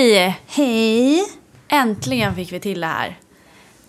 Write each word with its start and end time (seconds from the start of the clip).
Hej! 0.00 0.40
Hej! 0.46 1.24
Äntligen 1.68 2.34
fick 2.34 2.52
vi 2.52 2.60
till 2.60 2.80
det 2.80 2.86
här. 2.86 3.18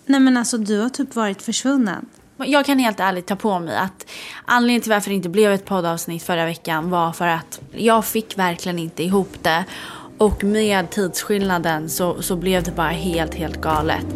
Nej 0.06 0.20
men 0.20 0.36
alltså 0.36 0.58
du 0.58 0.80
har 0.80 0.88
typ 0.88 1.16
varit 1.16 1.42
försvunnen. 1.42 2.06
Jag 2.36 2.66
kan 2.66 2.78
helt 2.78 3.00
ärligt 3.00 3.26
ta 3.26 3.36
på 3.36 3.58
mig 3.58 3.76
att 3.76 4.06
anledningen 4.44 4.82
till 4.82 4.92
varför 4.92 5.10
det 5.10 5.16
inte 5.16 5.28
blev 5.28 5.52
ett 5.52 5.64
poddavsnitt 5.64 6.22
förra 6.22 6.44
veckan 6.44 6.90
var 6.90 7.12
för 7.12 7.26
att 7.26 7.60
jag 7.72 8.04
fick 8.04 8.38
verkligen 8.38 8.78
inte 8.78 9.02
ihop 9.02 9.32
det. 9.42 9.64
Och 10.18 10.44
med 10.44 10.90
tidsskillnaden 10.90 11.88
så, 11.88 12.22
så 12.22 12.36
blev 12.36 12.62
det 12.62 12.70
bara 12.70 12.88
helt, 12.88 13.34
helt 13.34 13.60
galet. 13.60 14.06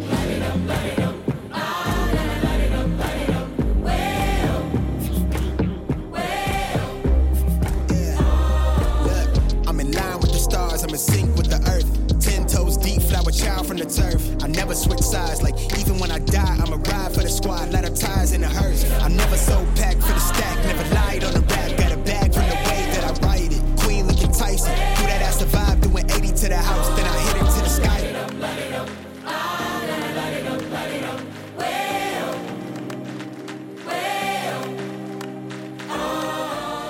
Switch 14.77 15.01
sides, 15.01 15.41
like 15.41 15.57
even 15.79 15.97
when 15.97 16.11
I 16.11 16.19
die, 16.19 16.57
I'm 16.61 16.71
a 16.71 16.77
ride 16.77 17.11
for 17.13 17.21
the 17.21 17.29
squad, 17.29 17.71
ladder 17.71 17.93
ties 17.93 18.31
in 18.31 18.41
the 18.41 18.47
hearse. 18.47 18.83
I 19.01 19.07
never 19.09 19.35
so 19.35 19.65
packed 19.75 20.01
for 20.03 20.13
the 20.13 20.19
stack, 20.19 20.57
never 20.65 20.85
lied 20.93 21.23
on 21.23 21.33
the 21.33 21.41
rap, 21.41 21.77
got 21.77 21.91
a 21.91 21.97
bag 21.97 22.33
from 22.33 22.47
the 22.53 22.59
way 22.67 22.81
that 22.93 23.03
I 23.09 23.11
write 23.25 23.51
it. 23.51 23.61
Queen 23.79 24.07
looking 24.07 24.31
Tyson, 24.31 24.71
do 24.97 25.03
that 25.09 25.21
ass 25.21 25.41
vibe, 25.43 25.81
doing 25.81 26.05
80 26.09 26.27
to 26.41 26.47
the 26.49 26.57
house, 26.57 26.89
then 26.95 27.05
I 27.05 27.17
hit 27.25 27.35
it 27.41 27.49
to 27.55 27.61
the 27.63 27.69
sky. 27.69 27.97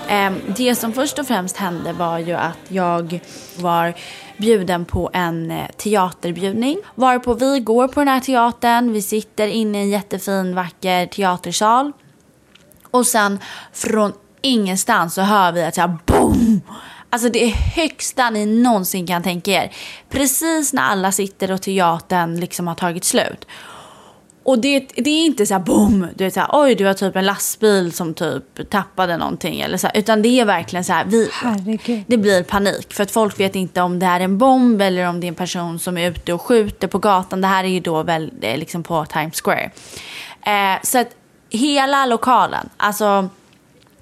Eh, 0.09 0.31
Det 0.58 0.76
som 0.76 0.94
först 0.94 1.20
och 1.20 1.28
främst 1.28 1.58
hände 1.58 1.94
var 1.94 2.20
ju 2.20 2.34
att 2.34 2.58
jag 2.67 3.20
var 3.58 3.94
bjuden 4.38 4.86
på 4.86 5.09
en 5.14 5.52
eh, 5.52 5.68
teaterbjudning. 5.77 6.78
Varpå 6.95 7.34
vi 7.34 7.59
går 7.59 7.88
på 7.88 8.00
den 8.00 8.08
här 8.08 8.20
teatern, 8.20 8.94
vi 8.94 9.02
sitter 9.02 9.48
inne 9.48 9.78
i 9.78 9.81
en 9.81 9.89
jättefin 9.89 10.56
vacker 10.56 11.06
teatersal. 11.06 11.92
Och 12.92 13.08
sen 13.08 13.39
från 13.73 14.14
ingenstans 14.42 15.14
så 15.14 15.22
hör 15.22 15.52
vi 15.52 15.64
att 15.64 15.75
så 15.75 15.81
här 15.81 15.97
boom! 16.06 16.62
Alltså 17.09 17.30
det 17.30 17.44
är 17.44 17.50
högsta 17.50 18.30
ni 18.30 18.45
någonsin 18.45 19.08
kan 19.08 19.23
tänka 19.23 19.52
er. 19.52 19.72
Precis 20.09 20.73
när 20.73 20.84
alla 20.84 21.12
sitter 21.12 21.52
och 21.52 21.62
teatern 21.62 22.40
liksom 22.40 22.67
har 22.67 22.75
tagit 22.75 23.03
slut. 23.03 23.47
Och 24.48 24.59
det, 24.59 24.80
det 24.95 25.09
är 25.09 25.26
inte 25.26 25.45
så 25.45 25.53
här 25.53 25.62
boom, 25.62 26.08
du 26.16 26.23
vet 26.23 26.34
så 26.34 26.40
här, 26.40 26.50
oj 26.53 26.76
du 26.76 26.86
har 26.86 26.94
typ 26.94 27.16
en 27.16 27.26
lastbil 27.26 27.94
som 27.94 28.14
typ 28.14 28.70
tappade 28.70 29.17
någonting 29.17 29.62
eller 29.62 29.78
så 29.78 29.88
här, 29.88 29.98
utan 29.98 30.22
det 30.22 30.40
är 30.40 30.45
verkligen 30.45 30.84
så 30.84 30.94
här, 30.94 31.06
vi, 31.06 31.30
Herregud. 31.34 32.03
det 32.08 32.17
blir 32.17 32.44
panik 32.44 32.94
för 32.94 33.03
att 33.03 33.12
folk 33.12 33.40
vet 33.40 33.56
inte 33.56 33.81
om 33.81 34.00
det 34.00 34.06
är 34.06 34.20
en 34.20 34.38
bomb 34.38 34.81
eller 34.81 35.09
om 35.09 35.20
det 35.20 35.25
är 35.25 35.30
en 35.30 35.36
person 35.36 35.80
som 35.80 35.98
är 35.98 36.12
ute 36.12 36.34
och 36.34 36.42
skjuter 36.42 36.88
på 36.88 37.00
gatan. 37.00 37.42
Det 37.42 37.48
här 37.48 37.64
är 37.64 37.68
ju 37.68 37.80
då 37.80 38.03
väl 38.03 38.31
liksom 38.42 38.84
på 38.84 39.06
Times 39.06 39.42
Square. 39.42 39.72
Eh, 40.42 40.81
så 40.84 41.00
att 41.00 41.09
hela 41.50 42.06
lokalen, 42.06 42.70
alltså 42.78 43.30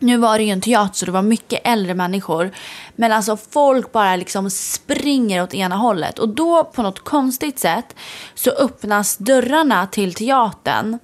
nu 0.05 0.17
var 0.17 0.37
det 0.37 0.43
ju 0.43 0.49
en 0.49 0.61
teater 0.61 0.95
så 0.95 1.05
det 1.05 1.11
var 1.11 1.21
mycket 1.21 1.61
äldre 1.63 1.93
människor. 1.93 2.51
Men 2.95 3.11
alltså 3.11 3.37
folk 3.37 3.91
bara 3.91 4.15
liksom 4.15 4.49
springer 4.49 5.43
åt 5.43 5.53
ena 5.53 5.75
hållet. 5.75 6.19
Och 6.19 6.29
då 6.29 6.63
på 6.63 6.81
något 6.81 6.99
konstigt 6.99 7.59
sätt 7.59 7.95
så 8.35 8.49
öppnas 8.49 9.17
dörrarna 9.17 9.87
till 9.87 10.13
teatern 10.13 10.99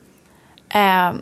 eh, 0.69 1.13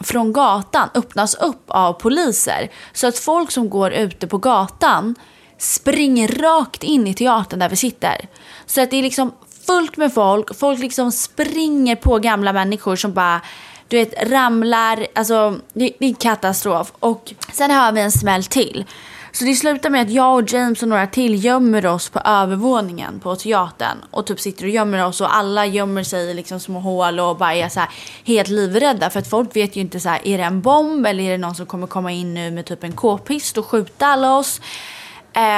från 0.00 0.32
gatan 0.32 0.88
öppnas 0.94 1.34
upp 1.34 1.64
av 1.66 1.92
poliser. 1.92 2.70
Så 2.92 3.06
att 3.06 3.18
folk 3.18 3.50
som 3.50 3.70
går 3.70 3.92
ute 3.92 4.26
på 4.26 4.38
gatan 4.38 5.14
springer 5.58 6.28
rakt 6.28 6.82
in 6.82 7.06
i 7.06 7.14
teatern 7.14 7.58
där 7.58 7.68
vi 7.68 7.76
sitter. 7.76 8.28
Så 8.66 8.82
att 8.82 8.90
det 8.90 8.96
är 8.96 9.02
liksom 9.02 9.32
fullt 9.66 9.96
med 9.96 10.14
folk. 10.14 10.56
Folk 10.56 10.80
liksom 10.80 11.12
springer 11.12 11.96
på 11.96 12.18
gamla 12.18 12.52
människor 12.52 12.96
som 12.96 13.12
bara 13.12 13.40
du 13.88 13.96
vet, 13.96 14.30
ramlar. 14.30 15.06
Alltså, 15.14 15.58
det, 15.72 15.92
det 15.98 16.06
är 16.06 16.14
katastrof. 16.14 16.92
Och 16.98 17.34
sen 17.52 17.70
hör 17.70 17.92
vi 17.92 18.00
en 18.00 18.12
smäll 18.12 18.44
till. 18.44 18.84
Så 19.32 19.44
det 19.44 19.54
slutar 19.54 19.90
med 19.90 20.02
att 20.02 20.10
jag 20.10 20.34
och 20.34 20.52
James 20.52 20.82
och 20.82 20.88
några 20.88 21.06
till 21.06 21.44
gömmer 21.44 21.86
oss 21.86 22.08
på 22.08 22.20
övervåningen 22.24 23.20
på 23.20 23.36
teatern. 23.36 23.98
Och 24.10 24.26
typ 24.26 24.40
sitter 24.40 24.64
och 24.64 24.70
gömmer 24.70 25.06
oss 25.06 25.20
och 25.20 25.36
alla 25.36 25.66
gömmer 25.66 26.02
sig 26.02 26.30
i 26.30 26.34
liksom 26.34 26.60
små 26.60 26.80
hål 26.80 27.20
och 27.20 27.36
bara 27.36 27.54
är 27.54 27.68
så 27.68 27.80
här 27.80 27.88
helt 28.24 28.48
livrädda. 28.48 29.10
För 29.10 29.20
att 29.20 29.30
folk 29.30 29.56
vet 29.56 29.76
ju 29.76 29.80
inte 29.80 30.00
så 30.00 30.08
här, 30.08 30.20
är 30.28 30.38
det 30.38 30.44
en 30.44 30.60
bomb 30.60 31.06
eller 31.06 31.24
är 31.24 31.30
det 31.30 31.38
någon 31.38 31.54
som 31.54 31.66
kommer 31.66 31.86
komma 31.86 32.12
in 32.12 32.34
nu 32.34 32.50
med 32.50 32.66
typ 32.66 32.84
en 32.84 32.92
k-pist 32.92 33.58
och 33.58 33.66
skjuta 33.66 34.06
alla 34.06 34.36
oss. 34.36 34.60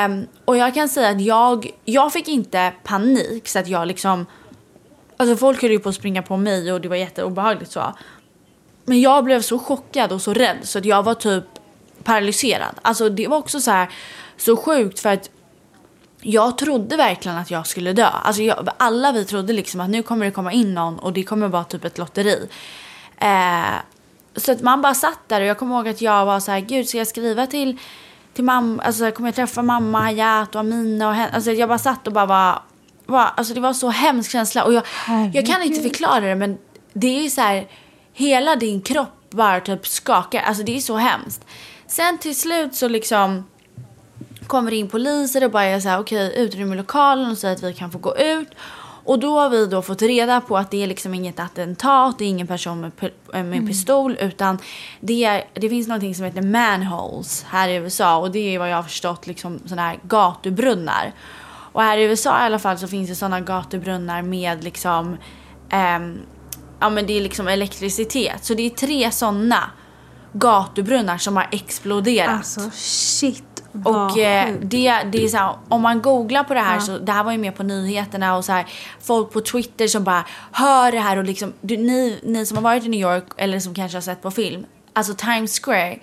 Um, 0.06 0.26
och 0.44 0.56
jag 0.56 0.74
kan 0.74 0.88
säga 0.88 1.08
att 1.08 1.20
jag, 1.20 1.70
jag 1.84 2.12
fick 2.12 2.28
inte 2.28 2.72
panik 2.84 3.48
så 3.48 3.58
att 3.58 3.69
jag 3.69 3.88
liksom 3.88 4.26
Alltså 5.16 5.36
folk 5.36 5.62
höll 5.62 5.70
ju 5.70 5.78
på 5.78 5.88
att 5.88 5.94
springa 5.94 6.22
på 6.22 6.36
mig 6.36 6.72
och 6.72 6.80
det 6.80 6.88
var 6.88 6.96
jätteobehagligt 6.96 7.70
så. 7.70 7.94
Men 8.84 9.00
jag 9.00 9.24
blev 9.24 9.42
så 9.42 9.58
chockad 9.58 10.12
och 10.12 10.22
så 10.22 10.34
rädd 10.34 10.58
så 10.62 10.78
att 10.78 10.84
jag 10.84 11.02
var 11.02 11.14
typ 11.14 11.44
paralyserad. 12.04 12.74
Alltså 12.82 13.08
det 13.08 13.28
var 13.28 13.36
också 13.36 13.60
så 13.60 13.70
här 13.70 13.88
så 14.36 14.56
sjukt 14.56 15.00
för 15.00 15.08
att 15.08 15.30
jag 16.22 16.58
trodde 16.58 16.96
verkligen 16.96 17.38
att 17.38 17.50
jag 17.50 17.66
skulle 17.66 17.92
dö. 17.92 18.06
Alltså 18.06 18.42
jag, 18.42 18.69
alla 18.76 19.12
vi 19.12 19.24
trodde 19.24 19.52
liksom 19.52 19.80
att 19.80 19.90
nu 19.90 20.02
kommer 20.02 20.26
det 20.26 20.32
komma 20.32 20.52
in 20.52 20.74
någon 20.74 20.98
och 20.98 21.12
det 21.12 21.22
kommer 21.22 21.48
vara 21.48 21.64
typ 21.64 21.84
ett 21.84 21.98
lotteri. 21.98 22.48
Eh, 23.16 23.74
så 24.36 24.52
att 24.52 24.60
man 24.60 24.82
bara 24.82 24.94
satt 24.94 25.19
där 25.28 25.40
och 25.40 25.46
jag 25.46 25.58
kommer 25.58 25.76
ihåg 25.76 25.88
att 25.88 26.00
jag 26.00 26.26
var 26.26 26.40
så 26.40 26.50
här, 26.50 26.60
gud 26.60 26.88
ska 26.88 26.98
jag 26.98 27.06
skriva 27.06 27.46
till, 27.46 27.78
till 28.34 28.44
mamma, 28.44 28.82
alltså 28.82 29.10
kommer 29.10 29.28
jag 29.28 29.36
träffa 29.36 29.62
mamma, 29.62 30.00
Hayat 30.00 30.54
och 30.54 30.60
Amina 30.60 31.08
och 31.08 31.14
henne. 31.14 31.34
Alltså 31.34 31.52
jag 31.52 31.69
bara 31.69 31.78
satt 31.78 32.06
och 32.06 32.12
bara 32.12 32.26
var, 32.26 32.62
var 33.06 33.30
alltså 33.36 33.54
det 33.54 33.60
var 33.60 33.72
så 33.72 33.88
hemsk 33.88 34.30
känsla 34.30 34.64
och 34.64 34.74
jag, 34.74 34.82
jag 35.32 35.46
kan 35.46 35.62
inte 35.62 35.80
förklara 35.82 36.20
det 36.20 36.34
men 36.34 36.58
det 36.92 37.26
är 37.26 37.28
så 37.28 37.40
här, 37.40 37.66
hela 38.20 38.56
din 38.56 38.81
kropp 38.81 39.31
bara 39.31 39.60
typ 39.60 39.86
skakar, 39.86 40.41
alltså 40.41 40.62
det 40.62 40.76
är 40.76 40.81
så 40.81 40.97
hemskt. 40.97 41.44
Sen 41.86 42.19
till 42.19 42.36
slut 42.36 42.75
så 42.75 42.88
liksom 42.88 43.44
kommer 44.47 44.70
det 44.70 44.76
in 44.76 44.88
poliser 44.88 45.44
och 45.44 45.50
bara 45.50 45.64
är 45.64 45.81
så 45.81 45.88
här, 45.88 46.00
okej, 46.00 46.32
utrymmer 46.36 46.76
lokalen 46.76 47.31
och 47.31 47.38
säger 47.38 47.54
att 47.56 47.62
vi 47.62 47.75
kan 47.75 47.91
få 47.91 47.98
gå 47.98 48.16
ut. 48.16 48.48
Och 49.04 49.19
då 49.19 49.41
har 49.41 49.50
vi 49.50 49.66
då 49.66 49.82
fått 49.82 50.03
reda 50.03 50.41
på 50.41 50.58
att 50.58 50.70
det 50.70 50.82
är 50.82 50.86
liksom 50.86 51.14
inget 51.14 51.41
attentat, 51.41 52.19
det 52.19 52.25
är 52.25 52.28
ingen 52.28 52.47
person 52.47 52.81
med, 52.81 53.44
med 53.44 53.66
pistol, 53.66 54.16
utan 54.20 54.58
det, 55.00 55.25
är, 55.25 55.44
det 55.54 55.69
finns 55.69 55.88
någonting 55.88 56.14
som 56.14 56.25
heter 56.25 56.42
manholes 56.42 57.44
här 57.48 57.69
i 57.69 57.75
USA 57.75 58.16
och 58.16 58.31
det 58.31 58.54
är 58.54 58.58
vad 58.58 58.70
jag 58.70 58.76
har 58.76 58.82
förstått 58.82 59.26
liksom 59.26 59.58
sådana 59.64 59.82
här 59.82 59.98
gatubrunnar. 60.02 61.12
Och 61.72 61.82
här 61.82 61.98
i 61.98 62.02
USA 62.02 62.31
i 62.31 62.47
alla 62.47 62.58
fall 62.58 62.78
så 62.78 62.88
finns 62.88 63.08
det 63.08 63.14
sådana 63.14 63.41
gatubrunnar 63.41 64.22
med 64.22 64.64
liksom, 64.64 65.16
ehm, 65.70 66.19
ja 66.80 66.91
men 66.91 67.06
det 67.06 67.18
är 67.18 67.20
liksom 67.20 67.48
elektricitet. 67.48 68.44
Så 68.44 68.54
det 68.54 68.66
är 68.66 68.70
tre 68.70 69.10
sådana 69.10 69.70
gatubrunnar 70.32 71.18
som 71.18 71.36
har 71.36 71.48
exploderat. 71.52 72.30
Alltså 72.30 72.70
shit 72.72 73.44
Och 73.84 74.18
eh, 74.18 74.54
det, 74.62 75.02
det 75.12 75.24
är 75.24 75.28
så 75.28 75.36
här, 75.36 75.54
om 75.69 75.82
man 75.82 76.02
googlar 76.02 76.44
på 76.44 76.54
det 76.54 76.60
här 76.60 76.78
så, 76.78 76.98
det 76.98 77.12
här 77.12 77.24
var 77.24 77.32
ju 77.32 77.38
med 77.38 77.56
på 77.56 77.62
nyheterna 77.62 78.36
och 78.36 78.44
så 78.44 78.52
här, 78.52 78.66
folk 79.00 79.32
på 79.32 79.40
Twitter 79.40 79.86
som 79.86 80.04
bara 80.04 80.24
hör 80.52 80.92
det 80.92 81.00
här 81.00 81.16
och 81.16 81.24
liksom, 81.24 81.52
du, 81.60 81.76
ni, 81.76 82.20
ni 82.22 82.46
som 82.46 82.56
har 82.56 82.64
varit 82.64 82.84
i 82.84 82.88
New 82.88 83.00
York 83.00 83.24
eller 83.36 83.60
som 83.60 83.74
kanske 83.74 83.96
har 83.96 84.02
sett 84.02 84.22
på 84.22 84.30
film, 84.30 84.66
alltså 84.92 85.14
Times 85.14 85.60
Square, 85.60 85.98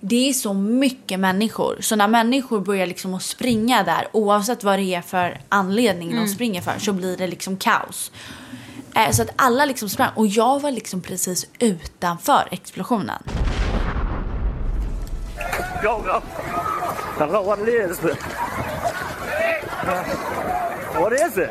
det 0.00 0.28
är 0.28 0.32
så 0.32 0.54
mycket 0.54 1.20
människor. 1.20 1.76
Så 1.80 1.96
när 1.96 2.08
människor 2.08 2.60
börjar 2.60 2.86
liksom 2.86 3.14
att 3.14 3.22
springa 3.22 3.82
där, 3.82 4.08
oavsett 4.12 4.64
vad 4.64 4.78
det 4.78 4.94
är 4.94 5.02
för 5.02 5.40
anledning 5.48 6.16
de 6.16 6.28
springer 6.28 6.60
för, 6.60 6.78
så 6.78 6.92
blir 6.92 7.16
det 7.16 7.26
liksom 7.26 7.56
kaos. 7.56 8.12
Eh, 8.94 9.10
så 9.10 9.22
att 9.22 9.28
alla 9.36 9.64
liksom 9.64 9.88
sprang 9.88 10.10
och 10.14 10.26
jag 10.26 10.60
var 10.60 10.70
liksom 10.70 11.00
precis 11.00 11.46
utanför 11.58 12.48
explosionen. 12.50 13.22
What 17.44 17.68
is. 17.68 18.00
What 20.98 21.12
is 21.12 21.38
it? 21.38 21.50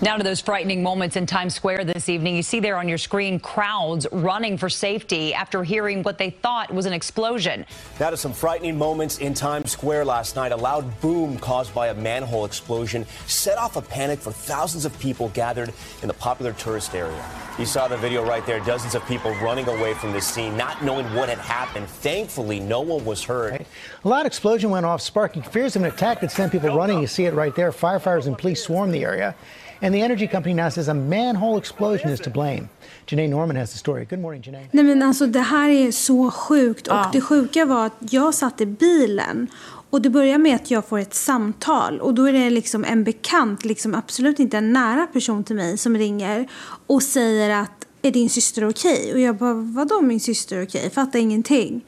Now 0.00 0.16
to 0.16 0.22
those 0.22 0.40
frightening 0.40 0.80
moments 0.80 1.16
in 1.16 1.26
Times 1.26 1.56
Square 1.56 1.84
this 1.86 2.08
evening. 2.08 2.36
You 2.36 2.42
see 2.44 2.60
there 2.60 2.76
on 2.76 2.88
your 2.88 2.98
screen 2.98 3.40
crowds 3.40 4.06
running 4.12 4.56
for 4.56 4.68
safety 4.68 5.34
after 5.34 5.64
hearing 5.64 6.04
what 6.04 6.18
they 6.18 6.30
thought 6.30 6.72
was 6.72 6.86
an 6.86 6.92
explosion. 6.92 7.66
Now 7.98 8.10
to 8.10 8.16
some 8.16 8.32
frightening 8.32 8.78
moments 8.78 9.18
in 9.18 9.34
Times 9.34 9.72
Square 9.72 10.04
last 10.04 10.36
night. 10.36 10.52
A 10.52 10.56
loud 10.56 11.00
boom 11.00 11.36
caused 11.38 11.74
by 11.74 11.88
a 11.88 11.94
manhole 11.94 12.44
explosion 12.44 13.06
set 13.26 13.58
off 13.58 13.74
a 13.74 13.82
panic 13.82 14.20
for 14.20 14.30
thousands 14.30 14.84
of 14.84 14.96
people 15.00 15.30
gathered 15.30 15.72
in 16.02 16.06
the 16.06 16.14
popular 16.14 16.52
tourist 16.52 16.94
area. 16.94 17.24
You 17.58 17.66
saw 17.66 17.88
the 17.88 17.96
video 17.96 18.24
right 18.24 18.46
there, 18.46 18.60
dozens 18.60 18.94
of 18.94 19.04
people 19.08 19.34
running 19.42 19.66
away 19.66 19.94
from 19.94 20.12
the 20.12 20.20
scene, 20.20 20.56
not 20.56 20.80
knowing 20.84 21.12
what 21.16 21.28
had 21.28 21.38
happened. 21.38 21.88
Thankfully, 21.88 22.60
no 22.60 22.82
one 22.82 23.04
was 23.04 23.24
hurt. 23.24 23.62
A 24.04 24.08
loud 24.08 24.26
explosion 24.26 24.70
went 24.70 24.86
off, 24.86 25.00
sparking 25.00 25.42
fears 25.42 25.74
of 25.74 25.82
an 25.82 25.88
attack 25.88 26.20
that 26.20 26.30
sent 26.30 26.52
people 26.52 26.76
running. 26.76 27.00
You 27.00 27.08
see 27.08 27.24
it 27.24 27.34
right 27.34 27.52
there. 27.56 27.72
Firefighters 27.72 28.28
and 28.28 28.38
police 28.38 28.62
swarmed 28.62 28.94
the 28.94 29.02
area. 29.02 29.34
And 29.82 29.94
the 29.94 30.00
energy 30.00 30.26
company 30.26 30.54
now 30.54 30.70
says 30.70 30.88
a 30.88 30.94
manhole 30.94 31.58
explosion 31.58 32.10
is 32.10 32.20
to 32.20 32.30
blame. 32.30 32.68
Janae 33.06 33.28
Norman 33.28 33.56
has 33.56 33.72
the 33.72 33.78
story. 33.78 34.04
Good 34.04 34.18
morning, 34.18 34.42
Janae. 34.42 34.68
Nej 34.72 34.84
men 34.84 35.02
alltså 35.02 35.26
det 35.26 35.40
här 35.40 35.68
är 35.68 35.92
så 35.92 36.30
sjukt 36.30 36.88
och 36.88 37.06
det 37.12 37.20
sjuka 37.20 37.64
var 37.64 37.86
att 37.86 37.96
jag 38.00 38.34
satt 38.34 38.60
i 38.60 38.66
bilen 38.66 39.48
Och 39.90 40.02
det 40.02 40.10
börjar 40.10 40.38
med 40.38 40.56
att 40.56 40.70
jag 40.70 40.84
får 40.84 40.98
ett 40.98 41.14
samtal 41.14 42.00
och 42.00 42.14
då 42.14 42.28
är 42.28 42.32
det 42.32 42.50
liksom 42.50 42.84
en 42.84 43.04
bekant, 43.04 43.64
liksom 43.64 43.94
absolut 43.94 44.38
inte 44.38 44.58
en 44.58 44.72
nära 44.72 45.06
person 45.06 45.44
till 45.44 45.56
mig 45.56 45.78
som 45.78 45.96
ringer 45.96 46.48
och 46.86 47.02
säger 47.02 47.50
att 47.50 47.86
är 48.02 48.10
din 48.10 48.30
syster 48.30 48.68
okej? 48.68 49.12
Och 49.12 49.20
jag 49.20 49.36
bara, 49.36 49.54
vadå 49.54 50.00
min 50.00 50.20
syster 50.20 50.62
okej? 50.62 50.90
Fattar 50.90 51.18
ingenting. 51.18 51.84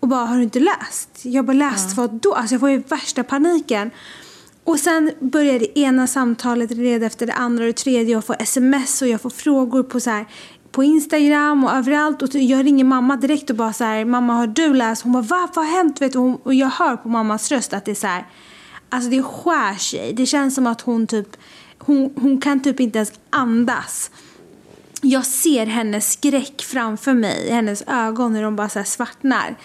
Och 0.00 0.08
bara, 0.08 0.24
har 0.24 0.36
du 0.36 0.42
inte 0.42 0.60
läst? 0.60 1.08
Jag 1.22 1.44
bara, 1.44 1.52
läst 1.52 1.96
vad 1.96 2.10
då? 2.10 2.34
Alltså 2.34 2.54
jag 2.54 2.60
får 2.60 2.70
ju 2.70 2.78
värsta 2.78 3.24
paniken. 3.24 3.90
Och 4.68 4.80
sen 4.80 5.12
börjar 5.20 5.58
det 5.58 5.78
ena 5.78 6.06
samtalet 6.06 6.70
leda 6.70 7.06
efter 7.06 7.26
det 7.26 7.32
andra 7.32 7.64
och 7.64 7.66
det 7.66 7.76
tredje. 7.76 8.12
Jag 8.12 8.24
får 8.24 8.36
sms 8.38 9.02
och 9.02 9.08
jag 9.08 9.20
får 9.20 9.30
frågor 9.30 9.82
på 9.82 10.00
så 10.00 10.10
här 10.10 10.26
på 10.72 10.84
Instagram 10.84 11.64
och 11.64 11.72
överallt. 11.72 12.22
Och 12.22 12.34
jag 12.34 12.66
ringer 12.66 12.84
mamma 12.84 13.16
direkt 13.16 13.50
och 13.50 13.56
bara 13.56 13.72
så 13.72 13.84
här, 13.84 14.04
mamma 14.04 14.32
har 14.34 14.46
du 14.46 14.74
läst? 14.74 15.02
Hon 15.02 15.12
bara, 15.12 15.22
va? 15.22 15.48
Vad 15.54 15.66
har 15.66 15.72
hänt? 15.72 16.02
Vet 16.02 16.12
du? 16.12 16.18
Hon- 16.18 16.38
Och 16.42 16.54
jag 16.54 16.68
hör 16.68 16.96
på 16.96 17.08
mammas 17.08 17.50
röst 17.52 17.72
att 17.72 17.84
det 17.84 17.90
är 17.90 17.94
så 17.94 18.06
här, 18.06 18.26
alltså 18.88 19.10
det 19.10 19.22
skär 19.22 19.74
sig. 19.74 20.12
Det 20.12 20.26
känns 20.26 20.54
som 20.54 20.66
att 20.66 20.80
hon 20.80 21.06
typ, 21.06 21.36
hon, 21.78 22.12
hon 22.16 22.40
kan 22.40 22.62
typ 22.62 22.80
inte 22.80 22.98
ens 22.98 23.12
andas. 23.30 24.10
Jag 25.02 25.26
ser 25.26 25.66
hennes 25.66 26.12
skräck 26.12 26.62
framför 26.62 27.14
mig 27.14 27.50
hennes 27.50 27.82
ögon 27.86 28.32
när 28.32 28.42
de 28.42 28.56
bara 28.56 28.68
så 28.68 28.78
här 28.78 28.86
svartnar. 28.86 29.56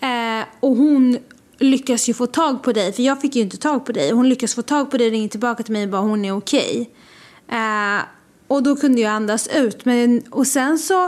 Eh, 0.00 0.44
och 0.60 0.76
hon 0.76 1.18
lyckas 1.58 2.08
ju 2.08 2.14
få 2.14 2.26
tag 2.26 2.62
på 2.62 2.72
dig, 2.72 2.92
för 2.92 3.02
jag 3.02 3.20
fick 3.20 3.36
ju 3.36 3.42
inte 3.42 3.56
tag 3.56 3.86
på 3.86 3.92
dig. 3.92 4.10
Hon 4.10 4.28
lyckas 4.28 4.54
få 4.54 4.62
tag 4.62 4.90
på 4.90 4.96
dig 4.96 5.06
och 5.06 5.12
ringer 5.12 5.28
tillbaka 5.28 5.62
till 5.62 5.72
mig 5.72 5.82
och 5.84 5.88
bara 5.90 6.02
hon 6.02 6.24
är 6.24 6.36
okej. 6.36 6.90
Eh, 7.48 8.04
och 8.48 8.62
då 8.62 8.76
kunde 8.76 9.00
jag 9.00 9.12
andas 9.12 9.48
ut. 9.48 9.84
Men, 9.84 10.22
och 10.30 10.46
sen 10.46 10.78
så 10.78 11.04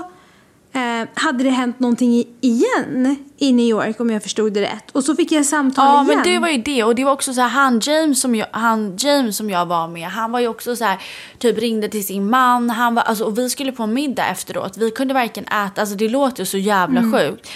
eh, 0.72 1.08
hade 1.14 1.44
det 1.44 1.50
hänt 1.50 1.80
någonting 1.80 2.24
igen 2.40 3.16
i 3.38 3.52
New 3.52 3.66
York 3.66 4.00
om 4.00 4.10
jag 4.10 4.22
förstod 4.22 4.52
det 4.52 4.60
rätt. 4.62 4.90
Och 4.92 5.04
så 5.04 5.16
fick 5.16 5.32
jag 5.32 5.46
samtal 5.46 5.84
Ja, 5.86 5.94
igen. 6.04 6.06
men 6.24 6.32
det 6.32 6.38
var 6.38 6.48
ju 6.48 6.62
det. 6.62 6.84
Och 6.84 6.94
det 6.94 7.04
var 7.04 7.12
också 7.12 7.34
så 7.34 7.40
här, 7.40 7.48
han 7.48 7.80
James 7.82 8.20
som 8.20 8.34
jag, 8.34 8.46
han 8.52 8.96
James 8.96 9.36
som 9.36 9.50
jag 9.50 9.66
var 9.66 9.88
med, 9.88 10.08
han 10.08 10.32
var 10.32 10.40
ju 10.40 10.48
också 10.48 10.76
så 10.76 10.84
här, 10.84 10.98
typ 11.38 11.58
ringde 11.58 11.88
till 11.88 12.06
sin 12.06 12.30
man. 12.30 12.70
Han 12.70 12.94
var, 12.94 13.02
alltså, 13.02 13.24
och 13.24 13.38
vi 13.38 13.50
skulle 13.50 13.72
på 13.72 13.82
en 13.82 13.94
middag 13.94 14.26
efteråt. 14.28 14.76
Vi 14.76 14.90
kunde 14.90 15.14
varken 15.14 15.44
äta, 15.44 15.80
alltså 15.80 15.94
det 15.96 16.08
låter 16.08 16.40
ju 16.42 16.46
så 16.46 16.58
jävla 16.58 17.00
Mm. 17.00 17.12
sjukt. 17.12 17.48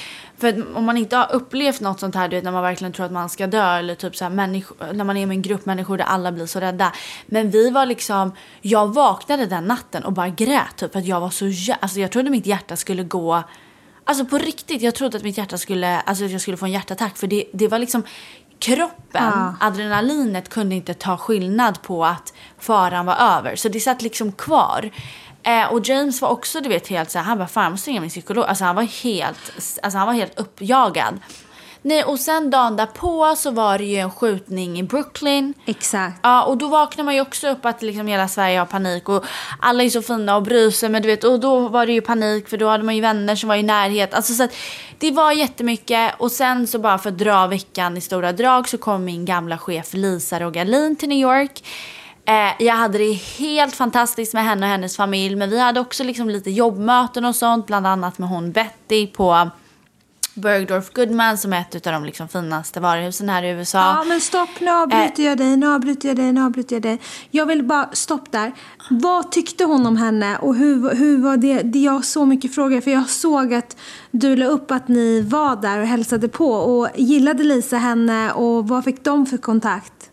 För 0.43 0.77
om 0.77 0.85
man 0.85 0.97
inte 0.97 1.17
har 1.17 1.33
upplevt 1.33 1.81
något 1.81 2.00
sånt 2.00 2.15
här, 2.15 2.29
du 2.29 2.37
vet 2.37 2.44
när 2.44 2.53
man 2.53 2.62
verkligen 2.62 2.93
tror 2.93 3.06
att 3.06 3.12
man 3.12 3.29
ska 3.29 3.47
dö 3.47 3.79
eller 3.79 3.94
typ 3.94 4.17
så 4.17 4.25
här 4.25 4.31
när 4.93 5.05
man 5.05 5.17
är 5.17 5.27
med 5.27 5.35
en 5.35 5.43
grupp 5.43 5.67
människor 5.67 5.97
där 5.99 6.05
alla 6.05 6.33
blir 6.33 6.47
så 6.47 6.61
rädda. 6.61 6.93
Men 7.27 7.50
vi 7.50 7.71
var 7.71 7.87
liksom, 7.87 8.33
jag 8.61 8.94
vaknade 8.94 9.47
den 9.47 9.65
natten 9.65 10.05
och 10.05 10.12
bara 10.12 10.29
grät 10.29 10.77
typ 10.77 10.93
för 10.93 10.99
att 10.99 11.06
jag 11.06 11.21
var 11.21 11.31
så 11.31 11.44
jä- 11.44 11.77
alltså 11.81 12.00
jag 12.00 12.12
trodde 12.12 12.31
mitt 12.31 12.47
hjärta 12.47 12.77
skulle 12.77 13.03
gå 13.05 13.43
Alltså 14.05 14.25
på 14.25 14.39
riktigt, 14.39 14.83
jag 14.83 14.94
trodde 14.94 15.17
att 15.17 15.23
mitt 15.23 15.39
hjärta 15.39 15.59
skulle, 15.59 16.00
alltså 16.00 16.25
att 16.25 16.31
jag 16.31 16.41
skulle 16.41 16.56
få 16.56 16.65
en 16.67 16.73
hjärtattack. 16.73 17.17
För 17.17 17.27
det, 17.27 17.44
det 17.53 17.69
var 17.69 17.79
liksom 17.79 18.03
kroppen, 18.59 19.23
Ja. 19.35 19.55
adrenalinet 19.61 20.49
kunde 20.49 20.75
inte 20.75 20.94
ta 20.94 21.17
skillnad 21.17 21.83
på 21.83 22.05
att 22.05 22.33
faran 22.59 23.06
var 23.06 23.15
över. 23.17 23.56
Så 23.56 23.69
det 23.69 23.81
satt 23.81 24.03
liksom 24.03 24.33
kvar. 24.33 24.91
Eh, 25.43 25.73
och 25.73 25.89
James 25.89 26.23
var 26.23 26.29
också 26.29 26.61
du 26.61 26.69
vet 26.69 26.89
helt 26.89 27.11
så 27.11 27.19
här, 27.19 27.25
han 27.25 27.39
bara 27.39 27.49
fan 27.49 27.65
jag 27.65 27.71
måste 27.71 27.91
ringa 27.91 28.00
min 28.00 28.11
psykolog. 28.11 28.44
Alltså 28.44 28.65
han 28.65 28.77
var 28.77 28.83
helt, 28.83 29.53
alltså 29.83 29.99
han 29.99 30.06
var 30.06 30.15
helt 30.15 30.39
uppjagad. 30.39 31.21
Nej 31.85 32.05
och 32.05 32.21
sen 32.21 32.50
dagen 32.50 32.77
därpå 32.77 33.35
så 33.37 33.50
var 33.50 33.79
det 33.79 33.85
ju 33.85 33.97
en 33.97 34.11
skjutning 34.11 34.79
i 34.79 34.83
Brooklyn. 34.83 35.55
Exakt. 35.67 36.21
Ja, 36.23 36.44
och 36.44 36.59
då 36.59 36.69
vaknar 36.69 37.05
man 37.05 37.15
ju 37.15 37.21
också 37.21 37.49
upp 37.49 37.65
att 37.65 37.83
liksom 37.83 38.06
hela 38.06 38.29
Sverige 38.29 38.59
har 38.59 38.67
panik 38.67 39.09
och 39.09 39.25
alla 39.61 39.83
är 39.83 39.89
så 39.89 40.03
fina 40.03 40.37
och 40.37 40.43
bryr 40.43 40.71
sig. 40.71 40.89
Men 40.89 41.03
du 41.03 41.09
vet, 41.09 41.25
och 41.25 41.41
då 41.41 41.69
var 41.69 41.87
det 41.87 41.93
ju 41.93 42.00
panik 42.00 42.49
för 42.49 42.56
då 42.56 42.69
hade 42.69 42.85
man 42.85 42.97
ju 42.97 43.00
vänner 43.00 43.37
som 43.37 43.49
var 43.49 43.56
i 43.56 43.62
närhet. 43.62 44.15
Alltså 44.15 44.35
så 44.35 44.43
att 44.43 44.55
det 44.99 45.11
var 45.11 45.33
jättemycket 45.33 46.15
och 46.19 46.33
sen 46.33 46.67
så 46.67 46.79
bara 46.79 46.99
för 46.99 47.11
att 47.11 47.19
dra 47.19 47.47
veckan 47.47 47.97
i 47.97 48.00
stora 48.00 48.33
drag 48.33 48.69
så 48.69 48.79
kom 48.79 49.05
min 49.05 49.25
gamla 49.25 49.59
chef 49.59 49.94
Lisa 49.94 50.41
Rogalin 50.41 50.97
till 50.97 51.09
New 51.09 51.19
York. 51.19 51.62
Eh, 52.25 52.65
jag 52.67 52.75
hade 52.75 52.99
det 52.99 53.13
helt 53.13 53.77
fantastiskt 53.77 54.35
med 54.35 54.45
henne 54.45 54.67
och 54.67 54.71
hennes 54.71 54.97
familj 54.97 55.37
men 55.37 55.51
vi 55.51 55.59
hade 55.59 55.81
också 55.81 56.05
liksom 56.05 56.31
lite 56.31 56.51
jobbmöten 56.51 57.25
och 57.25 57.37
sånt 57.37 57.67
bland 57.67 57.87
annat 57.87 58.19
med 58.19 58.29
hon 58.29 58.53
Betty 58.53 59.07
på 59.07 59.51
Bergdorf 60.35 60.93
Goodman 60.93 61.39
som 61.39 61.53
är 61.53 61.61
ett 61.61 61.87
av 61.87 61.93
de 61.93 62.05
liksom 62.05 62.29
finaste 62.29 62.81
varuhusen 62.81 63.29
här 63.29 63.43
i 63.43 63.51
USA. 63.51 63.79
Ja, 63.79 64.05
men 64.05 64.21
stopp. 64.21 64.49
Nu 64.61 64.71
avbryter 64.71 65.23
jag 65.23 65.39
dig, 65.39 65.57
nu 65.57 65.69
avbryter 65.75 66.09
jag 66.09 66.17
dig, 66.17 66.33
nu 66.33 66.45
avbryter 66.45 66.77
jag 66.77 66.83
dig. 66.83 67.01
Jag 67.31 67.47
vill 67.47 67.63
bara, 67.63 67.89
stopp 67.93 68.33
där. 68.33 68.53
Vad 68.91 69.33
tyckte 69.33 69.65
hon 69.65 69.87
om 69.87 69.97
henne 69.97 70.37
och 70.37 70.55
hur, 70.55 70.95
hur 70.95 71.23
var 71.23 71.37
det? 71.37 71.63
det? 71.63 71.79
Jag 71.79 71.93
har 71.93 72.03
så 72.03 72.25
mycket 72.25 72.55
frågor 72.55 72.81
för 72.81 72.91
jag 72.91 73.11
såg 73.11 73.55
att 73.55 73.77
du 74.11 74.37
la 74.37 74.47
upp 74.47 74.71
att 74.71 74.89
ni 74.89 75.21
var 75.21 75.57
där 75.57 75.79
och 75.79 75.87
hälsade 75.87 76.29
på. 76.29 76.53
Och 76.53 76.89
gillade 76.95 77.45
Lisa 77.45 77.77
henne 77.77 78.33
och 78.33 78.69
vad 78.69 78.85
fick 78.85 79.05
de 79.05 79.27
för 79.27 79.37
kontakt? 79.37 80.12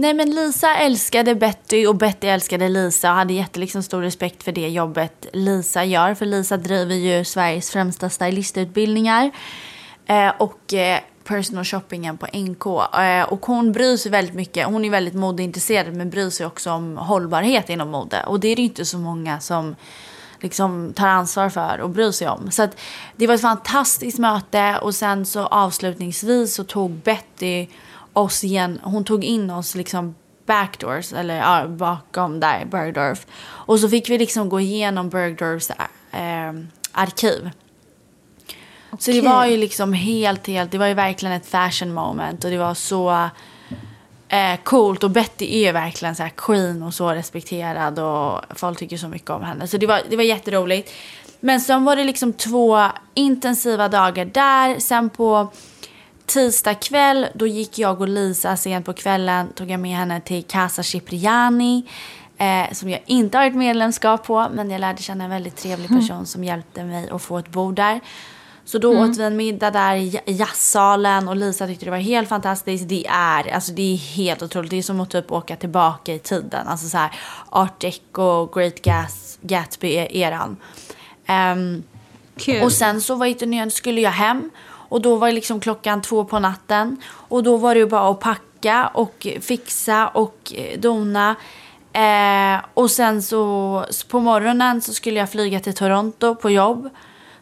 Nej 0.00 0.14
men 0.14 0.30
Lisa 0.30 0.74
älskade 0.74 1.34
Betty 1.34 1.86
och 1.86 1.96
Betty 1.96 2.26
älskade 2.26 2.68
Lisa 2.68 3.10
och 3.10 3.16
hade 3.16 3.32
jätteliksom 3.32 3.82
stor 3.82 4.02
respekt 4.02 4.42
för 4.42 4.52
det 4.52 4.68
jobbet 4.68 5.26
Lisa 5.32 5.84
gör. 5.84 6.14
För 6.14 6.26
Lisa 6.26 6.56
driver 6.56 6.94
ju 6.94 7.24
Sveriges 7.24 7.70
främsta 7.70 8.10
stylistutbildningar 8.10 9.30
eh, 10.06 10.32
och 10.38 10.74
eh, 10.74 11.00
personal 11.24 11.64
shoppingen 11.64 12.18
på 12.18 12.26
NK. 12.26 12.66
Eh, 12.98 13.22
och 13.22 13.46
hon 13.46 13.72
bryr 13.72 13.96
sig 13.96 14.10
väldigt 14.10 14.34
mycket, 14.34 14.66
hon 14.66 14.84
är 14.84 14.90
väldigt 14.90 15.14
modeintresserad 15.14 15.94
men 15.94 16.10
bryr 16.10 16.30
sig 16.30 16.46
också 16.46 16.70
om 16.70 16.96
hållbarhet 16.96 17.70
inom 17.70 17.90
mode. 17.90 18.24
Och 18.26 18.40
det 18.40 18.48
är 18.48 18.56
det 18.56 18.62
inte 18.62 18.84
så 18.84 18.98
många 18.98 19.40
som 19.40 19.76
liksom 20.40 20.92
tar 20.96 21.08
ansvar 21.08 21.48
för 21.48 21.80
och 21.80 21.90
bryr 21.90 22.10
sig 22.10 22.28
om. 22.28 22.50
Så 22.50 22.62
att 22.62 22.76
det 23.16 23.26
var 23.26 23.34
ett 23.34 23.40
fantastiskt 23.40 24.18
möte 24.18 24.78
och 24.82 24.94
sen 24.94 25.26
så 25.26 25.46
avslutningsvis 25.46 26.54
så 26.54 26.64
tog 26.64 26.90
Betty 26.90 27.66
oss 28.20 28.44
igen, 28.44 28.80
hon 28.82 29.04
tog 29.04 29.24
in 29.24 29.50
oss 29.50 29.74
liksom 29.74 30.14
backdoors, 30.46 31.12
eller 31.12 31.36
ja, 31.36 31.66
bakom 31.68 32.40
där, 32.40 32.64
Bergdorf. 32.64 33.26
Och 33.42 33.80
så 33.80 33.88
fick 33.88 34.10
vi 34.10 34.18
liksom 34.18 34.48
gå 34.48 34.60
igenom 34.60 35.08
Bergdorfs 35.08 35.70
eh, 35.70 36.52
arkiv. 36.92 37.50
Så 38.98 39.10
det 39.10 39.20
var 39.20 39.46
ju 39.46 39.56
liksom 39.56 39.92
helt, 39.92 40.46
helt, 40.46 40.70
det 40.70 40.78
var 40.78 40.86
ju 40.86 40.94
verkligen 40.94 41.34
ett 41.34 41.46
fashion 41.46 41.94
moment 41.94 42.44
och 42.44 42.50
det 42.50 42.58
var 42.58 42.74
så 42.74 43.28
eh, 44.28 44.56
coolt 44.64 45.04
och 45.04 45.10
Betty 45.10 45.44
är 45.44 45.66
ju 45.66 45.72
verkligen 45.72 46.16
så 46.16 46.22
här 46.22 46.30
queen 46.36 46.82
och 46.82 46.94
så 46.94 47.10
respekterad 47.10 47.98
och 47.98 48.58
folk 48.58 48.78
tycker 48.78 48.96
så 48.96 49.08
mycket 49.08 49.30
om 49.30 49.42
henne. 49.42 49.66
Så 49.66 49.76
det 49.76 49.86
var, 49.86 50.00
det 50.10 50.16
var 50.16 50.24
jätteroligt. 50.24 50.92
Men 51.40 51.60
sen 51.60 51.84
var 51.84 51.96
det 51.96 52.04
liksom 52.04 52.32
två 52.32 52.86
intensiva 53.14 53.88
dagar 53.88 54.24
där. 54.24 54.78
Sen 54.78 55.10
på 55.10 55.52
tisdag 56.32 56.74
kväll 56.74 57.26
då 57.34 57.46
gick 57.46 57.78
jag 57.78 58.00
och 58.00 58.08
Lisa 58.08 58.56
sent 58.56 58.86
på 58.86 58.92
kvällen, 58.92 59.52
tog 59.52 59.70
jag 59.70 59.80
med 59.80 59.96
henne 59.96 60.20
till 60.20 60.44
Casa 60.44 60.82
Cipriani. 60.82 61.84
Eh, 62.38 62.72
som 62.72 62.90
jag 62.90 63.00
inte 63.06 63.38
har 63.38 63.46
ett 63.46 63.54
medlemskap 63.54 64.26
på 64.26 64.48
men 64.52 64.70
jag 64.70 64.80
lärde 64.80 65.02
känna 65.02 65.24
en 65.24 65.30
väldigt 65.30 65.56
trevlig 65.56 65.88
person 65.88 66.26
som 66.26 66.44
hjälpte 66.44 66.84
mig 66.84 67.08
att 67.10 67.22
få 67.22 67.38
ett 67.38 67.48
bord 67.48 67.74
där. 67.74 68.00
Så 68.64 68.78
då 68.78 68.98
åt 68.98 69.18
vi 69.18 69.22
en 69.22 69.36
middag 69.36 69.70
där 69.70 69.94
i 69.94 70.20
jazzsalen 70.26 71.28
och 71.28 71.36
Lisa 71.36 71.66
tyckte 71.66 71.84
det 71.84 71.90
var 71.90 71.98
helt 71.98 72.28
fantastiskt. 72.28 72.88
Det 72.88 73.06
är, 73.06 73.54
alltså 73.54 73.72
det 73.72 73.82
är 73.82 73.96
helt 73.96 74.42
otroligt. 74.42 74.70
Det 74.70 74.78
är 74.78 74.82
som 74.82 75.00
att 75.00 75.10
typ 75.10 75.32
åka 75.32 75.56
tillbaka 75.56 76.14
i 76.14 76.18
tiden. 76.18 76.68
Alltså 76.68 76.88
så 76.88 76.98
här 76.98 77.10
art 77.48 77.80
deco, 77.80 78.46
great 78.46 78.82
gas, 78.82 79.38
Gatsby-eran. 79.42 80.56
Ehm, 81.26 81.82
Kul. 82.36 82.62
och 82.62 82.72
sen 82.72 83.00
så 83.00 83.14
var 83.14 83.64
det, 83.66 83.70
skulle 83.70 84.00
jag 84.00 84.10
hem 84.10 84.50
och 84.90 85.00
då 85.00 85.16
var 85.16 85.26
det 85.26 85.32
liksom 85.32 85.60
klockan 85.60 86.02
två 86.02 86.24
på 86.24 86.38
natten. 86.38 86.96
Och 87.12 87.42
då 87.42 87.56
var 87.56 87.74
det 87.74 87.80
ju 87.80 87.86
bara 87.86 88.10
att 88.10 88.20
packa 88.20 88.90
och 88.94 89.26
fixa 89.40 90.08
och 90.08 90.52
eh, 90.54 90.80
dona. 90.80 91.36
Eh, 91.92 92.64
och 92.74 92.90
sen 92.90 93.22
så, 93.22 93.84
så 93.90 94.06
på 94.06 94.20
morgonen 94.20 94.80
så 94.80 94.92
skulle 94.92 95.20
jag 95.20 95.30
flyga 95.30 95.60
till 95.60 95.74
Toronto 95.74 96.34
på 96.34 96.50
jobb. 96.50 96.90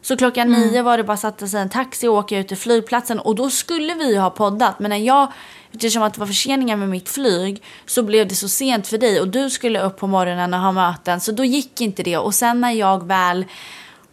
Så 0.02 0.16
klockan 0.16 0.52
nio 0.52 0.82
var 0.82 0.96
det 0.96 1.04
bara 1.04 1.12
att 1.12 1.20
sätta 1.20 1.46
sig 1.46 1.60
en 1.60 1.68
taxi 1.68 2.08
och 2.08 2.14
åka 2.14 2.38
ut 2.38 2.48
till 2.48 2.56
flygplatsen. 2.56 3.18
Och 3.18 3.34
då 3.34 3.50
skulle 3.50 3.94
vi 3.94 4.16
ha 4.16 4.30
poddat. 4.30 4.78
Men 4.78 4.88
när 4.90 4.96
jag, 4.96 5.32
eftersom 5.72 6.02
att 6.02 6.14
det 6.14 6.20
var 6.20 6.26
förseningar 6.26 6.76
med 6.76 6.88
mitt 6.88 7.08
flyg, 7.08 7.62
så 7.86 8.02
blev 8.02 8.28
det 8.28 8.34
så 8.34 8.48
sent 8.48 8.86
för 8.86 8.98
dig. 8.98 9.20
Och 9.20 9.28
du 9.28 9.50
skulle 9.50 9.80
upp 9.80 9.96
på 9.96 10.06
morgonen 10.06 10.54
och 10.54 10.60
ha 10.60 10.72
möten. 10.72 11.20
Så 11.20 11.32
då 11.32 11.44
gick 11.44 11.80
inte 11.80 12.02
det. 12.02 12.16
Och 12.16 12.34
sen 12.34 12.60
när 12.60 12.72
jag 12.72 13.06
väl 13.06 13.44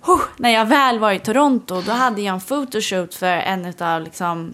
Huh, 0.05 0.21
när 0.38 0.50
jag 0.50 0.65
väl 0.65 1.00
var 1.00 1.12
i 1.12 1.19
Toronto 1.19 1.81
då 1.81 1.91
hade 1.91 2.21
jag 2.21 2.33
en 2.33 2.41
photoshoot 2.41 3.15
för 3.15 3.27
en 3.27 3.74
av 3.79 4.01
liksom, 4.01 4.53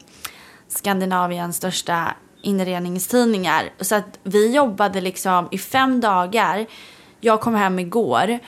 Skandinaviens 0.68 1.58
största 1.58 2.14
inredningstidningar. 2.42 3.70
Så 3.80 3.96
att 3.96 4.20
vi 4.24 4.56
jobbade 4.56 5.02
liksom 5.02 5.48
i 5.52 5.58
fem 5.58 6.02
dagar. 6.02 6.66
Jag 7.20 7.42
kom 7.42 7.56
hem 7.56 7.80
igår. 7.80 8.40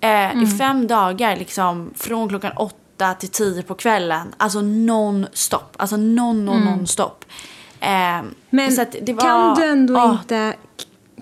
Eh, 0.00 0.42
I 0.42 0.46
fem 0.58 0.86
dagar 0.86 1.36
liksom 1.36 1.90
från 1.96 2.28
klockan 2.28 2.52
åtta 2.56 3.14
till 3.14 3.28
tio 3.28 3.62
på 3.62 3.74
kvällen. 3.74 4.34
Alltså 4.36 4.58
non-stop. 4.60 5.76
Alltså 5.76 5.96
non, 5.96 6.44
non, 6.44 6.62
non-stop. 6.64 7.24
Eh, 7.80 8.22
Men 8.50 8.72
så 8.72 8.82
att 8.82 8.96
det 9.02 9.12
var- 9.12 9.22
kan 9.22 9.54
du 9.54 9.64
ändå 9.64 9.98
Ah. 9.98 10.10
inte 10.12 10.54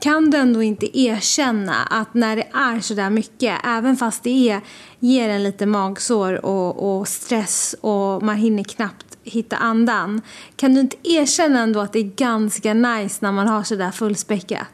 kan 0.00 0.30
du 0.30 0.38
ändå 0.38 0.62
inte 0.62 0.98
erkänna 0.98 1.74
att 1.74 2.14
när 2.14 2.36
det 2.36 2.46
är 2.52 2.80
så 2.80 2.94
där 2.94 3.10
mycket, 3.10 3.60
även 3.64 3.96
fast 3.96 4.22
det 4.22 4.50
är, 4.50 4.60
ger 4.98 5.28
en 5.28 5.42
lite 5.42 5.66
magsår 5.66 6.44
och, 6.46 6.98
och 6.98 7.08
stress 7.08 7.74
och 7.80 8.22
man 8.22 8.36
hinner 8.36 8.64
knappt 8.64 9.18
hitta 9.24 9.56
andan. 9.56 10.22
Kan 10.56 10.74
du 10.74 10.80
inte 10.80 10.96
erkänna 11.04 11.60
ändå 11.60 11.80
att 11.80 11.92
det 11.92 11.98
är 11.98 12.12
ganska 12.16 12.74
nice 12.74 13.18
när 13.20 13.32
man 13.32 13.48
har 13.48 13.62
sådär 13.62 13.90
fullspäckat? 13.90 14.66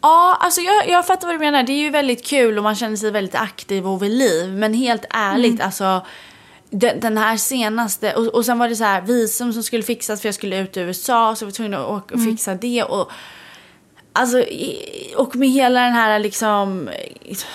Ja, 0.00 0.38
alltså 0.40 0.60
jag, 0.60 0.88
jag 0.88 1.06
fattar 1.06 1.26
vad 1.26 1.34
du 1.34 1.38
menar. 1.38 1.62
Det 1.62 1.72
är 1.72 1.80
ju 1.82 1.90
väldigt 1.90 2.26
kul 2.26 2.58
och 2.58 2.64
man 2.64 2.74
känner 2.74 2.96
sig 2.96 3.10
väldigt 3.10 3.34
aktiv 3.34 3.86
och 3.86 4.02
vid 4.02 4.10
liv. 4.10 4.50
Men 4.50 4.74
helt 4.74 5.04
ärligt, 5.10 5.52
Mm. 5.54 5.66
alltså 5.66 6.06
den, 6.74 7.00
den 7.00 7.18
här 7.18 7.36
senaste, 7.36 8.14
och, 8.14 8.26
och 8.26 8.44
sen 8.44 8.58
var 8.58 8.68
det 8.68 8.76
så 8.76 8.84
här 8.84 9.00
visum 9.00 9.52
som 9.52 9.62
skulle 9.62 9.82
fixas 9.82 10.20
för 10.20 10.28
jag 10.28 10.34
skulle 10.34 10.58
ut 10.58 10.76
i 10.76 10.80
USA 10.80 11.34
så 11.36 11.42
jag 11.42 11.46
var 11.46 11.52
tvungen 11.52 11.74
att 11.74 11.86
åka 11.88 12.14
och 12.14 12.20
Mm. 12.20 12.30
fixa 12.36 12.54
det. 12.54 12.82
Och, 12.82 13.10
alltså, 14.12 14.44
och 15.16 15.36
med 15.36 15.48
hela 15.48 15.80
den 15.80 15.92
här 15.92 16.18
liksom 16.18 16.88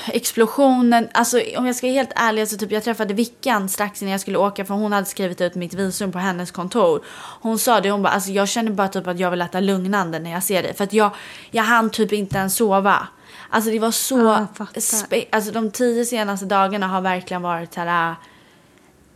explosionen, 0.07 1.07
alltså 1.13 1.41
om 1.57 1.65
jag 1.65 1.75
ska 1.75 1.87
vara 1.87 1.93
helt 1.93 2.11
ärlig 2.15 2.47
så 2.47 2.57
typ 2.57 2.71
jag 2.71 2.83
träffade 2.83 3.13
Vickan 3.13 3.69
strax 3.69 4.01
innan 4.01 4.11
jag 4.11 4.21
skulle 4.21 4.37
åka 4.37 4.65
för 4.65 4.73
hon 4.73 4.91
hade 4.91 5.05
skrivit 5.05 5.41
ut 5.41 5.55
mitt 5.55 5.73
visum 5.73 6.11
på 6.11 6.19
hennes 6.19 6.51
kontor. 6.51 7.03
Hon 7.41 7.59
sa 7.59 7.81
det, 7.81 7.91
hon 7.91 8.01
bara 8.03 8.13
alltså 8.13 8.31
jag 8.31 8.49
känner 8.49 8.71
bara 8.71 8.87
typ 8.87 9.07
att 9.07 9.19
jag 9.19 9.31
vill 9.31 9.41
äta 9.41 9.59
lugnande 9.59 10.19
när 10.19 10.31
jag 10.31 10.43
ser 10.43 10.63
dig 10.63 10.73
för 10.73 10.83
att 10.83 10.93
jag, 10.93 11.11
jag 11.51 11.63
hann 11.63 11.89
typ 11.89 12.13
inte 12.13 12.37
ens 12.37 12.55
sova. 12.55 13.07
Alltså 13.49 13.71
det 13.71 13.79
var 13.79 13.91
så, 13.91 14.47
spe- 14.75 15.25
alltså 15.31 15.51
de 15.51 15.71
tio 15.71 16.05
senaste 16.05 16.45
dagarna 16.45 16.87
har 16.87 17.01
verkligen 17.01 17.41
varit 17.41 17.73
så 17.73 17.79
här 17.79 18.15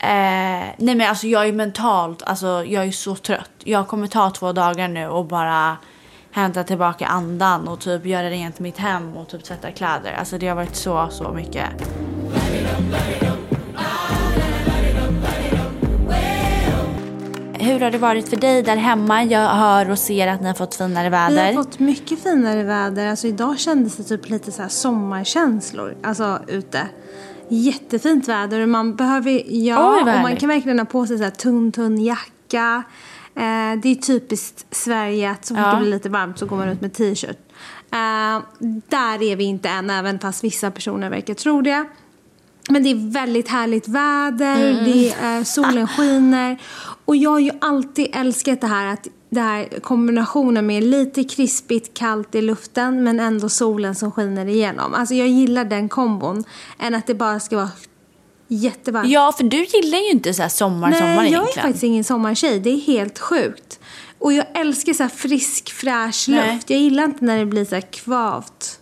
Eh, 0.04 0.70
nej 0.78 0.96
men 0.96 1.02
alltså 1.02 1.28
jag 1.28 1.48
är 1.48 1.54
mentalt, 1.54 2.24
alltså 2.24 2.48
jag 2.66 2.86
är 2.86 2.92
så 2.92 3.16
trött. 3.16 3.52
Jag 3.64 3.88
kommer 3.88 4.08
ta 4.08 4.30
två 4.30 4.52
dagar 4.52 4.88
nu 4.88 5.08
och 5.08 5.26
bara 5.26 5.78
hämta 6.32 6.64
tillbaka 6.64 7.06
andan 7.06 7.68
och 7.68 7.80
typ 7.80 8.06
göra 8.06 8.30
rent 8.30 8.60
mitt 8.60 8.78
hem 8.78 9.18
och 9.18 9.28
typ 9.28 9.44
tvätta 9.44 9.72
kläder. 9.72 10.14
Alltså 10.20 10.38
det 10.38 10.48
har 10.48 10.56
varit 10.56 10.76
så, 10.76 11.08
så 11.12 11.32
mycket. 11.32 11.66
Hur 17.60 17.80
har 17.80 17.92
det 17.92 17.98
varit 17.98 18.30
för 18.30 18.36
dig 18.38 18.64
där 18.64 18.76
hemma? 18.76 19.24
Jag 19.24 19.50
hör 19.50 19.90
och 19.92 20.00
ser 20.00 20.28
att 20.28 20.42
ni 20.42 20.48
har 20.48 20.54
fått 20.54 20.76
finare 20.76 21.04
Vi 21.04 21.10
väder. 21.10 21.46
har 21.46 21.64
fått 21.64 21.80
mycket 21.80 22.24
finare 22.24 22.64
väder. 22.64 23.08
Alltså 23.08 23.28
idag 23.28 23.60
kändes 23.60 23.98
det 23.98 24.04
typ 24.04 24.30
lite 24.30 24.52
så 24.52 24.62
här 24.62 24.70
sommarkänslor. 24.70 25.96
Alltså 26.04 26.40
ute. 26.48 26.80
Jättefint 27.50 28.28
väder. 28.28 28.60
och 28.62 28.70
Man 28.70 28.96
behöver, 28.96 29.44
ja, 29.48 29.96
Oj, 29.96 30.00
och 30.02 30.22
man 30.22 30.36
kan 30.36 30.50
verkligen 30.50 30.80
ha 30.80 30.86
på 30.86 31.08
sig 31.08 31.18
så 31.18 31.24
här 31.24 31.32
tunn, 31.32 31.72
tunn 31.72 32.02
jacka. 32.02 32.84
Eh, 33.36 33.80
det 33.82 33.90
är 33.92 33.96
typiskt 33.96 34.66
Sverige 34.76 35.32
att 35.32 35.46
så 35.46 35.56
fort 35.56 35.64
Ja. 35.66 35.72
det 35.74 35.80
blir 35.80 35.90
lite 35.90 36.10
varmt 36.10 36.40
så 36.40 36.46
går 36.46 36.58
man 36.58 36.70
ut 36.70 36.82
med 36.82 36.94
t-shirt. 36.94 37.38
Eh, 37.92 38.42
där 38.90 39.22
är 39.24 39.36
vi 39.36 39.44
inte 39.44 39.70
än, 39.70 39.90
även 39.90 40.20
fast 40.20 40.44
vissa 40.44 40.72
personer 40.72 41.10
verkar 41.10 41.34
tro 41.34 41.62
det. 41.62 41.86
Men 42.70 42.84
det 42.84 42.90
är 42.92 43.12
väldigt 43.12 43.48
härligt 43.50 43.88
väder, 43.88 44.70
Mm. 44.72 44.84
det 44.86 45.10
är, 45.22 45.44
solen 45.44 45.88
skiner. 45.88 46.58
Och 47.06 47.16
jag 47.16 47.30
har 47.30 47.40
ju 47.40 47.52
alltid 47.62 48.08
älskat 48.14 48.62
det 48.62 48.68
här 48.68 48.88
att 48.88 49.08
det 49.30 49.42
här 49.42 49.80
kombinationen 49.82 50.66
med 50.66 50.84
lite 50.84 51.24
krispigt 51.24 51.94
kallt 51.94 52.36
i 52.36 52.42
luften 52.42 53.04
men 53.04 53.20
ändå 53.20 53.50
solen 53.50 53.96
som 53.96 54.12
skiner 54.12 54.46
igenom. 54.46 54.94
Alltså 54.94 55.16
jag 55.16 55.28
gillar 55.28 55.66
den 55.66 55.90
kombon 55.90 56.44
än 56.80 56.96
att 56.96 57.08
det 57.08 57.16
bara 57.16 57.40
ska 57.40 57.56
vara 57.56 57.70
jättevarmt. 58.48 59.10
Ja, 59.10 59.34
för 59.38 59.44
du 59.44 59.64
gillar 59.64 59.98
ju 59.98 60.12
inte 60.12 60.34
så 60.34 60.42
här 60.42 60.50
sommar, 60.50 60.90
Nej, 60.90 61.00
sommar 61.00 61.14
jag 61.14 61.24
är 61.26 61.28
egentligen. 61.28 61.64
faktiskt 61.68 61.84
ingen 61.84 62.04
sommartjej. 62.04 62.60
Det 62.60 62.70
är 62.70 62.78
helt 62.78 63.20
sjukt. 63.20 63.80
Och 64.20 64.34
jag 64.34 64.46
älskar 64.54 64.94
så 64.94 65.10
frisk, 65.10 65.72
fräsch 65.72 66.26
Nej. 66.30 66.54
luft. 66.54 66.70
Jag 66.70 66.80
gillar 66.80 67.04
inte 67.04 67.26
när 67.26 67.40
det 67.40 67.46
blir 67.46 67.66
så 67.66 67.76
här 67.76 67.92
kvavt. 67.92 68.80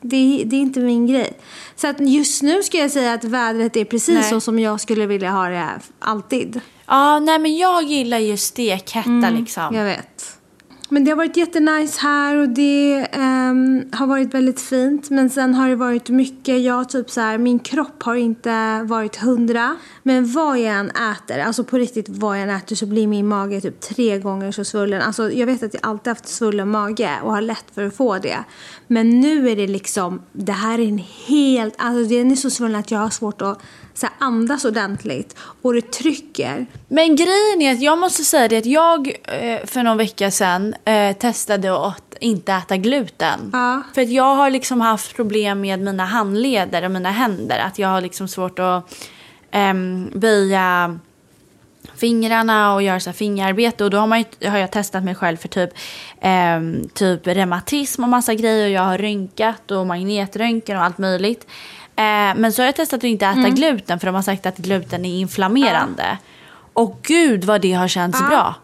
Det, 0.00 0.42
det 0.46 0.56
är 0.56 0.60
inte 0.60 0.80
min 0.80 1.06
grej. 1.06 1.32
Så 1.76 1.86
att 1.86 2.00
just 2.00 2.42
nu 2.42 2.62
ska 2.62 2.78
jag 2.78 2.90
säga 2.90 3.12
att 3.12 3.24
vädret 3.24 3.76
är 3.76 3.84
precis 3.84 4.14
Nej. 4.14 4.30
så 4.30 4.40
som 4.40 4.58
jag 4.58 4.80
skulle 4.80 5.06
vilja 5.06 5.30
ha 5.30 5.48
det 5.48 5.80
alltid. 5.98 6.60
Ja, 6.86 7.18
nej 7.18 7.38
men 7.38 7.56
jag 7.56 7.82
gillar 7.82 8.18
ju 8.18 8.36
stekhetta 8.36 9.30
liksom. 9.30 9.74
Jag 9.74 9.84
vet. 9.84 10.34
Men 10.88 11.04
det 11.04 11.10
har 11.10 11.16
varit 11.16 11.36
jättenice 11.36 12.00
här 12.00 12.36
och 12.36 12.48
det 12.48 13.06
ehm, 13.12 13.84
har 13.92 14.06
varit 14.06 14.34
väldigt 14.34 14.60
fint. 14.60 15.10
Men 15.10 15.30
sen 15.30 15.54
har 15.54 15.68
det 15.68 15.76
varit 15.76 16.08
mycket, 16.08 16.62
jag 16.62 16.88
typ 16.88 17.10
så 17.10 17.20
här, 17.20 17.38
min 17.38 17.58
kropp 17.58 18.02
har 18.02 18.14
inte 18.14 18.82
varit 18.82 19.16
hundra. 19.16 19.76
Men 20.02 20.32
vad 20.32 20.58
jag 20.58 20.78
än 20.78 20.90
äter, 20.90 21.38
alltså 21.38 21.64
på 21.64 21.78
riktigt 21.78 22.08
vad 22.08 22.36
jag 22.36 22.42
än 22.42 22.50
äter 22.50 22.76
så 22.76 22.86
blir 22.86 23.06
min 23.06 23.28
mage 23.28 23.60
typ 23.60 23.80
tre 23.80 24.18
gånger 24.18 24.52
så 24.52 24.64
svullen. 24.64 25.02
Alltså 25.02 25.32
jag 25.32 25.46
vet 25.46 25.62
att 25.62 25.74
jag 25.74 25.86
alltid 25.86 26.10
haft 26.10 26.28
svullen 26.28 26.70
mage 26.70 27.10
och 27.22 27.32
har 27.32 27.40
lätt 27.40 27.64
för 27.74 27.86
att 27.86 27.96
få 27.96 28.18
det. 28.18 28.38
Men 28.86 29.20
nu 29.20 29.50
är 29.50 29.56
det 29.56 29.66
liksom, 29.66 30.22
det 30.32 30.52
här 30.52 30.78
är 30.78 30.88
en 30.88 31.02
helt, 31.26 31.74
alltså 31.78 32.14
den 32.14 32.30
är 32.30 32.36
så 32.36 32.50
svullen 32.50 32.76
att 32.76 32.90
jag 32.90 32.98
har 32.98 33.10
svårt 33.10 33.42
att 33.42 33.62
så 33.94 34.06
här, 34.06 34.14
andas 34.18 34.64
ordentligt. 34.64 35.36
Och 35.62 35.74
det 35.74 35.92
trycker. 35.92 36.66
Men 36.88 37.16
grejen 37.16 37.62
är 37.62 37.72
att 37.72 37.80
jag 37.80 37.98
måste 37.98 38.24
säga 38.24 38.48
det 38.48 38.58
att 38.58 38.66
jag 38.66 39.08
eh, 39.08 39.66
för 39.66 39.82
någon 39.82 39.96
vecka 39.96 40.30
sedan 40.30 40.74
eh, 40.84 41.16
testade 41.16 41.86
att 41.86 42.14
inte 42.20 42.52
äta 42.52 42.76
gluten. 42.76 43.50
Ja. 43.52 43.82
För 43.94 44.02
att 44.02 44.10
jag 44.10 44.34
har 44.34 44.50
liksom 44.50 44.80
haft 44.80 45.16
problem 45.16 45.60
med 45.60 45.80
mina 45.80 46.04
handleder 46.04 46.84
och 46.84 46.90
mina 46.90 47.10
händer. 47.10 47.58
Att 47.58 47.78
jag 47.78 47.88
har 47.88 48.00
liksom 48.00 48.28
svårt 48.28 48.58
att 48.58 49.06
ehm, 49.50 50.10
böja 50.14 50.98
fingrarna 51.94 52.74
och 52.74 52.82
göra 52.82 53.00
så 53.00 53.10
här 53.10 53.14
fingerarbete. 53.14 53.84
Och 53.84 53.90
då 53.90 53.98
har, 53.98 54.06
man 54.06 54.18
ju, 54.18 54.48
har 54.48 54.58
jag 54.58 54.70
testat 54.70 55.04
mig 55.04 55.14
själv 55.14 55.36
för 55.36 55.48
typ, 55.48 55.70
ehm, 56.20 56.88
typ 56.94 57.26
reumatism 57.26 58.02
och 58.02 58.08
massa 58.08 58.34
grejer. 58.34 58.66
Och 58.66 58.72
jag 58.72 58.82
har 58.82 58.98
rynkat 58.98 59.70
och 59.70 59.86
magnetröntgen 59.86 60.76
och 60.76 60.84
allt 60.84 60.98
möjligt. 60.98 61.46
Eh, 61.96 62.34
men 62.36 62.52
så 62.52 62.62
har 62.62 62.66
jag 62.66 62.76
testat 62.76 62.98
att 62.98 63.04
inte 63.04 63.26
äta 63.26 63.48
gluten 63.48 64.00
för 64.00 64.06
de 64.06 64.14
har 64.14 64.22
sagt 64.22 64.46
att 64.46 64.56
gluten 64.56 65.04
är 65.04 65.18
inflammerande. 65.18 66.18
Och 66.72 66.98
gud 67.02 67.44
vad 67.44 67.60
det 67.60 67.72
har 67.72 67.88
känts 67.88 68.18
bra. 68.28 68.54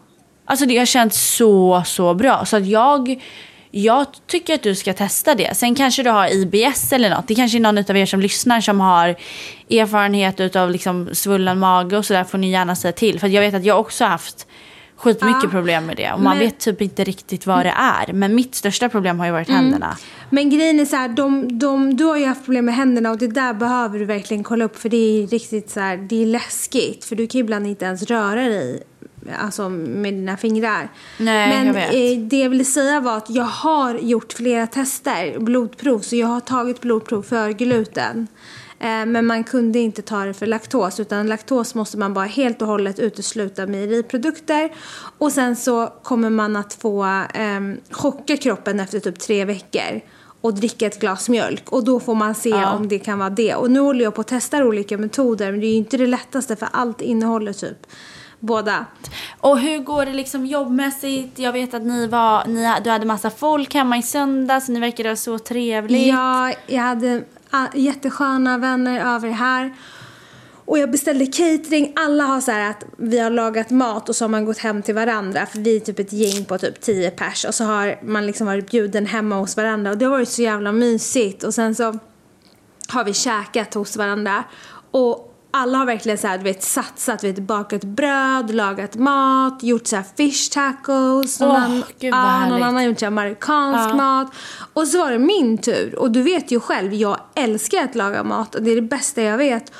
Alltså 0.45 0.65
det 0.65 0.77
har 0.77 0.85
känts 0.85 1.35
så, 1.35 1.83
så 1.85 2.13
bra. 2.13 2.45
Så 2.45 2.57
att 2.57 2.65
jag, 2.65 3.23
jag 3.71 4.05
tycker 4.27 4.53
att 4.53 4.63
du 4.63 4.75
ska 4.75 4.93
testa 4.93 5.35
det. 5.35 5.57
Sen 5.57 5.75
kanske 5.75 6.03
du 6.03 6.09
har 6.09 6.33
IBS 6.33 6.93
eller 6.93 7.09
något. 7.09 7.27
Det 7.27 7.35
kanske 7.35 7.57
är 7.57 7.59
någon 7.59 7.77
av 7.77 7.97
er 7.97 8.05
som 8.05 8.19
lyssnar 8.19 8.61
som 8.61 8.79
har 8.79 9.15
erfarenhet 9.69 10.55
av 10.55 10.71
liksom 10.71 11.09
svullen 11.13 11.59
mage 11.59 11.97
och 11.97 12.05
sådär 12.05 12.23
får 12.23 12.37
ni 12.37 12.51
gärna 12.51 12.75
säga 12.75 12.91
till. 12.91 13.19
För 13.19 13.27
jag 13.27 13.41
vet 13.41 13.53
att 13.53 13.65
jag 13.65 13.79
också 13.79 14.03
har 14.03 14.09
haft 14.09 14.47
skitmycket 15.01 15.43
Ja. 15.43 15.49
problem 15.49 15.85
med 15.85 15.97
det. 15.97 16.11
Och 16.13 16.21
man 16.21 16.37
Men- 16.37 16.45
vet 16.45 16.59
typ 16.59 16.81
inte 16.81 17.03
riktigt 17.03 17.45
vad 17.47 17.65
det 17.65 17.73
är. 17.77 18.13
Men 18.13 18.35
mitt 18.35 18.55
största 18.55 18.89
problem 18.89 19.19
har 19.19 19.25
ju 19.25 19.31
varit 19.31 19.49
händerna. 19.49 19.97
Men 20.29 20.49
grejen 20.49 20.79
är 20.79 20.85
så 20.85 20.95
här, 20.95 21.09
de, 21.09 21.59
de, 21.59 21.95
du 21.97 22.03
har 22.03 22.17
ju 22.17 22.25
haft 22.25 22.45
problem 22.45 22.65
med 22.65 22.75
händerna 22.75 23.11
och 23.11 23.17
det 23.17 23.27
där 23.27 23.53
behöver 23.53 23.99
du 23.99 24.05
verkligen 24.05 24.43
kolla 24.43 24.65
upp 24.65 24.79
för 24.79 24.89
det 24.89 24.97
är 25.23 25.27
riktigt 25.27 25.69
så 25.69 25.79
här, 25.79 25.97
det 25.97 26.21
är 26.21 26.25
läskigt 26.25 27.05
för 27.05 27.15
du 27.15 27.27
kan 27.27 27.39
ju 27.39 27.43
ibland 27.43 27.67
inte 27.67 27.85
ens 27.85 28.03
röra 28.03 28.41
dig 28.41 28.83
alltså 29.39 29.69
med 29.69 30.13
dina 30.13 30.37
fingrar. 30.37 30.89
Nej, 31.17 31.49
Men 31.49 31.67
jag 31.67 31.73
vet. 31.73 31.93
Eh, 31.93 32.23
det 32.27 32.39
jag 32.39 32.49
ville 32.49 32.65
säga 32.65 32.99
var 32.99 33.17
att 33.17 33.29
jag 33.29 33.43
har 33.43 33.95
gjort 33.95 34.33
flera 34.33 34.67
tester, 34.67 35.39
blodprov, 35.39 35.99
så 35.99 36.15
jag 36.15 36.27
har 36.27 36.39
tagit 36.39 36.81
blodprov 36.81 37.21
för 37.23 37.49
gluten. 37.51 38.27
Eh, 38.81 39.05
Men 39.05 39.25
man 39.25 39.43
kunde 39.43 39.79
inte 39.79 40.01
ta 40.01 40.25
det 40.25 40.33
för 40.33 40.45
laktos 40.45 40.99
utan 40.99 41.27
laktos 41.27 41.75
måste 41.75 41.97
man 41.97 42.13
bara 42.13 42.25
helt 42.25 42.61
och 42.61 42.67
hållet 42.67 42.99
utesluta 42.99 43.65
mejeriprodukter. 43.67 44.69
Och 45.17 45.31
sen 45.31 45.55
så 45.55 45.87
kommer 46.03 46.29
man 46.29 46.55
att 46.55 46.73
få 46.73 47.03
eh, 47.33 47.59
chocka 47.91 48.37
kroppen 48.37 48.79
efter 48.79 48.99
typ 48.99 49.19
tre 49.19 49.45
veckor 49.45 50.01
och 50.41 50.53
dricka 50.53 50.85
ett 50.85 50.99
glas 50.99 51.29
mjölk 51.29 51.69
och 51.71 51.83
då 51.83 51.99
får 51.99 52.15
man 52.15 52.35
se 52.35 52.49
Ja. 52.49 52.71
om 52.73 52.87
det 52.87 52.99
kan 52.99 53.19
vara 53.19 53.29
det. 53.29 53.55
Och 53.55 53.71
nu 53.71 53.79
håller 53.79 54.03
jag 54.03 54.15
på 54.15 54.21
att 54.21 54.27
testa 54.27 54.65
olika 54.65 54.97
metoder 54.97 55.51
men 55.51 55.59
det 55.59 55.65
är 55.65 55.71
ju 55.71 55.75
inte 55.77 55.97
det 55.97 56.07
lättaste 56.07 56.55
för 56.55 56.67
allt 56.71 57.01
innehåller 57.01 57.53
typ 57.53 57.87
båda. 58.39 58.85
Och 59.39 59.59
hur 59.59 59.77
går 59.79 60.05
det 60.05 60.13
liksom 60.13 60.45
jobbmässigt? 60.45 61.39
Jag 61.39 61.53
vet 61.53 61.73
att 61.73 61.81
ni 61.83 62.07
var, 62.07 62.45
ni, 62.45 62.73
du 62.83 62.89
hade 62.89 63.05
massa 63.05 63.29
folk 63.29 63.73
hemma 63.73 63.97
i 63.97 64.03
söndags. 64.03 64.69
Ni 64.69 64.79
verkade 64.79 65.09
ha 65.09 65.15
så 65.15 65.39
trevligt. 65.39 66.07
Ja, 66.07 66.53
jag 66.67 66.81
hade 66.81 67.23
Ah, 67.51 67.67
jättesköna 67.73 68.57
vänner 68.57 69.15
över 69.15 69.29
här. 69.29 69.73
Och 70.65 70.79
jag 70.79 70.91
beställde 70.91 71.25
catering. 71.25 71.93
Alla 71.95 72.23
har 72.23 72.41
så 72.41 72.51
här 72.51 72.69
att 72.69 72.83
vi 72.97 73.19
har 73.19 73.29
lagat 73.29 73.69
mat 73.69 74.09
och 74.09 74.15
så 74.15 74.23
har 74.23 74.29
man 74.29 74.45
gått 74.45 74.57
hem 74.57 74.81
till 74.81 74.95
varandra. 74.95 75.45
För 75.45 75.59
vi 75.59 75.75
är 75.75 75.79
typ 75.79 75.99
ett 75.99 76.13
gäng 76.13 76.45
på 76.45 76.57
typ 76.57 76.81
10 76.81 77.11
pers. 77.11 77.45
Och 77.45 77.55
så 77.55 77.63
har 77.63 77.99
man 78.03 78.25
liksom 78.25 78.47
varit 78.47 78.71
bjuden 78.71 79.05
hemma 79.05 79.35
hos 79.35 79.57
varandra. 79.57 79.91
Och 79.91 79.97
det 79.97 80.05
har 80.05 80.11
varit 80.11 80.29
så 80.29 80.41
jävla 80.41 80.71
mysigt. 80.71 81.43
Och 81.43 81.53
sen 81.53 81.75
så 81.75 81.99
har 82.87 83.03
vi 83.03 83.13
käkat 83.13 83.73
hos 83.73 83.97
varandra. 83.97 84.43
Och 84.91 85.30
alla 85.51 85.77
har 85.77 85.85
verkligen 85.85 86.17
så 86.17 86.27
här, 86.27 86.37
du 86.37 86.43
vet, 86.43 86.63
satsat, 86.63 87.23
vet, 87.23 87.39
bakat 87.39 87.83
bröd, 87.83 88.55
lagat 88.55 88.95
mat, 88.95 89.63
gjort 89.63 89.87
så 89.87 89.95
här 89.95 90.05
fish 90.17 90.53
tacos. 90.53 91.39
Någon, 91.39 91.49
Åh, 91.51 91.63
annan- 91.63 91.83
gud, 91.99 92.13
vad 92.13 92.21
ja, 92.23 92.49
någon 92.49 92.63
annan 92.63 92.75
har 92.75 92.81
gjort 92.81 92.99
så 92.99 93.05
här 93.05 93.11
amerikansk 93.11 93.95
mat. 93.95 94.31
Och 94.73 94.87
så 94.87 94.97
var 94.97 95.11
det 95.11 95.19
min 95.19 95.57
tur. 95.57 95.95
Och 95.99 96.11
du 96.11 96.21
vet 96.21 96.51
ju 96.51 96.59
själv, 96.59 96.93
jag 96.93 97.19
älskar 97.35 97.83
att 97.83 97.95
laga 97.95 98.23
mat. 98.23 98.55
Och 98.55 98.63
det 98.63 98.71
är 98.71 98.75
det 98.75 98.81
bästa 98.81 99.21
jag 99.21 99.37
vet. 99.37 99.71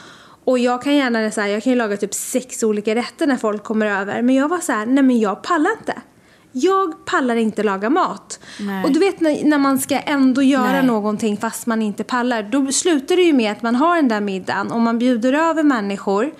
Och 0.43 0.59
jag 0.59 0.81
kan 0.83 0.95
gärna 0.95 1.31
så 1.31 1.41
här, 1.41 1.47
jag 1.47 1.63
kan 1.63 1.73
ju 1.73 1.77
laga 1.77 1.97
typ 1.97 2.13
sex 2.13 2.63
olika 2.63 2.95
rätter 2.95 3.27
när 3.27 3.37
folk 3.37 3.63
kommer 3.63 3.85
över. 3.85 4.21
Men 4.21 4.35
jag 4.35 4.47
var 4.47 4.59
så 4.59 4.71
här, 4.71 4.85
nej 4.85 5.03
men 5.03 5.19
jag 5.19 5.41
pallar 5.41 5.71
inte. 5.79 5.93
Jag 6.51 7.05
pallar 7.05 7.35
inte 7.35 7.63
laga 7.63 7.89
mat. 7.89 8.39
Nej. 8.59 8.83
Och 8.83 8.91
du 8.91 8.99
vet 8.99 9.19
när, 9.19 9.45
när 9.45 9.57
man 9.57 9.79
ska 9.79 9.99
ändå 9.99 10.41
göra 10.41 10.71
Nej. 10.71 10.85
någonting 10.85 11.37
fast 11.37 11.67
man 11.67 11.81
inte 11.81 12.03
pallar. 12.03 12.43
Då 12.43 12.71
slutar 12.71 13.15
det 13.15 13.21
ju 13.21 13.33
med 13.33 13.51
att 13.51 13.61
man 13.61 13.75
har 13.75 13.95
den 13.95 14.07
där 14.07 14.21
middagen 14.21 14.71
och 14.71 14.81
man 14.81 14.99
bjuder 14.99 15.33
över 15.33 15.63
människor 15.63 16.31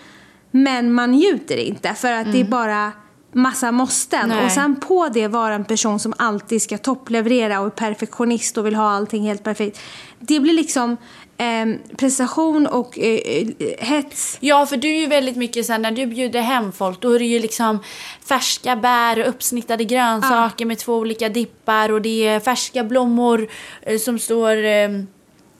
Men 0.51 0.94
man 0.94 1.12
njuter 1.12 1.58
inte 1.58 1.94
för 1.94 2.12
att 2.12 2.32
det 2.32 2.39
är 2.39 2.44
bara 2.44 2.91
massa 3.34 3.72
måsten. 3.72 4.30
Nej. 4.30 4.46
Och 4.46 4.51
sen 4.51 4.75
på 4.75 5.10
det 5.10 5.27
vara 5.27 5.53
en 5.56 5.65
person 5.65 6.00
som 6.00 6.13
alltid 6.18 6.62
ska 6.62 6.77
toppleverera 6.77 7.60
och 7.60 7.65
är 7.65 7.70
perfektionist 7.70 8.58
och 8.58 8.65
vill 8.65 8.75
ha 8.75 8.89
allting 8.89 9.24
helt 9.24 9.44
perfekt. 9.44 9.80
Det 10.20 10.39
blir 10.39 10.53
liksom 10.53 10.98
eh, 11.41 11.95
prestation 11.98 12.67
och 12.67 13.00
eh, 13.00 13.19
eh, 13.25 13.48
hets. 13.79 14.38
Ja, 14.39 14.65
för 14.65 14.77
du 14.77 14.89
är 14.89 15.00
ju 15.00 15.07
väldigt 15.07 15.36
mycket 15.36 15.65
så 15.65 15.71
här, 15.71 15.79
när 15.79 15.91
du 15.91 16.05
bjuder 16.05 16.41
hem 16.41 16.71
folk, 16.71 17.01
då 17.01 17.12
är 17.12 17.19
det 17.19 17.25
ju 17.25 17.39
liksom 17.39 17.79
färska 18.25 18.75
bär 18.75 19.19
och 19.19 19.29
uppsnittade 19.29 19.83
grönsaker 19.83 20.65
med 20.65 20.77
två 20.77 20.95
olika 20.95 21.29
dippar 21.29 21.91
och 21.91 22.01
det 22.01 22.27
är 22.27 22.39
färska 22.39 22.83
blommor 22.83 23.48
eh, 23.81 23.98
som 23.98 24.19
står 24.19 24.65
eh, 24.65 24.89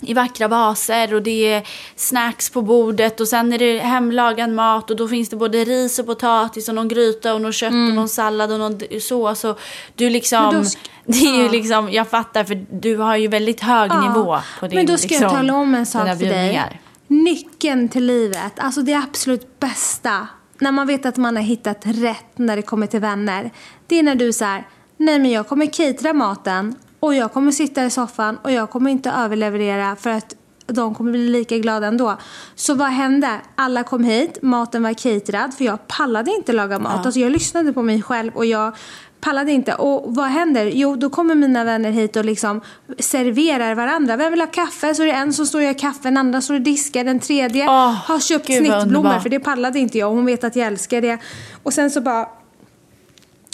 i 0.02 0.14
vackra 0.14 0.48
vaser 0.48 1.14
och 1.14 1.22
det 1.22 1.54
är 1.54 1.68
snacks 1.96 2.50
på 2.50 2.62
bordet 2.62 3.20
och 3.20 3.28
sen 3.28 3.54
är 3.54 3.58
det 3.60 3.80
hemlagad 3.80 4.50
mat 4.50 4.92
och 4.92 4.98
då 4.98 5.08
finns 5.08 5.30
det 5.30 5.36
både 5.36 5.64
ris 5.64 6.00
och 6.00 6.06
potatis 6.06 6.70
och 6.70 6.76
någon 6.76 6.88
gryta 6.88 7.34
och 7.34 7.42
någon 7.42 7.54
kött 7.54 7.72
och 7.72 7.96
någon 7.96 8.10
sallad 8.10 8.52
och 8.52 8.60
någon 8.60 8.80
sås 9.02 9.44
och 9.44 9.60
du 9.96 10.10
liksom, 10.10 10.66
det 11.06 11.18
är 11.18 11.38
ju 11.38 11.44
Ja. 11.44 11.52
liksom, 11.52 11.92
jag 11.92 12.08
fattar 12.10 12.44
för 12.44 12.66
du 12.72 12.98
har 12.98 13.16
ju 13.16 13.28
väldigt 13.28 13.62
hög 13.62 13.92
Ja, 13.92 14.02
nivå 14.02 14.38
på 14.60 14.68
din 14.68 14.76
Men 14.76 14.86
då 14.86 14.98
ska 14.98 15.08
liksom, 15.08 15.24
jag 15.24 15.32
tala 15.32 15.54
om 15.54 15.76
en 15.76 15.86
sak 15.86 16.08
för 16.08 16.26
dig. 16.26 16.82
Nyckeln 17.08 17.90
till 17.90 18.06
livet, 18.06 18.54
alltså 18.60 18.82
det 18.82 18.94
absolut 18.94 19.60
bästa, 19.60 20.28
när 20.60 20.72
man 20.72 20.88
vet 20.88 21.06
att 21.06 21.18
man 21.18 21.36
har 21.36 21.44
hittat 21.44 21.82
rätt 21.84 22.38
när 22.38 22.56
det 22.56 22.62
kommer 22.62 22.88
till 22.88 23.00
vänner, 23.00 23.52
det 23.88 24.00
är 24.00 24.04
när 24.04 24.16
du 24.16 24.34
säger 24.34 24.68
nej 24.98 25.20
men 25.20 25.32
jag 25.32 25.48
kommer 25.48 25.66
catera 25.66 26.14
maten 26.14 26.76
och 27.02 27.16
jag 27.16 27.34
kommer 27.34 27.52
sitta 27.52 27.86
i 27.86 27.90
soffan 27.90 28.38
och 28.42 28.52
jag 28.52 28.70
kommer 28.70 28.92
inte 28.92 29.12
överleverera 29.12 29.96
för 29.96 30.10
att 30.10 30.36
de 30.68 30.96
kommer 30.96 31.12
bli 31.12 31.28
lika 31.28 31.58
glada 31.58 31.88
ändå. 31.88 32.18
Så 32.56 32.74
vad 32.74 32.88
hände? 32.88 33.30
Alla 33.56 33.84
kom 33.84 34.04
hit, 34.04 34.38
maten 34.42 34.84
var 34.84 34.94
caterad 34.94 35.54
för 35.54 35.66
jag 35.66 35.88
pallade 35.88 36.32
inte 36.32 36.54
laga 36.54 36.80
mat. 36.80 37.06
Alltså 37.06 37.20
jag 37.20 37.32
lyssnade 37.32 37.74
på 37.74 37.82
mig 37.82 38.02
själv 38.02 38.32
och 38.36 38.46
jag 38.46 38.76
pallade 39.22 39.52
inte. 39.52 39.74
Och 39.74 40.16
vad 40.16 40.28
händer? 40.28 40.72
Jo, 40.74 40.96
då 40.96 41.10
kommer 41.10 41.36
mina 41.36 41.64
vänner 41.64 41.92
hit 41.92 42.16
och 42.16 42.26
liksom 42.26 42.62
serverar 43.00 43.76
varandra. 43.76 44.18
Vem 44.18 44.32
vill 44.32 44.42
ha 44.42 44.48
kaffe? 44.48 44.96
Så 44.96 45.02
är 45.02 45.08
det 45.08 45.14
en 45.14 45.34
som 45.34 45.46
står 45.46 45.60
och 45.60 45.66
gör 45.66 45.80
kaffe, 45.80 46.00
den 46.04 46.18
andra 46.18 46.42
står 46.42 46.54
och 46.54 46.62
diskar, 46.62 47.04
den 47.04 47.20
tredje 47.20 47.66
Åh, 47.66 47.94
har 47.94 48.20
köpt 48.20 48.46
snittblommor 48.46 49.20
för 49.20 49.30
det 49.30 49.40
pallade 49.40 49.80
inte 49.80 49.98
jag. 49.98 50.10
Hon 50.10 50.26
vet 50.26 50.44
att 50.44 50.56
jag 50.56 50.68
älskar 50.68 51.02
det. 51.02 51.18
Och 51.64 51.74
sen 51.74 51.92
så 51.92 52.02
bara 52.02 52.28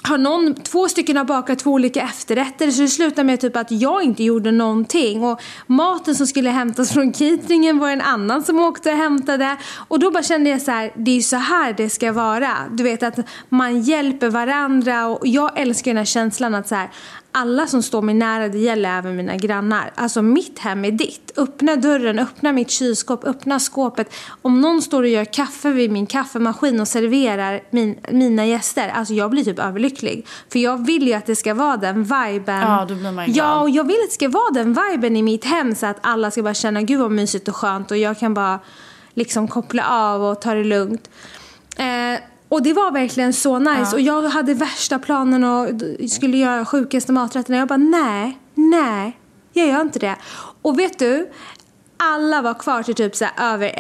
har 0.08 0.18
någon, 0.18 0.56
två 0.56 0.90
stycken 0.90 1.18
har 1.18 1.24
bakat 1.24 1.60
två 1.60 1.72
olika 1.72 2.02
efterrätter 2.02 2.72
så 2.72 2.82
det 2.82 2.88
slutar 2.88 3.24
med 3.24 3.40
typ 3.40 3.56
att 3.56 3.72
jag 3.72 4.04
inte 4.04 4.24
gjorde 4.24 4.52
någonting 4.52 5.24
och 5.24 5.42
maten 5.68 6.16
som 6.16 6.28
skulle 6.28 6.50
hämtas 6.50 6.94
från 6.94 7.12
cateringen 7.12 7.80
var 7.80 7.90
en 7.90 8.02
annan 8.02 8.44
som 8.44 8.60
åkte 8.60 8.92
och 8.92 8.98
hämtade 8.98 9.58
och 9.88 10.00
då 10.00 10.12
bara 10.12 10.24
kände 10.24 10.50
jag 10.50 10.62
så 10.62 10.72
här, 10.72 10.92
det 10.96 11.12
är 11.12 11.16
ju 11.16 11.22
så 11.22 11.36
här 11.36 11.74
det 11.74 11.90
ska 11.90 12.12
vara. 12.12 12.52
Du 12.72 12.84
vet 12.84 13.04
att 13.04 13.20
man 13.50 13.82
hjälper 13.82 14.30
varandra 14.30 15.08
och 15.08 15.28
jag 15.28 15.60
älskar 15.60 15.92
den 15.92 15.98
här 15.98 16.06
känslan 16.06 16.56
att 16.56 16.68
så 16.68 16.76
här, 16.76 16.90
alla 17.32 17.68
som 17.68 17.84
står 17.84 18.02
mig 18.02 18.16
nära, 18.16 18.48
det 18.48 18.58
gäller 18.58 18.98
även 18.98 19.16
mina 19.16 19.36
grannar. 19.36 19.92
Alltså 19.96 20.22
mitt 20.22 20.60
hem 20.60 20.86
är 20.86 20.92
ditt. 20.92 21.32
Öppna 21.38 21.76
dörren, 21.76 22.20
öppna 22.20 22.52
mitt 22.52 22.70
kylskåp, 22.70 23.24
öppna 23.28 23.60
skåpet. 23.60 24.14
Om 24.42 24.62
någon 24.62 24.82
står 24.82 25.04
och 25.04 25.10
gör 25.10 25.26
kaffe 25.26 25.70
vid 25.72 25.92
min 25.92 26.06
kaffemaskin 26.06 26.80
och 26.80 26.88
serverar 26.88 27.62
min, 27.70 28.00
mina 28.12 28.46
gäster, 28.46 28.90
alltså 28.90 29.14
jag 29.14 29.32
blir 29.32 29.44
typ 29.44 29.60
överlycklig. 29.60 30.28
För 30.52 30.60
jag 30.60 30.86
vill 30.86 31.08
ju 31.08 31.14
att 31.14 31.26
det 31.26 31.36
ska 31.36 31.54
vara 31.54 31.78
den 31.78 32.04
viben. 32.04 32.62
Ja, 32.62 32.86
då 32.90 32.96
blir 32.96 33.12
man 33.12 33.26
ju 33.26 33.32
Ja, 33.34 33.44
glad. 33.44 33.62
och 33.62 33.70
jag 33.70 33.84
vill 33.84 33.96
att 34.04 34.10
det 34.10 34.14
ska 34.14 34.30
vara 34.30 34.52
den 34.54 34.74
viben 34.90 35.16
i 35.16 35.22
mitt 35.24 35.46
hem 35.46 35.76
så 35.76 35.86
att 35.86 35.98
alla 36.02 36.32
ska 36.32 36.44
bara 36.44 36.54
känna 36.54 36.82
gud 36.82 37.00
vad 37.00 37.12
mysigt 37.12 37.48
och 37.48 37.56
skönt 37.56 37.92
och 37.92 37.98
jag 37.98 38.20
kan 38.20 38.34
bara 38.34 38.60
liksom 39.14 39.48
koppla 39.48 39.88
av 39.90 40.24
och 40.24 40.42
ta 40.42 40.54
det 40.54 40.64
lugnt. 40.64 41.10
Eh, 41.78 42.20
och 42.50 42.64
det 42.64 42.74
var 42.74 42.92
verkligen 42.92 43.34
så 43.34 43.60
nice. 43.60 43.96
Och 43.96 44.02
jag 44.02 44.22
hade 44.22 44.54
värsta 44.54 45.00
planen 45.00 45.44
och 45.44 45.68
skulle 46.10 46.38
göra 46.38 46.66
sjukaste 46.66 47.12
maträtterna. 47.12 47.58
Jag 47.58 47.68
bara 47.68 47.78
nej, 47.78 48.40
nej, 48.54 49.18
jag 49.54 49.68
gör 49.68 49.82
inte 49.82 50.00
det. 50.00 50.16
Och 50.62 50.80
vet 50.80 51.00
du, 51.00 51.30
alla 51.98 52.42
var 52.42 52.54
kvar 52.54 52.84
till 52.84 52.96
typ 52.96 53.16
så 53.16 53.26
här 53.26 53.54
över 53.54 53.72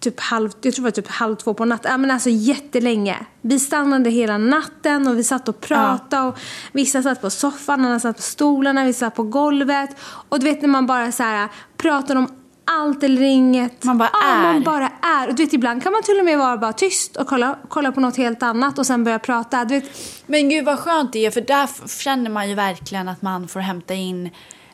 typ 0.00 0.20
halv, 0.20 0.50
jag 0.62 0.74
tror 0.74 0.82
det 0.82 0.86
var 0.86 0.90
typ 0.90 1.08
halv 1.08 1.36
två 1.36 1.54
på 1.54 1.64
natten. 1.64 1.90
Ja, 1.90 1.98
men 1.98 2.10
alltså 2.10 2.30
jättelänge. 2.30 3.16
Vi 3.40 3.58
stannade 3.58 4.10
hela 4.10 4.38
natten 4.38 5.08
och 5.08 5.18
vi 5.18 5.24
satt 5.24 5.48
och 5.48 5.60
pratade. 5.60 6.28
Och 6.28 6.38
vissa 6.72 7.02
satt 7.02 7.20
på 7.20 7.30
soffan, 7.30 7.84
andra 7.84 8.00
satt 8.00 8.16
på 8.16 8.22
stolarna, 8.22 8.84
vi 8.84 8.92
satt 8.92 9.14
på 9.14 9.22
golvet. 9.22 9.90
Och 10.02 10.38
du 10.40 10.44
vet 10.44 10.62
när 10.62 10.68
man 10.68 10.86
bara 10.86 11.12
så 11.12 11.22
här 11.22 11.48
pratar 11.76 12.16
om 12.16 12.28
allt 12.64 13.02
eller 13.02 13.22
inget. 13.22 13.84
Man 13.84 13.98
bara 13.98 14.10
ja, 14.12 14.26
är. 14.28 14.42
Man 14.52 14.62
bara 14.62 14.92
är. 15.02 15.28
Och 15.28 15.34
du 15.34 15.44
vet 15.44 15.52
ibland 15.52 15.82
kan 15.82 15.92
man 15.92 16.02
till 16.02 16.18
och 16.18 16.24
med 16.24 16.38
vara 16.38 16.56
bara 16.56 16.72
tyst 16.72 17.16
och 17.16 17.26
kolla, 17.26 17.58
kolla 17.68 17.92
på 17.92 18.00
något 18.00 18.16
helt 18.16 18.42
annat 18.42 18.78
och 18.78 18.86
sen 18.86 19.04
börja 19.04 19.18
prata. 19.18 19.64
Du 19.64 19.80
vet, 19.80 19.90
Men 20.26 20.48
gud 20.48 20.64
vad 20.64 20.78
skönt 20.78 21.12
det 21.12 21.26
är 21.26 21.30
för 21.30 21.40
där 21.40 21.68
känner 22.02 22.30
man 22.30 22.48
ju 22.48 22.54
verkligen 22.54 23.08
att 23.08 23.22
man 23.22 23.48
får 23.48 23.60
hämta 23.60 23.94
in 23.94 24.30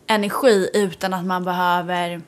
energi 0.06 0.70
utan 0.74 1.14
att 1.14 1.24
man 1.26 1.44
behöver 1.44 2.22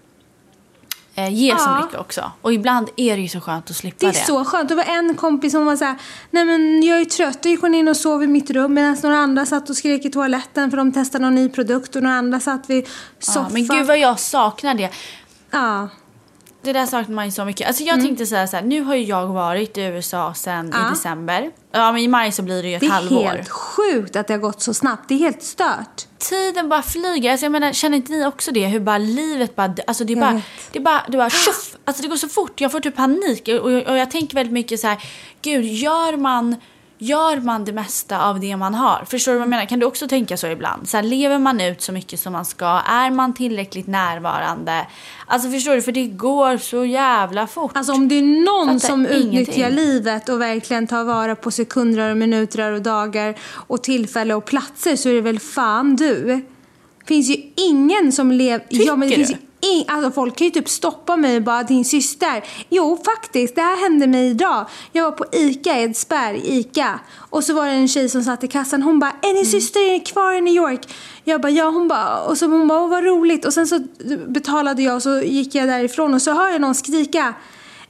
eh, 1.14 1.34
ge 1.34 1.50
så 1.50 1.64
Ja. 1.66 1.80
mycket 1.84 2.00
också. 2.00 2.32
Och 2.42 2.52
ibland 2.52 2.88
är 2.96 3.16
det 3.16 3.22
ju 3.22 3.28
så 3.28 3.40
skönt 3.40 3.70
att 3.70 3.76
slippa 3.76 4.06
Det 4.06 4.12
det. 4.12 4.18
är 4.18 4.24
så 4.24 4.44
skönt. 4.44 4.68
Det 4.68 4.74
var 4.74 4.84
en 4.84 5.14
kompis 5.14 5.52
som 5.52 5.64
var 5.66 5.76
så 5.76 5.84
här, 5.84 5.96
nej 6.30 6.44
men 6.44 6.82
jag 6.82 7.00
är 7.00 7.04
trött. 7.04 7.42
Då 7.42 7.48
gick 7.48 7.60
hon 7.60 7.74
in 7.74 7.88
och 7.88 7.96
sov 7.96 8.22
i 8.22 8.26
mitt 8.26 8.50
rum 8.50 8.74
medan 8.74 8.96
några 9.02 9.16
andra 9.18 9.46
satt 9.46 9.70
och 9.70 9.76
skrek 9.76 10.04
i 10.04 10.10
toaletten 10.10 10.70
för 10.70 10.76
de 10.76 10.92
testade 10.92 11.22
någon 11.24 11.34
ny 11.34 11.48
produkt 11.48 11.96
och 11.96 12.02
några 12.02 12.16
andra 12.16 12.40
satt 12.40 12.70
vid 12.70 12.88
soffan. 13.18 13.42
ja, 13.42 13.52
men 13.52 13.66
gud 13.78 13.86
vad 13.86 13.98
jag 13.98 14.20
saknar 14.20 14.74
det. 14.74 14.90
Ja. 15.52 15.88
Det 16.64 16.72
där 16.72 16.86
saknar 16.86 17.14
man 17.14 17.24
ju 17.24 17.30
så 17.30 17.44
mycket. 17.44 17.66
Alltså 17.68 17.82
jag 17.82 18.00
tänkte 18.00 18.26
säga 18.26 18.46
så 18.46 18.56
här, 18.56 18.64
nu 18.64 18.82
har 18.82 18.94
ju 18.94 19.02
jag 19.04 19.26
varit 19.26 19.78
i 19.78 19.80
USA 19.82 20.34
sen 20.34 20.54
Mm. 20.66 20.70
Ja. 20.80 20.86
i 20.86 20.90
december. 20.90 21.50
Ja 21.72 21.92
men 21.92 22.02
i 22.02 22.08
maj 22.08 22.32
så 22.32 22.42
blir 22.42 22.62
det 22.62 22.68
ju 22.68 22.74
ett 22.74 22.80
Det 22.80 22.86
är 22.86 22.90
halvår. 22.90 23.22
helt 23.24 23.48
sjukt 23.48 24.16
att 24.16 24.26
det 24.26 24.34
har 24.34 24.38
gått 24.40 24.62
så 24.62 24.74
snabbt. 24.74 25.08
Det 25.08 25.14
är 25.14 25.18
helt 25.18 25.42
stört. 25.42 26.06
Tiden 26.18 26.68
bara 26.68 26.82
flyger. 26.82 27.30
Alltså 27.30 27.44
jag 27.46 27.52
menar, 27.52 27.72
känner 27.72 27.96
inte 27.96 28.12
ni 28.12 28.26
också 28.26 28.50
det? 28.50 28.66
Hur 28.66 28.80
bara 28.80 28.98
livet 28.98 29.56
bara, 29.56 29.74
alltså 29.86 30.04
det 30.04 30.12
är 30.12 30.16
Jag 30.16 30.24
bara, 30.26 30.34
vet. 30.34 30.44
det 30.72 30.78
är 30.78 30.82
bara, 30.82 31.02
det 31.08 31.16
bara 31.16 31.30
tjoff! 31.44 31.76
Alltså 31.84 32.02
det 32.02 32.08
går 32.08 32.16
så 32.16 32.28
fort. 32.28 32.60
Jag 32.60 32.72
får 32.72 32.80
typ 32.80 32.96
panik. 32.96 33.48
Och, 33.48 33.54
och, 33.54 33.82
och 33.82 33.96
jag 33.98 34.10
tänker 34.10 34.34
väldigt 34.34 34.52
mycket 34.52 34.80
så 34.80 34.86
här, 34.86 34.98
gud, 35.42 35.64
gör 35.64 36.16
man, 36.16 36.56
gör 37.02 37.40
man 37.40 37.64
det 37.64 37.72
mesta 37.72 38.28
av 38.28 38.40
det 38.40 38.56
man 38.56 38.74
har? 38.74 39.04
Förstår 39.06 39.32
du 39.32 39.38
vad 39.38 39.44
jag 39.44 39.50
menar? 39.50 39.64
Kan 39.64 39.78
du 39.78 39.86
också 39.86 40.08
tänka 40.08 40.36
så 40.36 40.46
ibland? 40.46 40.88
Så 40.88 40.96
här, 40.96 41.04
lever 41.04 41.38
man 41.38 41.60
ut 41.60 41.82
så 41.82 41.92
mycket 41.92 42.20
som 42.20 42.32
man 42.32 42.44
ska? 42.44 42.66
Är 42.86 43.10
man 43.10 43.34
tillräckligt 43.34 43.86
närvarande? 43.86 44.86
Alltså 45.26 45.50
förstår 45.50 45.74
du? 45.74 45.82
För 45.82 45.92
det 45.92 46.06
går 46.06 46.56
så 46.56 46.84
jävla 46.84 47.46
fort. 47.46 47.76
Alltså 47.76 47.92
om 47.92 48.08
det 48.08 48.18
är 48.18 48.22
någon 48.22 48.80
Fattar 48.80 48.88
som 48.88 49.06
ingenting. 49.06 49.40
utnyttjar 49.40 49.70
livet 49.70 50.28
och 50.28 50.40
verkligen 50.40 50.86
tar 50.86 51.04
vara 51.04 51.36
på 51.36 51.50
sekunder 51.50 52.10
och 52.10 52.16
minuter 52.16 52.72
och 52.72 52.82
dagar 52.82 53.34
och 53.52 53.82
tillfälle 53.82 54.34
och 54.34 54.44
platser 54.44 54.96
så 54.96 55.08
är 55.08 55.14
det 55.14 55.20
väl 55.20 55.38
fan 55.40 55.96
du. 55.96 56.44
finns 57.06 57.30
ju 57.30 57.36
ingen 57.56 58.12
som 58.12 58.32
lever... 58.32 58.66
Ja, 58.68 58.96
men 58.96 59.08
det 59.08 59.16
Tycker 59.16 59.26
finns 59.26 59.40
du? 59.40 59.51
In, 59.62 59.84
alltså 59.88 60.10
folk 60.10 60.36
kan 60.36 60.44
ju 60.44 60.50
typ 60.50 60.68
stoppa 60.68 61.16
mig 61.16 61.36
och 61.36 61.42
bara 61.42 61.62
din 61.62 61.84
syster. 61.84 62.44
Jo, 62.68 62.98
faktiskt. 63.04 63.54
Det 63.54 63.60
här 63.62 63.76
hände 63.82 64.06
mig 64.06 64.30
idag. 64.30 64.66
Jag 64.92 65.04
var 65.04 65.10
på 65.12 65.24
ICA, 65.32 65.78
Edsberg, 65.78 66.40
ICA. 66.44 67.00
Och 67.30 67.44
så 67.44 67.54
var 67.54 67.66
det 67.66 67.72
en 67.72 67.88
tjej 67.88 68.08
som 68.08 68.22
satt 68.22 68.44
i 68.44 68.48
kassan. 68.48 68.82
Hon 68.82 68.98
bara, 68.98 69.10
är 69.22 69.30
Mm. 69.30 69.36
din 69.42 69.46
syster 69.46 70.04
kvar 70.06 70.32
i 70.32 70.40
New 70.40 70.54
York? 70.54 70.94
Jag 71.24 71.40
bara, 71.40 71.50
ja. 71.50 71.64
Hon 71.70 71.88
bara, 71.88 72.18
och 72.20 72.38
så 72.38 72.46
hon 72.46 72.68
bara, 72.68 72.80
åh, 72.82 72.88
vad 72.88 73.04
roligt. 73.04 73.44
Och 73.44 73.52
sen 73.54 73.66
så 73.66 73.80
betalade 74.28 74.82
jag 74.82 74.94
och 74.96 75.02
så 75.02 75.20
gick 75.20 75.54
jag 75.54 75.68
därifrån 75.68 76.14
och 76.14 76.22
så 76.22 76.32
hör 76.32 76.48
jag 76.48 76.60
någon 76.60 76.74
skrika. 76.74 77.34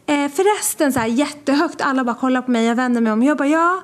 Eh, 0.07 0.29
förresten 0.31 0.93
så 0.93 0.99
här 0.99 1.07
jättehögt, 1.07 1.81
alla 1.81 2.05
bara 2.05 2.15
kollar 2.17 2.43
på 2.43 2.51
mig, 2.51 2.65
jag 2.67 2.75
vänder 2.75 3.01
mig 3.01 3.13
om. 3.13 3.23
Jag 3.23 3.37
bara 3.37 3.49
ja, 3.49 3.83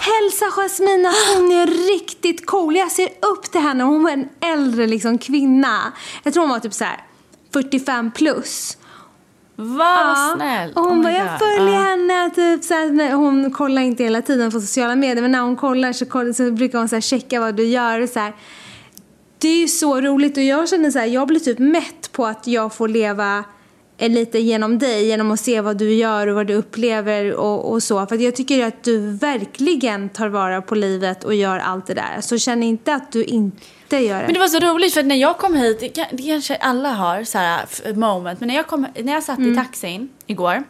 hälsa 0.00 0.44
Jasmine 0.50 1.08
att 1.08 1.36
hon 1.36 1.52
är 1.52 1.66
riktigt 1.66 2.46
cool. 2.46 2.76
Jag 2.76 2.90
ser 2.92 3.08
upp 3.32 3.42
till 3.52 3.60
henne, 3.60 3.84
hon 3.84 4.02
var 4.02 4.10
en 4.10 4.28
äldre 4.40 4.86
liksom 4.86 5.18
kvinna. 5.18 5.92
Jag 6.22 6.32
tror 6.32 6.42
hon 6.42 6.50
var 6.50 6.58
typ 6.58 6.74
så 6.74 6.84
här 6.84 7.04
45 7.52 8.10
plus. 8.10 8.76
Vad 9.56 10.36
snällt. 10.36 10.76
Och 10.76 10.82
hon 10.84 10.98
Oh 10.98 11.02
bara, 11.02 11.12
jag 11.12 11.38
följer 11.38 11.74
Ja. 11.74 11.80
henne. 11.80 12.30
Typ, 12.30 12.64
så 12.64 12.74
här, 12.74 12.90
när 12.90 13.12
hon 13.12 13.50
kollar 13.50 13.82
inte 13.82 14.04
hela 14.04 14.22
tiden 14.22 14.50
på 14.50 14.60
sociala 14.60 14.96
medier, 14.96 15.22
men 15.22 15.32
när 15.32 15.40
hon 15.40 15.56
kollar 15.56 15.92
så, 15.92 16.06
kollar, 16.06 16.32
så 16.32 16.50
brukar 16.50 16.78
hon 16.78 16.88
så 16.88 16.96
här, 16.96 17.00
checka 17.00 17.40
vad 17.40 17.54
du 17.54 17.64
gör. 17.64 18.00
Och 18.00 18.08
så 18.08 18.20
här. 18.20 18.32
Det 19.38 19.48
är 19.48 19.60
ju 19.60 19.68
så 19.68 20.00
roligt 20.00 20.36
och 20.36 20.42
jag 20.42 20.68
känner 20.68 20.90
så 20.90 20.98
här, 20.98 21.06
jag 21.06 21.28
blir 21.28 21.40
typ 21.40 21.58
mätt 21.58 22.12
på 22.12 22.26
att 22.26 22.46
jag 22.46 22.74
får 22.74 22.88
leva 22.88 23.44
lite 23.98 24.38
genom 24.38 24.78
dig, 24.78 25.06
genom 25.06 25.30
att 25.30 25.40
se 25.40 25.60
vad 25.60 25.76
du 25.76 25.94
gör 25.94 26.26
och 26.26 26.34
vad 26.34 26.46
du 26.46 26.54
upplever 26.54 27.34
och, 27.34 27.72
och 27.72 27.82
så. 27.82 28.06
För 28.06 28.16
jag 28.16 28.36
tycker 28.36 28.66
att 28.66 28.84
du 28.84 28.98
verkligen 29.12 30.08
tar 30.08 30.28
vara 30.28 30.62
på 30.62 30.74
livet 30.74 31.24
och 31.24 31.34
gör 31.34 31.58
allt 31.58 31.86
det 31.86 31.94
där. 31.94 32.20
Så 32.20 32.38
känn 32.38 32.62
inte 32.62 32.94
att 32.94 33.12
du 33.12 33.24
inte 33.24 33.56
gör 33.92 34.18
det. 34.18 34.24
Men 34.24 34.34
det 34.34 34.40
var 34.40 34.48
så 34.48 34.58
roligt 34.58 34.94
för 34.94 35.02
när 35.02 35.16
jag 35.16 35.38
kom 35.38 35.54
hit, 35.54 35.80
det, 35.80 35.88
kan- 35.88 36.06
det 36.12 36.22
kanske 36.22 36.56
alla 36.56 36.92
har 36.92 37.24
så 37.24 37.38
här 37.38 37.66
moment, 37.94 38.40
men 38.40 38.46
när 38.46 38.54
jag, 38.54 38.66
kom, 38.66 38.86
när 39.02 39.12
jag 39.12 39.22
satt 39.22 39.38
Mm. 39.38 39.52
i 39.52 39.56
taxin 39.56 40.08
igår 40.26 40.62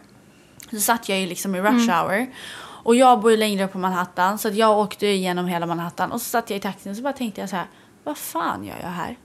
så 0.70 0.76
satt 0.80 1.08
jag 1.08 1.20
ju 1.20 1.26
liksom 1.26 1.54
i 1.54 1.60
rush 1.60 1.90
hour. 1.90 2.26
Och 2.58 2.96
jag 2.96 3.20
bor 3.20 3.30
ju 3.30 3.36
längre 3.36 3.64
upp 3.64 3.72
på 3.72 3.78
Manhattan 3.78 4.38
så 4.38 4.48
jag 4.48 4.78
åkte 4.78 5.06
igenom 5.06 5.46
hela 5.46 5.66
Manhattan 5.66 6.12
och 6.12 6.20
så 6.20 6.24
satt 6.28 6.50
jag 6.50 6.56
i 6.56 6.60
taxin 6.60 6.90
och 6.90 6.96
så 6.96 7.02
bara 7.02 7.12
tänkte 7.12 7.40
jag 7.40 7.50
så 7.50 7.56
här, 7.56 7.66
vad 8.04 8.18
fan 8.18 8.64
gör 8.64 8.76
jag 8.82 8.88
här? 8.88 9.16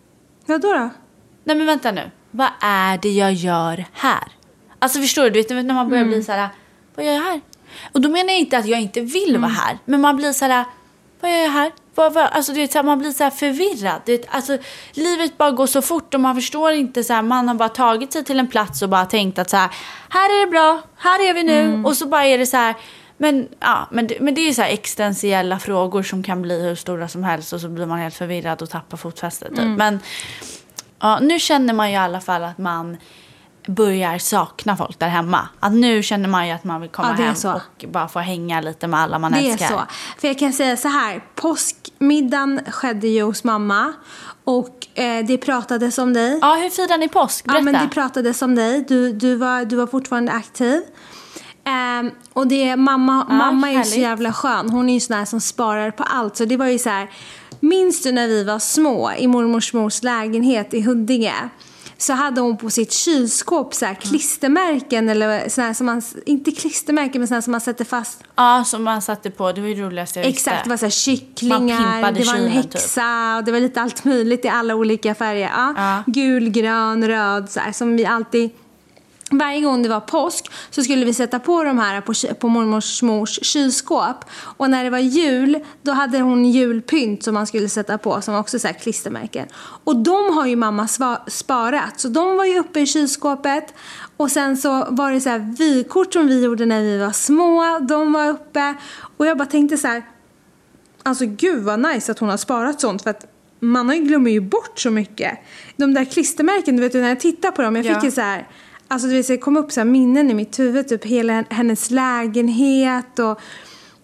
Vadå 0.45 0.73
då? 0.73 0.89
Nej 1.43 1.55
men 1.55 1.65
vänta 1.65 1.91
nu, 1.91 2.11
vad 2.31 2.47
är 2.61 2.97
det 2.97 3.09
jag 3.11 3.33
gör 3.33 3.85
här? 3.93 4.23
Alltså 4.79 4.99
förstår 5.01 5.23
du, 5.23 5.29
du 5.41 5.55
vet 5.55 5.65
när 5.65 5.73
man 5.73 5.89
börjar 5.89 6.03
Mm. 6.03 6.13
bli 6.13 6.23
så 6.23 6.31
här, 6.31 6.49
vad 6.95 7.05
gör 7.05 7.13
jag 7.13 7.21
här? 7.21 7.41
Och 7.91 8.01
då 8.01 8.09
menar 8.09 8.29
jag 8.29 8.39
inte 8.39 8.57
att 8.57 8.65
jag 8.65 8.81
inte 8.81 9.01
vill 9.01 9.29
Mm. 9.29 9.41
vara 9.41 9.51
här. 9.51 9.77
Men 9.85 10.01
man 10.01 10.15
blir 10.17 10.33
så 10.33 10.45
här, 10.45 10.65
vad 11.21 11.31
gör 11.31 11.37
jag 11.37 11.49
här? 11.49 11.71
Vad, 11.95 12.13
vad? 12.13 12.23
Alltså, 12.31 12.53
du 12.53 12.59
vet, 12.59 12.71
så 12.71 12.77
här, 12.77 12.83
man 12.83 12.99
blir 12.99 13.11
så 13.11 13.23
här 13.23 13.31
förvirrad. 13.31 14.01
Du 14.05 14.11
vet, 14.11 14.35
alltså, 14.35 14.57
livet 14.93 15.37
bara 15.37 15.51
går 15.51 15.67
så 15.67 15.81
fort 15.81 16.13
och 16.13 16.19
man 16.19 16.35
förstår 16.35 16.71
inte. 16.71 17.03
Så 17.03 17.13
här, 17.13 17.21
man 17.21 17.47
har 17.47 17.55
bara 17.55 17.69
tagit 17.69 18.13
sig 18.13 18.23
till 18.23 18.39
en 18.39 18.47
plats 18.47 18.81
och 18.81 18.89
bara 18.89 19.05
tänkt 19.05 19.39
att 19.39 19.49
så 19.49 19.57
här, 19.57 19.69
här 20.09 20.29
är 20.29 20.45
det 20.45 20.51
bra, 20.51 20.81
här 20.97 21.29
är 21.29 21.33
vi 21.33 21.43
nu. 21.43 21.61
Mm. 21.61 21.85
Och 21.85 21.97
så 21.97 22.05
bara 22.07 22.25
är 22.25 22.37
det 22.37 22.45
så 22.45 22.57
här, 22.57 22.75
men, 23.17 23.47
ja, 23.59 23.87
men, 23.91 24.09
men 24.19 24.33
det 24.33 24.41
är 24.41 24.53
så 24.53 24.61
här 24.61 24.69
existentiella 24.69 25.59
frågor 25.59 26.03
som 26.03 26.23
kan 26.23 26.41
bli 26.41 26.61
hur 26.61 26.75
stora 26.75 27.07
som 27.07 27.23
helst 27.23 27.53
och 27.53 27.61
så 27.61 27.67
blir 27.67 27.85
man 27.85 27.99
helt 27.99 28.15
förvirrad 28.15 28.61
och 28.61 28.69
tappar 28.69 28.97
fotfästet. 28.97 29.49
Typ. 29.49 29.59
Mm. 29.59 29.75
Men 29.75 29.99
ja, 30.99 31.19
nu 31.19 31.39
känner 31.39 31.73
man 31.73 31.89
ju 31.89 31.93
i 31.93 31.97
alla 31.97 32.21
fall 32.21 32.43
att 32.43 32.57
man 32.57 32.97
börjar 33.67 34.17
sakna 34.17 34.77
folk 34.77 34.99
där 34.99 35.07
hemma. 35.07 35.47
Att 35.59 35.73
nu 35.73 36.03
känner 36.03 36.29
man 36.29 36.47
ju 36.47 36.53
att 36.53 36.63
man 36.63 36.81
vill 36.81 36.89
komma 36.89 37.07
Ja, 37.07 37.13
det 37.17 37.23
är 37.23 37.27
hem 37.27 37.35
så. 37.35 37.51
och 37.53 37.85
bara 37.89 38.07
få 38.07 38.19
hänga 38.19 38.61
lite 38.61 38.87
med 38.87 38.99
alla 38.99 39.19
man 39.19 39.31
Det 39.31 39.39
är 39.39 39.51
älskar. 39.51 39.67
så. 39.67 39.81
För 40.21 40.27
jag 40.27 40.39
kan 40.39 40.53
säga 40.53 40.77
så 40.77 40.87
här. 40.87 41.23
Påskmiddagen 41.35 42.59
skedde 42.71 43.07
ju 43.07 43.23
hos 43.23 43.43
mamma. 43.43 43.93
Och 44.43 44.99
eh, 44.99 45.25
det 45.25 45.37
pratades 45.37 45.97
om 45.97 46.13
dig. 46.13 46.39
Ja, 46.41 46.53
hur 46.55 46.69
firar 46.69 46.97
ni 46.97 47.09
påsk? 47.09 47.45
Berätta. 47.45 47.59
Ja, 47.59 47.63
men 47.63 47.73
det 47.83 47.89
pratades 47.93 48.41
om 48.41 48.55
dig. 48.55 48.85
Du, 48.87 49.13
du, 49.13 49.35
var, 49.35 49.65
du 49.65 49.75
var 49.75 49.87
fortfarande 49.87 50.31
aktiv. 50.31 50.81
Ehm, 51.63 52.11
och 52.33 52.47
det, 52.47 52.75
mamma, 52.75 53.25
mamma 53.29 53.71
är 53.71 53.77
ju 53.77 53.83
så 53.83 53.99
jävla 53.99 54.33
skön. 54.33 54.69
Hon 54.69 54.89
är 54.89 54.93
ju 54.93 54.99
sån 54.99 55.17
här 55.17 55.25
som 55.25 55.41
sparar 55.41 55.91
på 55.91 56.03
allt. 56.03 56.37
Så 56.37 56.45
det 56.45 56.57
var 56.57 56.65
ju 56.65 56.79
så 56.79 56.89
här. 56.89 57.09
Minns 57.59 58.03
du 58.03 58.11
när 58.11 58.27
vi 58.27 58.43
var 58.43 58.59
små 58.59 59.11
i 59.17 59.27
mormors 59.27 59.73
mors 59.73 60.03
lägenhet 60.03 60.73
i 60.73 60.81
Huddinge? 60.81 61.49
Så 62.01 62.13
hade 62.13 62.41
hon 62.41 62.57
på 62.57 62.69
sitt 62.69 62.91
kylskåp 62.91 63.73
så 63.73 63.85
här 63.85 63.93
klistermärken 63.93 65.09
eller 65.09 65.49
såna 65.49 65.67
här 65.67 65.73
som 65.73 65.85
man, 65.85 66.01
inte 66.25 66.51
klistermärken 66.51 67.21
men 67.21 67.27
såna 67.27 67.35
här 67.35 67.41
som 67.41 67.51
man 67.51 67.61
sätter 67.61 67.85
fast 67.85 68.23
Ja, 68.35 68.63
som 68.65 68.83
man 68.83 69.01
satte 69.01 69.29
på. 69.29 69.51
Det 69.51 69.61
var 69.61 69.67
ju 69.67 69.75
det 69.75 69.81
roligaste 69.81 70.19
jag 70.19 70.25
visste. 70.25 70.49
Exakt, 70.49 70.63
det 70.63 70.69
var 70.69 70.77
så 70.77 70.85
här 70.85 70.89
kycklingar, 70.89 72.11
det 72.11 72.23
var 72.23 72.35
en 72.35 72.43
typ. 72.45 72.53
häxa 72.53 73.37
och 73.37 73.43
det 73.43 73.51
var 73.51 73.59
lite 73.59 73.81
allt 73.81 74.05
möjligt 74.05 74.45
i 74.45 74.47
alla 74.47 74.75
olika 74.75 75.15
färger. 75.15 75.49
Ja. 75.55 75.73
Ja. 75.77 76.03
Gul, 76.07 76.49
grön, 76.49 77.07
röd 77.07 77.49
så 77.49 77.59
här, 77.59 77.71
som 77.71 77.97
vi 77.97 78.05
alltid 78.05 78.49
varje 79.31 79.61
gång 79.61 79.83
det 79.83 79.89
var 79.89 79.99
påsk 79.99 80.51
så 80.69 80.83
skulle 80.83 81.05
vi 81.05 81.13
sätta 81.13 81.39
på 81.39 81.63
de 81.63 81.77
här 81.77 82.01
på, 82.01 82.13
på 82.39 82.47
mormors 82.47 83.01
mors 83.01 83.39
kylskåp. 83.41 84.25
Och 84.57 84.69
när 84.69 84.83
det 84.83 84.89
var 84.89 84.97
jul, 84.97 85.59
då 85.81 85.91
hade 85.91 86.19
hon 86.19 86.45
julpynt 86.45 87.23
som 87.23 87.33
man 87.33 87.47
skulle 87.47 87.69
sätta 87.69 87.97
på 87.97 88.21
som 88.21 88.35
också 88.35 88.59
så 88.59 88.67
här 88.67 88.73
klistermärken. 88.73 89.47
Och 89.83 89.95
de 89.95 90.37
har 90.37 90.45
ju 90.45 90.55
mamma 90.55 90.87
sparat, 91.27 91.99
så 91.99 92.07
de 92.07 92.37
var 92.37 92.45
ju 92.45 92.59
uppe 92.59 92.79
i 92.79 92.85
kylskåpet. 92.85 93.73
Och 94.17 94.31
sen 94.31 94.57
så 94.57 94.87
var 94.89 95.11
det 95.11 95.21
så 95.21 95.29
här 95.29 95.55
vykort 95.57 96.13
som 96.13 96.27
vi 96.27 96.43
gjorde 96.43 96.65
när 96.65 96.81
vi 96.81 96.97
var 96.97 97.11
små, 97.11 97.79
de 97.79 98.13
var 98.13 98.29
uppe. 98.29 98.75
Och 99.17 99.25
jag 99.25 99.37
bara 99.37 99.45
tänkte 99.47 99.77
så 99.77 99.87
här, 99.87 100.03
Alltså 101.03 101.25
gud 101.25 101.63
vad 101.63 101.79
nice 101.79 102.11
att 102.11 102.19
hon 102.19 102.29
har 102.29 102.37
sparat 102.37 102.81
sånt 102.81 103.03
för 103.03 103.09
att 103.09 103.25
man 103.59 104.05
glömmer 104.05 104.31
ju 104.31 104.39
bort 104.41 104.79
så 104.79 104.89
mycket. 104.89 105.39
De 105.77 105.93
där 105.93 106.05
klistermärken, 106.05 106.75
du 106.75 106.81
vet 106.81 106.93
när 106.93 107.09
jag 107.09 107.19
tittar 107.19 107.51
på 107.51 107.61
dem, 107.61 107.75
jag 107.75 107.85
Ja. 107.85 107.95
fick 107.95 108.03
ju 108.03 108.11
så 108.11 108.21
här, 108.21 108.47
alltså 108.91 109.07
du 109.07 109.13
vet 109.13 109.25
så 109.25 109.31
det 109.31 109.37
kom 109.37 109.57
upp 109.57 109.71
så 109.71 109.85
minnen 109.85 110.31
i 110.31 110.33
mitt 110.33 110.59
huvud, 110.59 110.87
typ 110.87 111.05
hela 111.05 111.43
hennes 111.49 111.91
lägenhet 111.91 113.19
och 113.19 113.39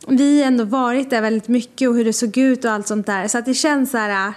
vi 0.07 0.41
har 0.41 0.47
ändå 0.47 0.63
varit 0.63 1.09
där 1.09 1.21
väldigt 1.21 1.47
mycket 1.47 1.89
och 1.89 1.95
hur 1.95 2.05
det 2.05 2.13
såg 2.13 2.37
ut 2.37 2.65
och 2.65 2.71
allt 2.71 2.87
sånt 2.87 3.05
där. 3.05 3.27
Så 3.27 3.37
att 3.37 3.45
det 3.45 3.53
känns 3.53 3.91
så 3.91 3.97
här, 3.97 4.33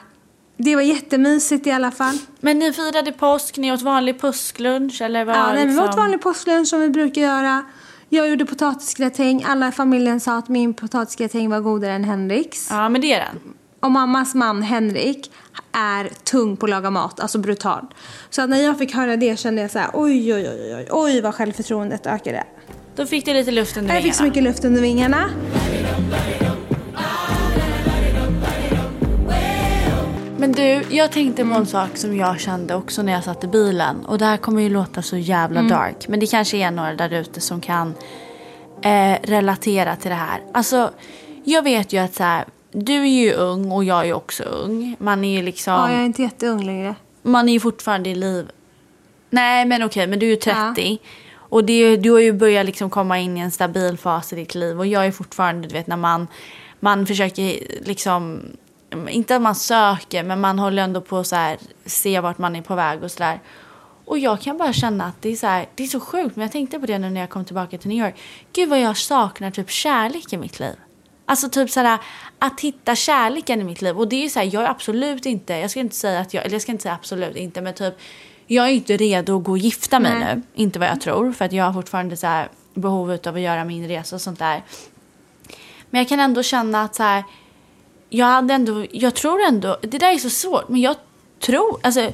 det 0.57 0.75
var 0.75 0.83
jättemysigt 0.83 1.67
i 1.67 1.71
alla 1.71 1.91
fall. 1.91 2.19
Men 2.41 2.59
ni 2.59 2.73
firade 2.73 3.13
påsk, 3.13 3.57
ni 3.57 3.73
åt 3.73 3.83
vanlig 3.83 4.21
påsklunch 4.21 5.03
eller 5.03 5.25
vad? 5.25 5.37
Ja, 5.37 5.47
nej, 5.47 5.67
vi 5.67 5.73
liksom? 5.73 5.89
åt 5.89 5.97
vanlig 5.97 6.21
påsklunch 6.21 6.69
som 6.69 6.81
vi 6.81 6.89
brukar 6.89 7.23
göra. 7.23 7.65
Jag 8.09 8.29
gjorde 8.29 8.47
potatisgratäng. 8.47 9.45
Alla 9.47 9.69
i 9.69 9.73
familjen 9.73 10.21
sa 10.21 10.39
att 10.39 10.49
min 10.49 10.75
potatisgratäng 10.75 11.51
var 11.51 11.61
godare 11.61 11.93
än 11.93 12.05
Henriks. 12.05 12.69
Ja, 12.71 12.89
men 12.89 13.01
det 13.01 13.13
är 13.13 13.19
den. 13.19 13.55
Och 13.81 13.91
mammas 13.91 14.35
man 14.35 14.63
Henrik 14.63 15.31
är 15.73 16.11
tung 16.25 16.57
på 16.57 16.67
att 16.67 16.71
laga 16.71 16.91
mat, 16.91 17.21
alltså 17.21 17.39
brutal. 17.39 17.87
Så 18.31 18.47
när 18.47 18.57
jag 18.63 18.79
fick 18.79 18.95
höra 18.95 19.17
det 19.17 19.39
kände 19.39 19.63
jag 19.63 19.71
så 19.71 19.79
här, 19.79 19.91
oj, 19.95 20.35
oj, 20.35 20.49
oj, 20.49 20.75
oj, 20.77 20.87
oj 20.91 21.21
vad 21.21 21.35
självförtroendet 21.35 22.07
ökade. 22.07 22.45
Då 22.97 23.07
fick 23.07 23.25
du 23.27 23.33
lite 23.35 23.51
luft 23.51 23.77
under 23.77 23.95
Jag 23.95 24.03
fick 24.03 24.15
så 24.15 24.23
vingarna. 24.23 24.29
mycket 24.31 24.43
luft 24.43 24.65
under 24.65 24.81
vingarna. 24.81 25.31
Men 30.39 30.53
du, 30.53 30.83
jag 30.91 31.13
tänkte 31.13 31.45
på 31.45 31.55
en 31.55 31.67
sak 31.67 31.97
som 31.97 32.17
jag 32.17 32.41
kände 32.41 32.75
också 32.75 33.03
när 33.03 33.13
jag 33.13 33.25
satt 33.25 33.45
i 33.45 33.47
bilen. 33.47 34.05
Och 34.07 34.19
det 34.19 34.25
här 34.25 34.37
kommer 34.37 34.63
ju 34.63 34.69
låta 34.69 35.03
så 35.03 35.17
jävla 35.17 35.61
Mm. 35.61 35.71
dark. 35.73 36.09
Men 36.09 36.21
det 36.21 36.27
kanske 36.27 36.57
är 36.57 36.71
några 36.71 36.95
där 36.95 37.13
ute 37.13 37.41
som 37.41 37.61
kan 37.61 37.95
eh, 38.83 39.17
relatera 39.23 39.97
till 39.97 40.11
det 40.11 40.17
här. 40.17 40.41
Alltså, 40.55 40.91
jag 41.45 41.63
vet 41.63 41.93
ju 41.93 41.99
att 41.99 42.15
så 42.15 42.23
här, 42.23 42.45
du 42.73 42.95
är 43.03 43.23
ju 43.25 43.33
ung 43.33 43.71
och 43.73 43.85
jag 43.85 44.09
är 44.09 44.13
också 44.13 44.43
ung. 44.43 44.97
Man 44.99 45.25
är 45.25 45.37
ju 45.37 45.43
liksom, 45.43 45.73
Ja, 45.73 45.91
jag 45.93 46.01
är 46.01 46.05
inte 46.05 46.23
jätteung 46.23 46.65
längre. 46.67 46.95
man 47.23 47.49
är 47.49 47.53
ju 47.53 47.61
fortfarande 47.61 48.11
i 48.11 48.15
liv. 48.15 48.51
Nej, 49.31 49.65
men 49.65 49.83
okej, 49.83 50.07
men 50.07 50.19
du 50.19 50.27
är 50.27 50.31
ju 50.31 50.37
30. 50.37 50.99
Och 51.35 51.65
det, 51.65 51.97
du 51.97 52.11
har 52.11 52.19
ju 52.21 52.33
börjat 52.33 52.67
liksom 52.67 52.91
komma 52.91 53.19
in 53.19 53.37
i 53.37 53.41
en 53.41 53.51
stabil 53.51 53.99
fas 53.99 54.33
i 54.33 54.37
ditt 54.37 54.55
liv. 54.55 54.79
Och 54.79 54.87
jag 54.87 55.07
är 55.07 55.11
fortfarande, 55.11 55.69
du 55.69 55.75
vet, 55.75 55.87
när 55.87 55.97
man, 55.97 56.27
man 56.81 57.07
försöker 57.07 57.59
liksom... 57.87 58.41
Inte 59.09 59.37
att 59.37 59.43
man 59.43 59.55
söker, 59.55 60.23
men 60.23 60.41
man 60.41 60.59
håller 60.59 60.83
ändå 60.83 61.01
på 61.01 61.25
så 61.25 61.37
här, 61.37 61.59
se 61.85 62.21
vart 62.21 62.39
man 62.39 62.57
är 62.57 62.63
på 62.63 62.75
väg 62.75 63.03
och 63.03 63.11
sådär. 63.11 63.41
Och 64.05 64.19
jag 64.19 64.41
kan 64.41 64.59
bara 64.59 64.73
känna 64.73 65.05
att 65.05 65.23
det 65.23 65.29
är, 65.29 65.37
så 65.37 65.47
här, 65.47 65.67
det 65.75 65.83
är 65.83 65.87
så 65.87 66.01
sjukt. 66.01 66.37
Men 66.37 66.43
jag 66.43 66.53
tänkte 66.53 66.79
på 66.81 66.87
det 66.87 66.99
nu 66.99 67.11
när 67.11 67.21
jag 67.21 67.31
kom 67.31 67.45
tillbaka 67.45 67.79
till 67.79 67.89
New 67.89 68.07
York. 68.07 68.15
Gud 68.53 68.69
vad 68.69 68.81
jag 68.81 68.97
saknar 68.97 69.51
typ 69.51 69.71
kärlek 69.71 70.33
i 70.33 70.37
mitt 70.37 70.61
liv. 70.61 70.75
Alltså 71.31 71.49
typ 71.49 71.71
sådär 71.71 71.99
att 72.39 72.61
hitta 72.61 72.95
kärleken 72.97 73.61
i 73.61 73.65
mitt 73.65 73.83
liv. 73.83 73.99
Och 73.99 74.09
det 74.09 74.17
är 74.17 74.23
ju 74.23 74.29
såhär, 74.29 74.51
jag 74.53 74.63
är 74.63 74.69
absolut 74.69 75.27
inte, 75.27 75.53
jag 75.55 75.71
ska 75.71 75.81
inte 75.81 75.97
säga 75.97 76.21
att 76.21 76.35
jag, 76.35 76.45
eller 76.45 76.55
jag 76.55 76.63
ska 76.63 76.73
inte 76.73 76.83
säga 76.83 76.95
absolut 76.95 77.37
inte, 77.37 77.61
men 77.61 77.75
typ 77.75 77.95
jag 78.47 78.67
är 78.67 78.71
inte 78.71 78.97
redo 78.97 79.39
att 79.39 79.45
gå 79.45 79.51
och 79.53 79.59
gifta 79.59 80.01
mig 80.01 80.15
Nej. 80.19 80.37
nu. 80.37 80.43
Inte 80.55 80.79
vad 80.79 80.89
jag 80.89 81.01
tror, 81.01 81.33
för 81.33 81.45
att 81.45 81.53
jag 81.53 81.65
har 81.65 81.73
fortfarande 81.73 82.17
så 82.17 82.27
här 82.27 82.49
behov 82.75 83.11
av 83.27 83.35
att 83.35 83.41
göra 83.41 83.65
min 83.65 83.89
resa 83.89 84.17
och 84.17 84.23
sånt 84.23 84.39
där. 84.39 84.63
Men 85.91 85.99
jag 85.99 86.09
kan 86.09 86.21
ändå 86.21 86.43
känna 86.43 86.83
att 86.83 86.95
så 86.95 87.03
här, 87.03 87.25
jag 88.09 88.27
hade 88.27 88.55
ändå, 88.55 88.87
jag 88.93 89.15
tror 89.15 89.41
ändå, 89.41 89.77
det 89.83 89.99
där 89.99 90.13
är 90.13 90.19
så 90.19 90.31
svårt, 90.31 90.69
men 90.69 90.81
jag 90.81 90.97
tror, 91.41 91.81
alltså 91.83 92.13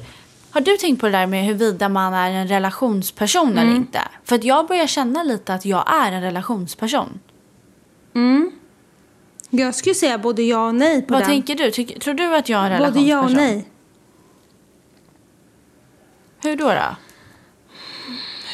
har 0.51 0.61
du 0.61 0.77
tänkt 0.77 0.99
på 1.01 1.05
det 1.05 1.11
där 1.11 1.27
med 1.27 1.45
huruvida 1.45 1.89
man 1.89 2.13
är 2.13 2.31
en 2.31 2.47
relationsperson 2.47 3.51
eller 3.51 3.61
Mm. 3.61 3.75
inte? 3.75 4.01
För 4.23 4.35
att 4.35 4.43
jag 4.43 4.67
börjar 4.67 4.87
känna 4.87 5.23
lite 5.23 5.53
att 5.53 5.65
jag 5.65 5.83
är 5.93 6.11
en 6.11 6.21
relationsperson. 6.21 7.19
Jag 9.49 9.75
skulle 9.75 9.95
säga 9.95 10.17
både 10.17 10.43
ja 10.43 10.67
och 10.67 10.75
nej 10.75 11.01
på 11.01 11.13
Vad 11.13 11.21
den. 11.21 11.29
tänker 11.29 11.55
du? 11.55 11.71
Tyck, 11.71 11.99
tror 11.99 12.13
du 12.13 12.35
att 12.35 12.49
jag 12.49 12.65
är 12.65 12.71
en 12.71 12.93
både 12.93 13.05
ja 13.05 13.23
och 13.23 13.31
nej. 13.31 13.67
Hur 16.43 16.55
då? 16.55 16.65
då? 16.65 16.95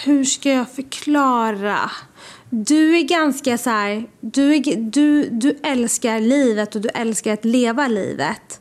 Hur 0.06 0.23
ska 0.23 0.49
jag 0.49 0.71
förklara? 0.71 1.91
Du 2.49 2.97
är 2.97 3.01
ganska 3.01 3.58
så 3.58 3.69
här, 3.69 4.06
du, 4.19 4.56
är, 4.56 4.75
du, 4.75 5.29
du 5.29 5.58
älskar 5.63 6.19
livet 6.19 6.75
och 6.75 6.82
du 6.82 6.89
älskar 6.89 7.34
att 7.34 7.45
leva 7.45 7.88
livet. 7.88 8.60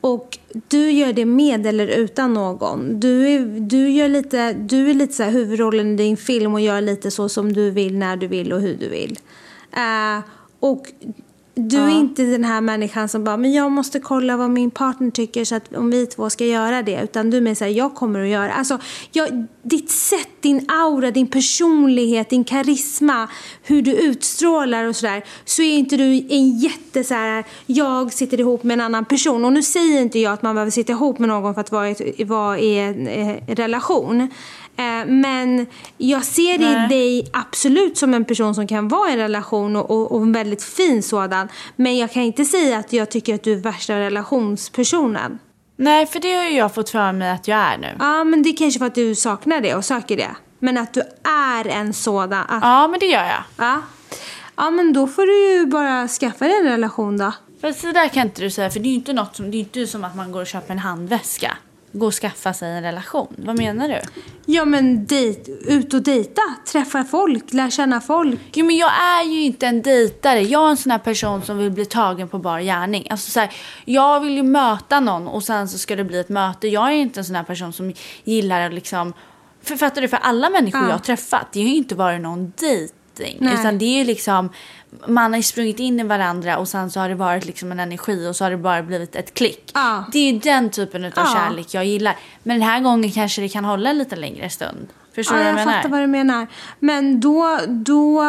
Och 0.00 0.38
du 0.68 0.90
gör 0.90 1.12
det 1.12 1.24
med 1.24 1.66
eller 1.66 1.86
utan 1.86 2.34
någon. 2.34 3.00
Du 3.00 3.28
är, 3.28 3.60
du 3.60 3.90
gör 3.90 4.08
lite, 4.08 4.52
du 4.52 4.90
är 4.90 4.94
lite 4.94 5.12
så 5.12 5.22
här 5.22 5.30
huvudrollen 5.30 5.94
i 5.94 5.96
din 5.96 6.16
film 6.16 6.54
och 6.54 6.60
gör 6.60 6.80
lite 6.80 7.10
så 7.10 7.28
som 7.28 7.52
du 7.52 7.70
vill, 7.70 7.98
när 7.98 8.16
du 8.16 8.26
vill 8.26 8.52
och 8.52 8.60
hur 8.60 8.74
du 8.74 8.88
vill. 8.88 9.18
Eh, 9.72 10.24
och 10.60 10.86
du 11.56 11.78
är 11.78 11.90
inte 11.90 12.22
den 12.22 12.44
här 12.44 12.60
människan 12.60 13.08
som 13.08 13.24
bara, 13.24 13.36
men 13.36 13.52
jag 13.52 13.72
måste 13.72 14.00
kolla 14.00 14.36
vad 14.36 14.50
min 14.50 14.70
partner 14.70 15.10
tycker 15.10 15.44
så 15.44 15.54
att 15.54 15.74
om 15.74 15.90
vi 15.90 16.06
två 16.06 16.30
ska 16.30 16.44
göra 16.44 16.82
det. 16.82 17.02
Utan 17.02 17.30
du 17.30 17.40
mer 17.40 17.54
såhär, 17.54 17.72
jag 17.72 17.94
kommer 17.94 18.20
att 18.22 18.28
göra. 18.28 18.52
Alltså, 18.52 18.78
jag, 19.12 19.46
ditt 19.62 19.90
sätt, 19.90 20.28
din 20.40 20.66
aura, 20.68 21.10
din 21.10 21.26
personlighet, 21.26 22.30
din 22.30 22.44
karisma, 22.44 23.28
hur 23.62 23.82
du 23.82 23.92
utstrålar 23.92 24.84
och 24.84 24.96
sådär. 24.96 25.24
Så 25.44 25.62
är 25.62 25.76
inte 25.76 25.96
du 25.96 26.26
en 26.28 26.58
jätte 26.58 27.04
så 27.04 27.14
här, 27.14 27.44
jag 27.66 28.12
sitter 28.12 28.40
ihop 28.40 28.62
med 28.62 28.74
en 28.74 28.80
annan 28.80 29.04
person. 29.04 29.44
Och 29.44 29.52
nu 29.52 29.62
säger 29.62 30.00
inte 30.00 30.18
jag 30.18 30.32
att 30.32 30.42
man 30.42 30.54
behöver 30.54 30.70
sitta 30.70 30.92
ihop 30.92 31.18
med 31.18 31.28
någon 31.28 31.54
för 31.54 31.60
att 31.60 31.72
vara 31.72 31.90
i, 31.90 32.24
vara 32.24 32.58
i 32.58 32.78
en 32.78 33.06
eh, 33.06 33.36
relation. 33.46 34.28
Eh, 34.76 35.06
men 35.06 35.66
jag 35.98 36.24
ser 36.24 36.58
Nej. 36.58 36.88
dig 36.88 37.30
absolut 37.32 37.98
som 37.98 38.14
en 38.14 38.24
person 38.24 38.54
som 38.54 38.66
kan 38.66 38.88
vara 38.88 39.10
i 39.10 39.12
en 39.12 39.18
relation 39.18 39.76
och, 39.76 39.90
och, 39.90 40.12
och 40.12 40.22
en 40.22 40.32
väldigt 40.32 40.62
fin 40.62 41.02
sådan. 41.02 41.48
Men 41.76 41.98
jag 41.98 42.12
kan 42.12 42.22
inte 42.22 42.44
säga 42.44 42.78
att 42.78 42.92
jag 42.92 43.10
tycker 43.10 43.34
att 43.34 43.42
du 43.42 43.52
är 43.52 43.56
värsta 43.56 43.98
relationspersonen. 43.98 45.38
Nej, 45.76 46.06
för 46.06 46.20
det 46.20 46.34
har 46.34 46.44
ju 46.44 46.56
jag 46.56 46.74
fått 46.74 46.90
för 46.90 47.12
mig 47.12 47.30
att 47.30 47.48
jag 47.48 47.58
är 47.58 47.78
nu. 47.78 47.96
Ja, 47.98 48.24
men 48.24 48.42
det 48.42 48.48
är 48.48 48.56
kanske 48.56 48.78
för 48.78 48.86
att 48.86 48.94
du 48.94 49.14
saknar 49.14 49.60
det 49.60 49.74
och 49.74 49.84
söker 49.84 50.16
det. 50.16 50.30
Men 50.58 50.78
att 50.78 50.94
du 50.94 51.02
är 51.30 51.68
en 51.68 51.92
sådan. 51.94 52.44
Att, 52.48 52.62
Ja, 52.62 52.88
men 52.88 53.00
det 53.00 53.06
gör 53.06 53.24
jag. 53.24 53.44
ja. 53.56 53.82
ja, 54.56 54.70
men 54.70 54.92
då 54.92 55.06
får 55.06 55.26
du 55.26 55.58
ju 55.58 55.66
bara 55.66 56.08
skaffa 56.08 56.44
dig 56.44 56.58
en 56.58 56.64
relation 56.64 57.18
då. 57.18 57.32
Fast 57.60 57.82
det 57.82 57.92
där 57.92 58.08
kan 58.08 58.26
inte 58.26 58.40
du 58.40 58.50
säga, 58.50 58.70
för 58.70 58.80
det 58.80 58.88
är 58.88 58.90
ju 58.90 58.96
inte 58.96 59.12
något 59.12 59.36
som, 59.36 59.50
det 59.50 59.56
är 59.56 59.58
inte 59.58 59.86
som 59.86 60.04
att 60.04 60.16
man 60.16 60.32
går 60.32 60.40
och 60.40 60.46
köper 60.46 60.72
en 60.72 60.78
handväska. 60.78 61.56
Gå 61.94 62.06
och 62.06 62.14
skaffa 62.14 62.52
sig 62.52 62.70
en 62.70 62.82
relation. 62.82 63.34
Vad 63.38 63.58
menar 63.58 63.88
du? 63.88 64.00
Ja 64.46 64.64
men 64.64 65.06
dejt, 65.06 65.52
ut 65.52 65.94
och 65.94 66.02
dejta, 66.02 66.42
träffa 66.72 67.04
folk, 67.04 67.52
lära 67.52 67.70
känna 67.70 68.00
folk. 68.00 68.40
Jo, 68.52 68.64
men 68.64 68.76
jag 68.76 68.90
är 68.90 69.24
ju 69.24 69.42
inte 69.42 69.66
en 69.66 69.82
dejtare. 69.82 70.40
Jag 70.42 70.66
är 70.66 70.70
en 70.70 70.76
sån 70.76 70.90
här 70.90 70.98
person 70.98 71.42
som 71.42 71.58
vill 71.58 71.70
bli 71.70 71.84
tagen 71.84 72.28
på 72.28 72.38
bar 72.38 72.60
gärning. 72.60 73.06
Alltså, 73.10 73.30
så 73.30 73.40
här, 73.40 73.50
jag 73.84 74.20
vill 74.20 74.36
ju 74.36 74.42
möta 74.42 75.00
någon 75.00 75.28
och 75.28 75.42
sen 75.42 75.68
så 75.68 75.78
ska 75.78 75.96
det 75.96 76.04
bli 76.04 76.18
ett 76.18 76.28
möte. 76.28 76.68
Jag 76.68 76.86
är 76.86 76.96
inte 76.96 77.20
en 77.20 77.24
sån 77.24 77.36
här 77.36 77.44
person 77.44 77.72
som 77.72 77.92
gillar 78.24 78.60
att 78.60 78.74
liksom... 78.74 79.12
För, 79.62 79.76
fattar 79.76 80.02
du? 80.02 80.08
För 80.08 80.16
alla 80.16 80.50
människor 80.50 80.80
Ja. 80.80 80.86
jag 80.86 80.94
har 80.94 80.98
träffat, 80.98 81.46
det 81.52 81.60
har 81.62 81.68
ju 81.68 81.76
inte 81.76 81.94
varit 81.94 82.20
någon 82.20 82.52
dejting. 82.60 83.36
Nej. 83.40 83.54
Utan 83.54 83.78
det 83.78 83.84
är 83.84 83.98
ju 83.98 84.04
liksom... 84.04 84.50
Man 85.08 85.34
har 85.34 85.42
sprungit 85.42 85.80
in 85.80 86.00
i 86.00 86.02
varandra 86.02 86.58
och 86.58 86.68
sen 86.68 86.90
så 86.90 87.00
har 87.00 87.08
det 87.08 87.14
varit 87.14 87.46
liksom 87.46 87.72
en 87.72 87.80
energi 87.80 88.28
och 88.28 88.36
så 88.36 88.44
har 88.44 88.50
det 88.50 88.56
bara 88.56 88.82
blivit 88.82 89.16
ett 89.16 89.34
klick. 89.34 89.70
Ja. 89.74 90.04
Det 90.12 90.18
är 90.18 90.32
ju 90.32 90.38
den 90.38 90.70
typen 90.70 91.04
av 91.04 91.12
Ja. 91.16 91.26
kärlek 91.34 91.74
jag 91.74 91.84
gillar. 91.84 92.16
Men 92.42 92.58
den 92.58 92.68
här 92.68 92.80
gången 92.80 93.10
kanske 93.10 93.42
det 93.42 93.48
kan 93.48 93.64
hålla 93.64 93.90
en 93.90 93.98
lite 93.98 94.16
längre 94.16 94.50
stund. 94.50 94.88
Förstår 95.14 95.36
Ja, 95.38 95.42
du 95.42 95.48
jag 95.48 95.54
vad 95.54 95.60
jag 95.60 95.66
menar? 95.66 95.78
fattar 95.78 95.88
vad 95.90 96.00
du 96.00 96.06
menar. 96.06 96.46
Men 96.80 97.20
då, 97.20 97.58
då 97.68 98.22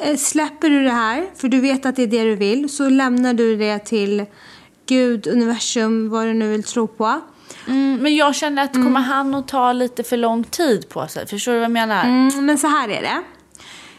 eh, 0.00 0.16
släpper 0.16 0.70
du 0.70 0.84
det 0.84 0.90
här, 0.90 1.26
för 1.36 1.48
du 1.48 1.60
vet 1.60 1.86
att 1.86 1.96
det 1.96 2.02
är 2.02 2.06
det 2.06 2.24
du 2.24 2.36
vill. 2.36 2.68
Så 2.68 2.88
lämnar 2.88 3.34
du 3.34 3.56
det 3.56 3.78
till 3.78 4.24
Gud, 4.86 5.26
universum, 5.26 6.08
vad 6.10 6.26
du 6.26 6.34
nu 6.34 6.48
vill 6.50 6.62
tro 6.64 6.86
på. 6.86 7.20
Mm, 7.68 7.96
men 8.02 8.16
jag 8.16 8.34
känner 8.34 8.62
att 8.64 8.72
kommer 8.72 9.00
han 9.00 9.34
att 9.34 9.48
ta 9.48 9.72
lite 9.72 10.02
för 10.02 10.16
lång 10.16 10.44
tid 10.44 10.88
på 10.88 11.06
sig? 11.08 11.26
Förstår 11.26 11.52
du 11.52 11.58
vad 11.58 11.64
jag 11.64 11.70
menar? 11.72 12.04
Mm, 12.04 12.46
men 12.46 12.58
så 12.58 12.66
här 12.66 12.88
är 12.88 13.02
det. 13.02 13.22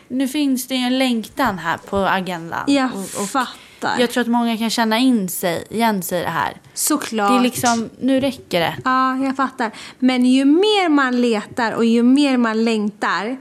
Nu 0.08 0.28
finns 0.28 0.67
det 0.67 0.76
ju 0.76 0.82
en 0.86 0.98
längtan 0.98 1.58
här 1.58 1.78
på 1.78 1.98
agendan. 1.98 2.63
Jag 2.67 2.89
Och- 2.93 3.22
och 3.22 3.30
fattar. 3.30 4.00
jag 4.00 4.12
tror 4.12 4.22
att 4.22 4.28
många 4.28 4.58
kan 4.58 4.70
känna 4.70 4.98
in 4.98 5.30
sig, 5.30 5.65
igen 5.70 6.04
sig 6.04 6.20
i 6.20 6.24
det 6.24 6.30
här. 6.30 6.58
Såklart. 6.74 7.32
Det 7.32 7.38
är 7.38 7.41
liksom, 7.41 7.89
nu 8.00 8.20
räcker 8.20 8.60
det. 8.60 8.76
Ja, 8.86 9.17
jag 9.17 9.36
fattar. 9.36 9.72
Men 10.00 10.26
ju 10.26 10.46
mer 10.46 10.89
man 10.89 11.22
letar 11.22 11.72
och 11.72 11.86
ju 11.86 12.04
mer 12.04 12.38
man 12.38 12.65
längtar, 12.65 13.38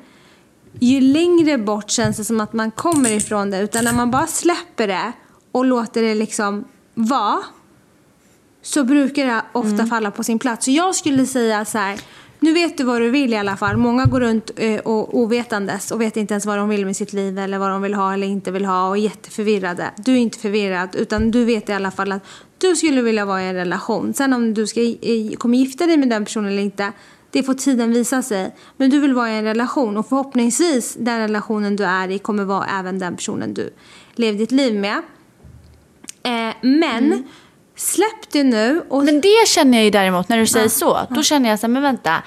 ju 0.80 1.00
längre 1.00 1.58
bort 1.58 1.90
känns 1.90 2.16
det 2.16 2.24
som 2.24 2.40
att 2.40 2.52
man 2.52 2.70
kommer 2.70 3.10
ifrån 3.12 3.50
det. 3.50 3.58
Utan 3.60 3.84
när 3.84 3.92
man 3.92 4.10
bara 4.10 4.26
släpper 4.26 4.86
det 4.86 5.12
och 5.52 5.64
låter 5.64 6.02
det 6.02 6.14
liksom 6.14 6.64
vara, 6.94 7.38
så 8.62 8.84
brukar 8.84 9.26
det 9.26 9.42
ofta 9.52 9.70
Mm. 9.74 9.86
falla 9.88 10.10
på 10.10 10.24
sin 10.24 10.38
plats. 10.38 10.64
Så 10.64 10.70
jag 10.70 10.94
skulle 10.94 11.26
säga 11.26 11.64
så 11.64 11.78
här, 11.78 12.00
nu 12.40 12.52
vet 12.52 12.78
du 12.78 12.84
vad 12.84 13.00
du 13.00 13.10
vill 13.10 13.32
i 13.32 13.36
alla 13.36 13.56
fall. 13.56 13.76
Många 13.76 14.04
går 14.04 14.20
runt 14.20 14.50
eh, 14.56 14.80
och 14.80 15.18
ovetandes 15.18 15.90
och 15.90 16.00
vet 16.00 16.16
inte 16.16 16.34
ens 16.34 16.46
vad 16.46 16.58
de 16.58 16.68
vill 16.68 16.86
med 16.86 16.96
sitt 16.96 17.12
liv 17.12 17.38
eller 17.38 17.58
vad 17.58 17.70
de 17.70 17.82
vill 17.82 17.94
ha 17.94 18.14
eller 18.14 18.26
inte 18.26 18.50
vill 18.50 18.64
ha 18.64 18.88
och 18.88 18.96
är 18.96 19.00
jätteförvirrade. 19.00 19.90
Du 19.96 20.12
är 20.12 20.16
inte 20.16 20.38
förvirrad 20.38 20.96
utan 20.96 21.30
du 21.30 21.44
vet 21.44 21.68
i 21.68 21.72
alla 21.72 21.90
fall 21.90 22.12
att 22.12 22.22
du 22.58 22.76
skulle 22.76 23.02
vilja 23.02 23.24
vara 23.24 23.42
i 23.42 23.48
en 23.48 23.54
relation. 23.54 24.14
Sen 24.14 24.32
om 24.32 24.54
du 24.54 24.66
ska, 24.66 24.80
kommer 25.38 25.58
gifta 25.58 25.86
dig 25.86 25.96
med 25.96 26.08
den 26.08 26.24
personen 26.24 26.52
eller 26.52 26.62
inte, 26.62 26.92
det 27.30 27.42
får 27.42 27.54
tiden 27.54 27.92
visa 27.92 28.22
sig. 28.22 28.54
Men 28.76 28.90
du 28.90 29.00
vill 29.00 29.14
vara 29.14 29.30
i 29.30 29.38
en 29.38 29.44
relation 29.44 29.96
och 29.96 30.08
förhoppningsvis 30.08 30.96
den 30.98 31.20
relationen 31.20 31.76
du 31.76 31.84
är 31.84 32.08
i 32.10 32.18
kommer 32.18 32.44
vara 32.44 32.66
även 32.66 32.98
den 32.98 33.16
personen 33.16 33.54
du 33.54 33.70
lever 34.14 34.38
ditt 34.38 34.52
liv 34.52 34.74
med. 34.80 35.02
Eh, 36.22 36.54
men 36.62 37.04
mm 37.04 37.24
släpp 37.76 38.30
det 38.32 38.44
nu 38.44 38.82
och 38.88 39.04
Men 39.04 39.20
det 39.20 39.46
känner 39.48 39.78
jag 39.78 39.84
ju 39.84 39.90
däremot 39.90 40.28
när 40.28 40.38
du 40.38 40.46
säger 40.46 40.68
så. 40.68 41.00
Då 41.10 41.22
känner 41.22 41.50
jag 41.50 41.58
så 41.58 41.66
här, 41.66 41.72
men 41.72 41.82
vänta. 41.82 42.22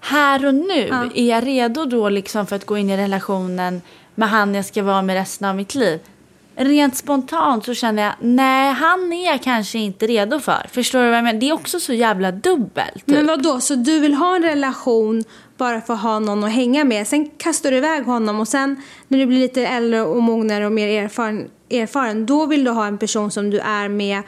Här 0.00 0.46
och 0.46 0.54
nu, 0.54 0.88
Ja. 0.90 1.04
är 1.14 1.28
jag 1.30 1.46
redo 1.46 1.84
då 1.84 2.08
liksom 2.08 2.46
för 2.46 2.56
att 2.56 2.66
gå 2.66 2.78
in 2.78 2.90
i 2.90 2.96
relationen 2.96 3.82
med 4.14 4.28
han 4.28 4.54
jag 4.54 4.64
ska 4.64 4.82
vara 4.82 5.02
med 5.02 5.14
resten 5.16 5.48
av 5.48 5.56
mitt 5.56 5.74
liv? 5.74 6.00
Rent 6.56 6.96
spontant 6.96 7.64
så 7.64 7.74
känner 7.74 8.02
jag, 8.02 8.12
nej 8.20 8.72
han 8.72 9.12
är 9.12 9.26
jag 9.26 9.42
kanske 9.42 9.78
inte 9.78 10.06
redo 10.06 10.40
för. 10.40 10.66
Förstår 10.72 10.98
du 11.02 11.08
vad 11.08 11.16
jag 11.16 11.24
menar? 11.24 11.40
Det 11.40 11.48
är 11.48 11.52
också 11.52 11.80
så 11.80 11.92
jävla 11.92 12.32
dubbelt. 12.32 12.94
Typ. 12.94 13.06
Men 13.06 13.26
vad 13.26 13.42
då? 13.42 13.60
Så 13.60 13.74
du 13.74 14.00
vill 14.00 14.14
ha 14.14 14.36
en 14.36 14.42
relation 14.42 15.24
bara 15.56 15.80
för 15.80 15.94
att 15.94 16.00
ha 16.00 16.18
någon 16.18 16.44
att 16.44 16.52
hänga 16.52 16.84
med. 16.84 17.06
Sen 17.06 17.30
kastar 17.30 17.70
du 17.70 17.76
iväg 17.76 18.04
honom 18.04 18.40
och 18.40 18.48
sen 18.48 18.82
när 19.08 19.18
du 19.18 19.26
blir 19.26 19.38
lite 19.38 19.66
äldre 19.66 20.00
och 20.02 20.22
mognare 20.22 20.66
och 20.66 20.72
mer 20.72 21.02
erfaren, 21.04 21.48
erfaren 21.70 22.26
då 22.26 22.46
vill 22.46 22.64
du 22.64 22.70
ha 22.70 22.86
en 22.86 22.98
person 22.98 23.30
som 23.30 23.50
du 23.50 23.58
är 23.58 23.88
med 23.88 24.22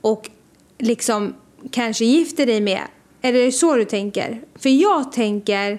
och 0.00 0.30
liksom 0.78 1.34
kanske 1.70 2.04
gifter 2.04 2.46
dig 2.46 2.60
med. 2.60 2.82
Är 3.22 3.32
det 3.32 3.52
så 3.52 3.76
du 3.76 3.84
tänker? 3.84 4.42
För 4.58 4.68
jag 4.68 5.12
tänker 5.12 5.78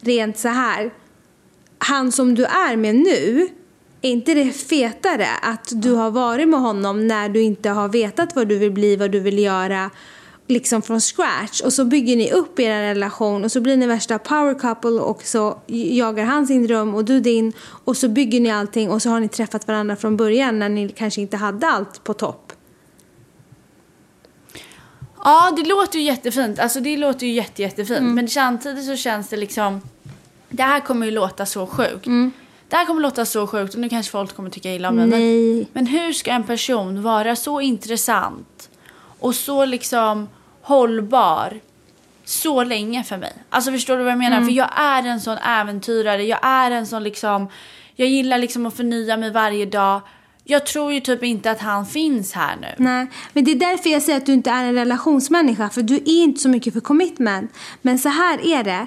rent 0.00 0.38
så 0.38 0.48
här. 0.48 0.94
Han 1.78 2.12
som 2.12 2.34
du 2.34 2.44
är 2.44 2.76
med 2.76 2.94
nu, 2.94 3.48
är 4.02 4.10
inte 4.10 4.34
det 4.34 4.52
fetare 4.52 5.26
att 5.42 5.68
du 5.72 5.92
har 5.92 6.10
varit 6.10 6.48
med 6.48 6.60
honom 6.60 7.06
när 7.06 7.28
du 7.28 7.42
inte 7.42 7.68
har 7.68 7.88
vetat 7.88 8.36
vad 8.36 8.48
du 8.48 8.58
vill 8.58 8.72
bli, 8.72 8.96
vad 8.96 9.10
du 9.10 9.20
vill 9.20 9.38
göra 9.38 9.90
liksom 10.50 10.82
från 10.82 11.00
scratch 11.00 11.60
och 11.60 11.72
så 11.72 11.84
bygger 11.84 12.16
ni 12.16 12.30
upp 12.30 12.60
er 12.60 12.80
relation 12.80 13.44
och 13.44 13.52
så 13.52 13.60
blir 13.60 13.76
ni 13.76 13.86
värsta 13.86 14.18
power 14.18 14.54
couple 14.54 14.90
och 14.90 15.22
så 15.22 15.58
jagar 15.66 16.24
han 16.24 16.46
sin 16.46 16.66
dröm 16.66 16.94
och 16.94 17.04
du 17.04 17.20
din 17.20 17.52
och 17.84 17.96
så 17.96 18.08
bygger 18.08 18.40
ni 18.40 18.50
allting 18.50 18.90
och 18.90 19.02
så 19.02 19.10
har 19.10 19.20
ni 19.20 19.28
träffat 19.28 19.68
varandra 19.68 19.96
från 19.96 20.16
början 20.16 20.58
när 20.58 20.68
ni 20.68 20.88
kanske 20.88 21.20
inte 21.20 21.36
hade 21.36 21.66
allt 21.66 22.04
på 22.04 22.14
topp. 22.14 22.49
Ja, 25.24 25.52
det 25.56 25.68
låter 25.68 25.98
ju 25.98 26.04
jättefint. 26.04 26.58
Alltså 26.58 26.80
det 26.80 26.96
låter 26.96 27.26
ju 27.26 27.32
jätte, 27.32 27.62
jättefint. 27.62 28.14
Men 28.14 28.28
samtidigt 28.28 28.86
så 28.86 28.96
känns 28.96 29.28
det 29.28 29.36
liksom... 29.36 29.80
Det 30.48 30.62
här 30.62 30.80
kommer 30.80 31.06
ju 31.06 31.12
låta 31.12 31.46
så 31.46 31.66
sjukt. 31.66 32.06
Det 32.68 32.76
här 32.76 32.84
kommer 32.84 33.00
låta 33.00 33.24
så 33.24 33.46
sjukt 33.46 33.74
och 33.74 33.80
nu 33.80 33.88
kanske 33.88 34.12
folk 34.12 34.36
kommer 34.36 34.50
tycka 34.50 34.74
illa 34.74 34.88
om 34.88 34.96
det. 34.96 35.06
Men, 35.06 35.66
men 35.72 35.86
hur 35.86 36.12
ska 36.12 36.30
en 36.30 36.44
person 36.44 37.02
vara 37.02 37.36
så 37.36 37.60
intressant 37.60 38.70
och 39.18 39.34
så 39.34 39.64
liksom 39.64 40.28
hållbar 40.62 41.60
så 42.24 42.64
länge 42.64 43.04
för 43.04 43.16
mig? 43.16 43.32
Alltså 43.48 43.70
förstår 43.72 43.96
du 43.96 44.02
vad 44.02 44.12
jag 44.12 44.18
menar? 44.18 44.40
För 44.44 44.52
jag 44.52 44.68
är 44.76 45.02
en 45.02 45.20
sån 45.20 45.38
äventyrare. 45.38 46.24
Jag 46.24 46.38
är 46.42 46.70
en 46.70 46.86
sån 46.86 47.02
liksom... 47.02 47.48
Jag 47.96 48.08
gillar 48.08 48.38
liksom 48.38 48.66
att 48.66 48.76
förnya 48.76 49.16
mig 49.16 49.30
varje 49.30 49.66
dag. 49.66 50.00
Jag 50.50 50.66
tror 50.66 50.92
ju 50.92 51.00
typ 51.00 51.24
inte 51.24 51.50
att 51.50 51.60
han 51.60 51.86
finns 51.86 52.32
här 52.32 52.56
nu. 52.60 52.68
Nej, 52.76 53.06
men 53.32 53.44
det 53.44 53.50
är 53.50 53.56
därför 53.56 53.90
jag 53.90 54.02
säger 54.02 54.18
att 54.18 54.26
du 54.26 54.32
inte 54.32 54.50
är 54.50 54.64
en 54.64 54.74
relationsmänniska. 54.74 55.70
För 55.70 55.82
du 55.82 55.94
är 55.94 56.08
inte 56.08 56.40
så 56.40 56.48
mycket 56.48 56.72
för 56.72 56.80
commitment. 56.80 57.52
Men 57.82 57.98
så 57.98 58.08
här 58.08 58.46
är 58.46 58.64
det. 58.64 58.86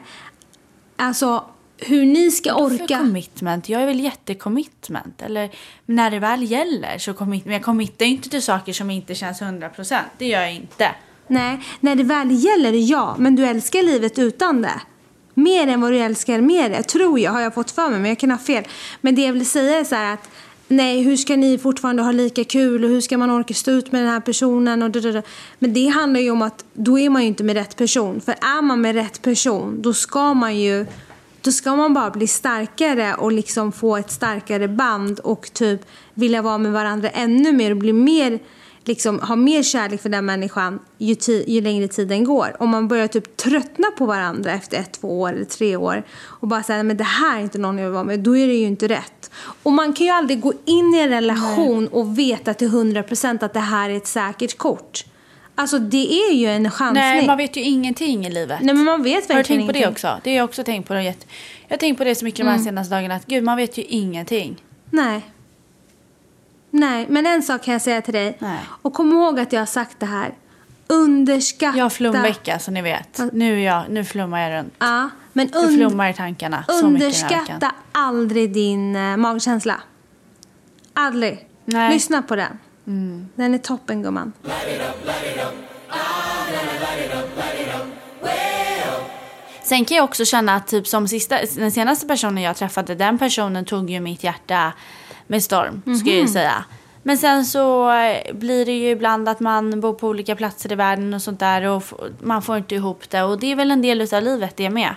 Alltså, 0.95 1.45
hur 1.77 2.05
ni 2.05 2.31
ska 2.31 2.49
För 2.49 2.61
orka. 2.61 2.97
commitment. 2.97 3.69
Jag 3.69 3.81
är 3.81 3.85
väl 3.85 3.99
jättecommitment. 3.99 5.21
Eller 5.21 5.49
när 5.85 6.11
det 6.11 6.19
väl 6.19 6.43
gäller 6.43 6.97
så 6.97 7.13
commit. 7.13 7.45
Men 7.45 7.53
jag 7.53 7.63
committar 7.63 8.05
inte 8.05 8.29
till 8.29 8.41
saker 8.41 8.73
som 8.73 8.89
inte 8.89 9.15
känns 9.15 9.41
100%. 9.41 9.99
Det 10.17 10.27
gör 10.27 10.41
jag 10.41 10.53
inte. 10.53 10.91
Nej, 11.27 11.59
när 11.79 11.95
det 11.95 12.03
väl 12.03 12.31
gäller, 12.31 12.73
ja. 12.91 13.15
Men 13.19 13.35
du 13.35 13.45
älskar 13.45 13.83
livet 13.83 14.19
utan 14.19 14.61
det. 14.61 14.81
Mer 15.33 15.67
än 15.67 15.81
vad 15.81 15.91
du 15.91 15.99
älskar 15.99 16.41
med 16.41 16.71
det, 16.71 16.83
tror 16.83 17.19
jag. 17.19 17.31
Har 17.31 17.41
jag 17.41 17.53
fått 17.53 17.71
för 17.71 17.89
mig, 17.89 17.99
men 17.99 18.09
jag 18.09 18.19
kan 18.19 18.31
ha 18.31 18.37
fel. 18.37 18.63
Men 19.01 19.15
det 19.15 19.21
jag 19.21 19.33
vill 19.33 19.45
säga 19.45 19.79
är 19.79 19.83
så 19.83 19.95
här 19.95 20.13
att 20.13 20.29
Nej, 20.75 21.01
hur 21.01 21.17
ska 21.17 21.35
ni 21.35 21.57
fortfarande 21.57 22.03
ha 22.03 22.11
lika 22.11 22.43
kul 22.43 22.83
och 22.83 22.89
hur 22.89 23.01
ska 23.01 23.17
man 23.17 23.31
orka 23.31 23.53
stå 23.53 23.71
ut 23.71 23.91
med 23.91 24.01
den 24.01 24.09
här 24.09 24.19
personen 24.19 24.83
och 24.83 24.91
da. 24.91 25.21
Men 25.59 25.73
det 25.73 25.87
handlar 25.87 26.19
ju 26.19 26.31
om 26.31 26.41
att 26.41 26.65
då 26.73 26.99
är 26.99 27.09
man 27.09 27.21
ju 27.21 27.27
inte 27.27 27.43
med 27.43 27.55
rätt 27.55 27.75
person. 27.75 28.21
För 28.21 28.31
är 28.31 28.61
man 28.61 28.81
med 28.81 28.95
rätt 28.95 29.21
person, 29.21 29.81
då 29.81 29.93
ska 29.93 30.33
man 30.33 30.57
ju 30.57 30.85
då 31.41 31.51
ska 31.51 31.75
man 31.75 31.93
bara 31.93 32.09
bli 32.09 32.27
starkare 32.27 33.13
och 33.13 33.31
liksom 33.31 33.71
få 33.71 33.97
ett 33.97 34.11
starkare 34.11 34.67
band 34.67 35.19
och 35.19 35.53
typ 35.53 35.81
vilja 36.13 36.41
vara 36.41 36.57
med 36.57 36.71
varandra 36.71 37.09
ännu 37.09 37.51
mer 37.51 37.71
och 37.71 37.77
bli 37.77 37.93
mer 37.93 38.39
liksom 38.85 39.19
ha 39.19 39.35
mer 39.35 39.63
kärlek 39.63 40.01
för 40.01 40.09
den 40.09 40.25
människan 40.25 40.79
ju, 40.97 41.15
ju 41.47 41.61
längre 41.61 41.87
tiden 41.87 42.23
går. 42.23 42.55
Om 42.59 42.69
man 42.69 42.87
börjar 42.87 43.07
typ 43.07 43.37
tröttna 43.37 43.87
på 43.97 44.05
varandra 44.05 44.51
efter 44.51 44.77
ett, 44.77 44.91
två 45.01 45.21
år 45.21 45.29
eller 45.33 45.45
tre 45.45 45.75
år 45.75 46.03
och 46.23 46.47
bara 46.47 46.63
säga 46.63 46.83
men 46.83 46.97
det 46.97 47.03
här 47.03 47.37
är 47.37 47.41
inte 47.43 47.57
någon 47.57 47.77
jag 47.77 47.85
vill 47.85 47.93
vara 47.93 48.03
med, 48.03 48.19
då 48.19 48.37
är 48.37 48.47
det 48.47 48.53
ju 48.53 48.65
inte 48.65 48.87
rätt. 48.87 49.31
Och 49.63 49.71
man 49.71 49.93
kan 49.93 50.05
ju 50.07 50.11
aldrig 50.13 50.41
gå 50.41 50.53
in 50.65 50.93
i 50.95 50.99
en 50.99 51.09
relation 51.09 51.87
och 51.87 52.19
veta 52.19 52.53
till 52.53 52.69
100% 52.69 53.45
att 53.45 53.53
det 53.53 53.59
här 53.59 53.89
är 53.89 53.97
ett 53.97 54.07
säkert 54.07 54.57
kort. 54.57 55.05
Alltså 55.55 55.79
det 55.79 56.13
är 56.13 56.33
ju 56.33 56.47
en 56.47 56.71
chansning. 56.71 57.03
Nej, 57.03 57.27
man 57.27 57.37
vet 57.37 57.57
ju 57.57 57.61
ingenting 57.61 58.25
i 58.25 58.29
livet. 58.29 58.59
Nej 58.61 58.75
men 58.75 58.83
man 58.85 59.03
vet 59.03 59.27
Har 59.27 59.35
verkligen 59.35 59.61
du 59.61 59.65
tänkt 59.65 59.67
på 59.67 59.71
det 59.73 59.79
ingenting. 59.79 59.91
också? 60.09 60.21
Det 60.23 60.29
har 60.29 60.37
jag 60.37 60.45
också 60.45 60.63
tänkt 60.63 60.87
på. 60.87 60.93
Det. 60.93 61.03
Jag 61.03 61.13
har 61.69 61.77
tänkt 61.77 61.97
på 61.97 62.03
det 62.03 62.15
så 62.15 62.25
mycket 62.25 62.37
de 62.37 62.43
här 62.43 62.53
Mm. 62.53 62.65
senaste 62.65 62.95
dagarna. 62.95 63.15
Att 63.15 63.25
gud, 63.25 63.43
man 63.43 63.57
vet 63.57 63.77
ju 63.77 63.83
ingenting. 63.83 64.63
Nej. 64.89 65.21
Nej, 66.75 67.05
men 67.09 67.25
en 67.25 67.43
sak 67.43 67.63
kan 67.63 67.71
jag 67.71 67.81
säga 67.81 68.01
till 68.01 68.13
dig. 68.13 68.37
Nej. 68.39 68.59
Och 68.81 68.93
kom 68.93 69.11
ihåg 69.11 69.39
att 69.39 69.53
jag 69.53 69.61
har 69.61 69.65
sagt 69.65 69.99
det 69.99 70.05
här. 70.05 70.33
Underskatta... 70.87 71.77
Jag 71.77 71.85
har 71.85 71.89
flumvecka 71.89 72.59
som 72.59 72.73
ni 72.73 72.81
vet. 72.81 73.19
Nu, 73.33 73.61
jag, 73.61 73.83
nu 73.89 74.03
flummar 74.05 74.49
jag 74.49 74.59
runt. 74.59 74.73
Ja, 74.79 75.09
men 75.33 75.49
Jag 75.53 75.63
un... 75.63 75.75
flummar 75.75 76.09
i 76.09 76.13
tankarna 76.13 76.63
så 76.67 76.85
underskatta 76.85 77.71
aldrig 77.91 78.53
din 78.53 78.95
uh, 78.95 79.17
magkänsla. 79.17 79.81
Aldrig. 80.93 81.47
Nej. 81.65 81.93
Lyssna 81.93 82.21
på 82.21 82.35
den. 82.35 82.59
Den 83.35 83.53
är 83.53 83.57
toppen 83.57 84.03
gumman. 84.03 84.33
Sen 89.63 89.85
kan 89.85 89.97
jag 89.97 90.03
också 90.03 90.25
känna 90.25 90.55
att 90.55 90.67
typ 90.67 90.87
som 90.87 91.07
sista, 91.07 91.39
den 91.55 91.71
senaste 91.71 92.07
personen 92.07 92.43
jag 92.43 92.55
träffade, 92.55 92.95
den 92.95 93.17
personen 93.17 93.65
tog 93.65 93.89
ju 93.89 93.99
mitt 93.99 94.23
hjärta 94.23 94.73
med 95.27 95.43
storm, 95.43 95.81
ska 95.99 96.09
jag 96.09 96.19
ju 96.19 96.27
säga. 96.27 96.65
Men 97.03 97.17
sen 97.17 97.45
så 97.45 97.91
eh, 97.91 98.33
blir 98.35 98.65
det 98.65 98.71
ju 98.71 98.89
ibland 98.89 99.29
att 99.29 99.39
man 99.39 99.79
bor 99.79 99.93
på 99.93 100.07
olika 100.07 100.35
platser 100.35 100.71
i 100.71 100.75
världen 100.75 101.13
och 101.13 101.21
sånt 101.21 101.39
där 101.39 101.67
och 101.67 101.83
man 102.21 102.41
får 102.41 102.57
inte 102.57 102.75
ihop 102.75 103.09
det. 103.09 103.23
Och 103.23 103.39
det 103.39 103.51
är 103.51 103.55
väl 103.55 103.71
en 103.71 103.81
del 103.81 104.13
av 104.13 104.23
livet 104.23 104.57
det 104.57 104.69
med. 104.69 104.95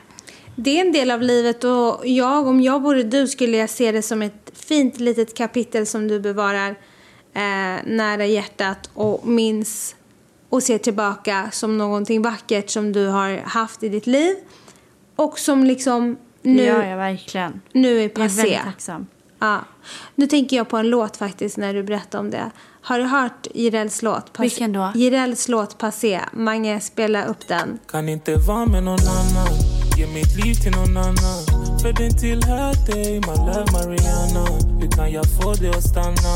Det 0.57 0.81
är 0.81 0.87
en 0.87 0.93
del 0.93 1.11
av 1.11 1.23
livet 1.23 1.65
och 1.65 2.07
jag, 2.07 2.47
om 2.47 2.61
jag 2.61 2.83
vore 2.83 3.03
du 3.03 3.27
skulle 3.27 3.57
jag 3.57 3.71
se 3.71 3.93
det 3.93 4.03
som 4.03 4.23
ett 4.23 4.53
fint 4.55 5.01
litet 5.01 5.37
kapitel 5.37 5.87
som 5.87 6.09
du 6.09 6.21
bevarar 6.21 6.71
eh, 7.35 7.85
nära 7.85 8.27
hjärtat 8.27 8.91
och 8.95 9.27
minns 9.29 9.97
och 10.49 10.63
ser 10.63 10.79
tillbaka 10.79 11.49
som 11.53 11.79
någonting 11.79 12.23
vackert 12.23 12.71
som 12.71 12.93
du 12.93 13.07
har 13.07 13.37
haft 13.45 13.83
i 13.83 13.89
ditt 13.89 14.07
liv 14.07 14.37
och 15.17 15.39
som 15.39 15.65
liksom 15.65 16.17
nu, 16.43 16.65
gör 16.65 16.85
jag 16.85 16.97
verkligen. 16.97 17.61
nu 17.73 17.89
är 17.89 17.95
Jag 17.95 18.05
är 18.05 18.09
passé. 18.09 18.43
väldigt 18.43 18.63
tacksam. 18.63 19.07
Ja. 19.39 19.65
Nu 20.15 20.27
tänker 20.27 20.57
jag 20.57 20.69
på 20.69 20.77
en 20.77 20.91
låt 20.91 21.17
faktiskt 21.17 21.57
när 21.57 21.75
du 21.75 21.83
berättar 21.83 22.19
om 22.19 22.31
det. 22.31 22.51
Har 22.81 22.99
du 22.99 23.05
hört 23.05 23.47
Jirels 23.55 24.03
låt? 24.03 24.33
Passé? 24.33 24.43
Vilken 24.43 24.73
då? 24.73 24.93
Jirels 24.95 25.49
låt 25.49 25.79
Passé. 25.79 26.21
Mange, 26.33 26.81
spela 26.81 27.25
upp 27.25 27.49
den. 27.49 27.79
Kan 27.91 28.09
inte 28.09 28.37
vara 28.37 28.67
med 28.67 28.83
någon 28.83 29.09
annan 29.09 29.53
Ge 29.97 30.07
mitt 30.07 30.45
liv 30.45 30.55
till 30.55 30.71
någon 30.73 30.97
annan 30.97 31.45
För 31.83 31.93
den 31.93 32.19
tillhör 32.19 32.87
dig 32.87 33.13
My 33.21 33.37
love 33.47 33.73
Mariana 33.73 34.45
Hur 34.81 34.91
kan 34.91 35.13
jag 35.13 35.25
få 35.41 35.53
dig 35.55 35.71
att 35.71 35.83
stanna? 35.91 36.35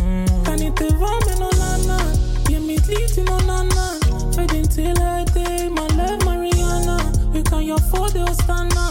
Mm. 0.00 0.44
Kan 0.44 0.62
inte 0.62 0.84
vara 0.84 1.20
med 1.28 1.38
någon 1.38 1.60
annan 1.74 2.08
Ge 2.48 2.60
mitt 2.60 2.88
liv 2.88 3.06
till 3.14 3.24
någon 3.24 3.50
annan 3.50 3.96
För 4.34 4.54
den 4.54 4.68
tillhör 4.76 5.34
dig 5.34 5.70
My 5.70 5.88
love 5.98 6.24
Mariana 6.24 7.00
Hur 7.34 7.42
kan 7.42 7.66
jag 7.66 7.90
få 7.90 8.06
dig 8.06 8.22
att 8.22 8.44
stanna? 8.44 8.86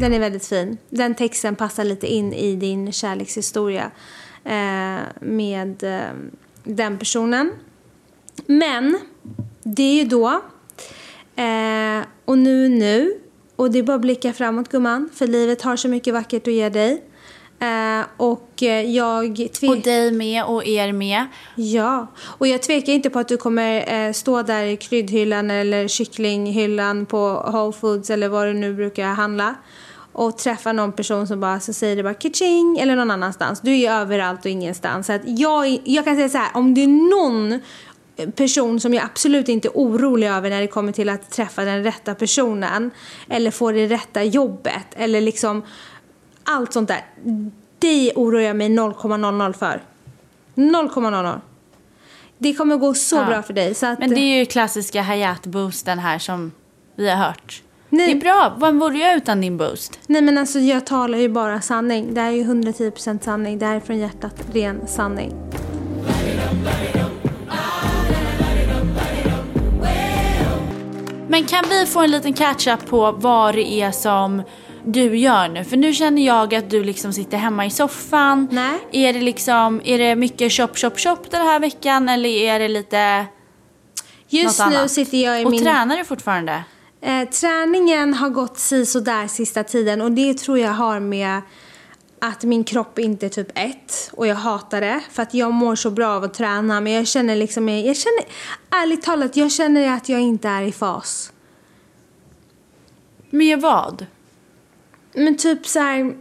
Den 0.00 0.12
är 0.12 0.18
väldigt 0.18 0.46
fin. 0.46 0.78
Den 0.90 1.14
texten 1.14 1.56
passar 1.56 1.84
lite 1.84 2.06
in 2.06 2.32
i 2.32 2.56
din 2.56 2.92
kärlekshistoria 2.92 3.90
eh, 4.44 5.02
med 5.20 5.82
eh, 5.82 6.14
den 6.64 6.98
personen. 6.98 7.52
Men 8.46 8.98
det 9.62 9.82
är 9.82 9.94
ju 9.94 10.04
då. 10.04 10.28
Eh, 11.36 12.06
och 12.24 12.38
nu 12.38 12.68
nu. 12.68 13.20
Och 13.56 13.70
det 13.70 13.78
är 13.78 13.82
bara 13.82 13.94
att 13.94 14.00
blicka 14.00 14.32
framåt 14.32 14.68
gumman. 14.68 15.10
För 15.14 15.26
livet 15.26 15.62
har 15.62 15.76
så 15.76 15.88
mycket 15.88 16.14
vackert 16.14 16.48
att 16.48 16.54
ge 16.54 16.68
dig. 16.68 17.02
Eh, 17.58 18.06
och 18.16 18.62
eh, 18.62 18.90
jag 18.90 19.30
Och 19.30 19.52
tvekar... 19.52 19.82
dig 19.82 20.12
med 20.12 20.44
och 20.44 20.66
er 20.66 20.92
med. 20.92 21.26
Ja, 21.56 22.06
och 22.20 22.46
jag 22.46 22.62
tvekar 22.62 22.92
inte 22.92 23.10
på 23.10 23.18
att 23.18 23.28
du 23.28 23.36
kommer 23.36 24.06
eh, 24.06 24.12
stå 24.12 24.42
där 24.42 24.64
i 24.64 24.76
kryddhyllan 24.76 25.50
eller 25.50 25.88
kycklinghyllan 25.88 27.06
på 27.06 27.50
Whole 27.52 27.72
Foods 27.72 28.10
eller 28.10 28.28
vad 28.28 28.46
du 28.46 28.54
nu 28.54 28.74
brukar 28.74 29.04
handla 29.04 29.54
och 30.14 30.38
träffa 30.38 30.72
någon 30.72 30.92
person 30.92 31.26
som 31.26 31.40
bara 31.40 31.60
så 31.60 31.72
säger 31.72 31.96
det 31.96 32.02
bara 32.02 32.14
kitching 32.14 32.78
eller 32.78 32.96
någon 32.96 33.10
annanstans. 33.10 33.60
Du 33.60 33.70
är 33.72 33.76
ju 33.76 33.88
överallt 33.88 34.40
och 34.44 34.50
ingenstans. 34.50 35.06
Så 35.06 35.12
att 35.12 35.22
jag, 35.24 35.80
jag 35.84 36.04
kan 36.04 36.16
säga 36.16 36.28
så 36.28 36.38
här, 36.38 36.50
om 36.54 36.74
det 36.74 36.80
är 36.84 36.88
någon 36.88 37.60
person 38.32 38.80
som 38.80 38.94
jag 38.94 39.04
absolut 39.04 39.48
inte 39.48 39.68
är 39.68 39.72
orolig 39.74 40.28
över 40.28 40.50
när 40.50 40.60
det 40.60 40.66
kommer 40.66 40.92
till 40.92 41.08
att 41.08 41.30
träffa 41.30 41.64
den 41.64 41.84
rätta 41.84 42.14
personen 42.14 42.90
eller 43.28 43.50
få 43.50 43.72
det 43.72 43.86
rätta 43.86 44.22
jobbet 44.22 44.86
eller 44.96 45.20
liksom 45.20 45.62
allt 46.44 46.72
sånt 46.72 46.88
där. 46.88 47.04
Det 47.78 48.12
oroar 48.16 48.40
jag 48.40 48.56
mig 48.56 48.68
0,00 48.68 49.52
för. 49.52 49.82
0,00. 50.54 51.40
Det 52.38 52.54
kommer 52.54 52.76
gå 52.76 52.94
så 52.94 53.16
Ja. 53.16 53.24
bra 53.24 53.42
för 53.42 53.52
dig. 53.52 53.74
Så 53.74 53.86
att, 53.86 53.98
Men 53.98 54.10
det 54.10 54.20
är 54.20 54.38
ju 54.38 54.46
klassiska 54.46 55.02
Hayat-boosten 55.02 55.98
här 55.98 56.18
som 56.18 56.52
vi 56.96 57.10
har 57.10 57.16
hört. 57.16 57.62
Nej. 57.96 58.06
Det 58.06 58.12
är 58.12 58.20
bra. 58.20 58.54
Vad 58.58 58.74
vore 58.74 58.98
jag 58.98 59.16
utan 59.16 59.40
din 59.40 59.56
boost? 59.56 59.98
Nej 60.06 60.22
men 60.22 60.38
alltså 60.38 60.58
jag 60.58 60.86
talar 60.86 61.18
ju 61.18 61.28
bara 61.28 61.60
sanning. 61.60 62.14
Det 62.14 62.20
här 62.20 62.28
är 62.28 62.36
ju 62.36 62.44
110% 62.44 63.24
sanning. 63.24 63.58
Det 63.58 63.66
här 63.66 63.76
är 63.76 63.80
från 63.80 63.98
hjärtat. 63.98 64.34
Ren 64.52 64.86
sanning. 64.86 65.32
Men 71.28 71.44
kan 71.44 71.64
vi 71.68 71.86
få 71.86 72.00
en 72.00 72.10
liten 72.10 72.32
catch-up 72.32 72.86
på 72.86 73.12
vad 73.12 73.54
det 73.54 73.72
är 73.80 73.90
som 73.90 74.42
du 74.84 75.16
gör 75.16 75.48
nu? 75.48 75.64
För 75.64 75.76
nu 75.76 75.92
känner 75.92 76.26
jag 76.26 76.54
att 76.54 76.70
du 76.70 76.84
liksom 76.84 77.12
sitter 77.12 77.36
hemma 77.38 77.66
i 77.66 77.70
soffan. 77.70 78.48
Nej. 78.50 78.78
Är 79.08 79.12
det 79.12 79.20
liksom, 79.20 79.80
är 79.84 79.98
det 79.98 80.16
mycket 80.16 80.52
shop, 80.52 80.68
shop, 80.74 80.90
shop 80.96 81.18
den 81.30 81.42
här 81.42 81.60
veckan 81.60 82.08
eller 82.08 82.28
är 82.28 82.58
det 82.58 82.68
lite 82.68 83.26
Just 84.28 84.58
något 84.60 84.70
nu 84.70 84.76
annat? 84.76 84.90
sitter 84.90 85.18
jag 85.18 85.42
i 85.42 85.44
Och 85.44 85.50
min... 85.50 85.62
tränar 85.62 85.96
du 85.96 86.04
fortfarande? 86.04 86.64
Eh, 87.04 87.28
träningen 87.28 88.14
har 88.14 88.30
gått 88.30 88.58
si 88.58 88.86
så 88.86 89.00
där 89.00 89.26
sista 89.26 89.64
tiden 89.64 90.00
och 90.00 90.12
det 90.12 90.34
tror 90.34 90.58
jag 90.58 90.70
har 90.70 91.00
med 91.00 91.40
att 92.18 92.42
min 92.42 92.64
kropp 92.64 92.98
inte 92.98 93.26
är 93.26 93.30
typ 93.30 93.48
ett 93.54 94.10
och 94.12 94.26
jag 94.26 94.34
hatar 94.34 94.80
det 94.80 95.00
för 95.10 95.22
att 95.22 95.34
jag 95.34 95.52
mår 95.52 95.76
så 95.76 95.90
bra 95.90 96.08
av 96.08 96.24
att 96.24 96.34
träna 96.34 96.80
men 96.80 96.92
jag 96.92 97.06
känner 97.06 97.36
liksom, 97.36 97.68
jag 97.68 97.96
känner 97.96 98.24
ärligt 98.70 99.02
talat, 99.02 99.36
jag 99.36 99.52
känner 99.52 99.92
att 99.96 100.08
jag 100.08 100.20
inte 100.20 100.48
är 100.48 100.62
i 100.62 100.72
fas. 100.72 101.32
Med 103.30 103.60
vad? 103.60 104.06
Men 105.12 105.36
typ 105.36 105.66
så 105.66 105.78
här. 105.78 106.14